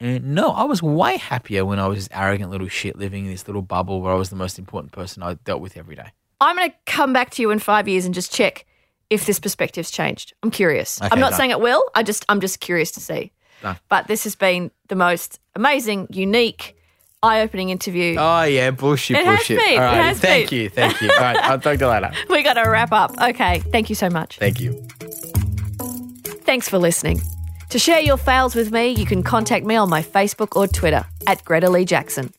And 0.00 0.34
no, 0.34 0.50
I 0.50 0.64
was 0.64 0.82
way 0.82 1.16
happier 1.16 1.64
when 1.64 1.78
I 1.78 1.86
was 1.86 1.98
this 1.98 2.08
arrogant 2.12 2.50
little 2.50 2.68
shit 2.68 2.96
living 2.98 3.24
in 3.26 3.30
this 3.30 3.46
little 3.46 3.62
bubble 3.62 4.00
where 4.02 4.12
I 4.12 4.16
was 4.16 4.28
the 4.30 4.36
most 4.36 4.58
important 4.58 4.92
person 4.92 5.22
I 5.22 5.34
dealt 5.34 5.60
with 5.60 5.76
every 5.76 5.94
day. 5.96 6.08
I'm 6.40 6.56
going 6.56 6.68
to 6.70 6.76
come 6.84 7.12
back 7.12 7.30
to 7.30 7.42
you 7.42 7.50
in 7.50 7.58
five 7.60 7.86
years 7.88 8.04
and 8.04 8.12
just 8.14 8.32
check 8.32 8.66
if 9.08 9.24
this 9.24 9.38
perspective's 9.38 9.90
changed. 9.90 10.34
I'm 10.42 10.50
curious. 10.50 11.00
Okay, 11.00 11.08
I'm 11.12 11.20
not 11.20 11.30
done. 11.30 11.38
saying 11.38 11.50
it 11.52 11.60
will. 11.60 11.84
I 11.94 12.02
just 12.02 12.24
I'm 12.28 12.40
just 12.40 12.60
curious 12.60 12.90
to 12.92 13.00
see. 13.00 13.32
Done. 13.62 13.78
But 13.88 14.08
this 14.08 14.24
has 14.24 14.34
been 14.34 14.70
the 14.88 14.96
most 14.96 15.38
amazing, 15.54 16.08
unique, 16.10 16.76
eye-opening 17.22 17.70
interview. 17.70 18.16
Oh 18.18 18.42
yeah, 18.42 18.72
bullshit, 18.72 19.16
It 19.18 19.24
has 19.24 19.36
bullshit. 19.38 19.58
been, 19.64 19.82
All 19.82 19.94
has 19.94 20.18
thank 20.20 20.50
been. 20.50 20.58
you, 20.58 20.68
thank 20.68 21.00
you. 21.00 21.10
All 21.12 21.20
right, 21.20 21.36
I'll 21.36 21.60
talk 21.60 21.78
to 21.78 21.84
you 21.84 21.90
later. 21.90 22.12
We 22.28 22.42
got 22.42 22.54
to 22.54 22.68
wrap 22.68 22.92
up. 22.92 23.12
Okay, 23.30 23.60
thank 23.70 23.88
you 23.88 23.94
so 23.94 24.10
much. 24.10 24.38
Thank 24.38 24.60
you. 24.60 24.86
Thanks 26.54 26.68
for 26.68 26.78
listening. 26.78 27.20
To 27.70 27.80
share 27.80 27.98
your 27.98 28.16
fails 28.16 28.54
with 28.54 28.70
me, 28.70 28.90
you 28.90 29.04
can 29.06 29.24
contact 29.24 29.66
me 29.66 29.74
on 29.74 29.90
my 29.90 30.04
Facebook 30.04 30.54
or 30.54 30.68
Twitter 30.68 31.04
at 31.26 31.44
Greta 31.44 31.68
Lee 31.68 31.84
Jackson. 31.84 32.32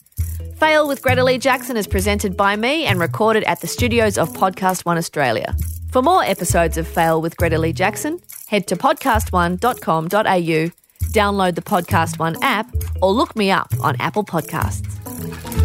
Fail 0.57 0.87
with 0.87 1.01
Greta 1.01 1.21
Lee 1.21 1.37
Jackson 1.37 1.75
is 1.75 1.85
presented 1.85 2.37
by 2.37 2.55
me 2.55 2.85
and 2.85 2.97
recorded 2.97 3.43
at 3.43 3.59
the 3.59 3.67
studios 3.67 4.17
of 4.17 4.31
Podcast 4.31 4.85
One 4.85 4.97
Australia. 4.97 5.53
For 5.91 6.01
more 6.01 6.23
episodes 6.23 6.77
of 6.77 6.87
Fail 6.87 7.21
with 7.21 7.35
Greta 7.35 7.57
Lee 7.57 7.73
Jackson, 7.73 8.21
head 8.47 8.67
to 8.67 8.77
podcastone.com.au, 8.77 10.71
download 11.11 11.55
the 11.55 11.61
Podcast 11.61 12.17
One 12.17 12.41
app, 12.41 12.73
or 13.01 13.11
look 13.11 13.35
me 13.35 13.51
up 13.51 13.73
on 13.81 13.97
Apple 13.99 14.23
Podcasts. 14.23 15.64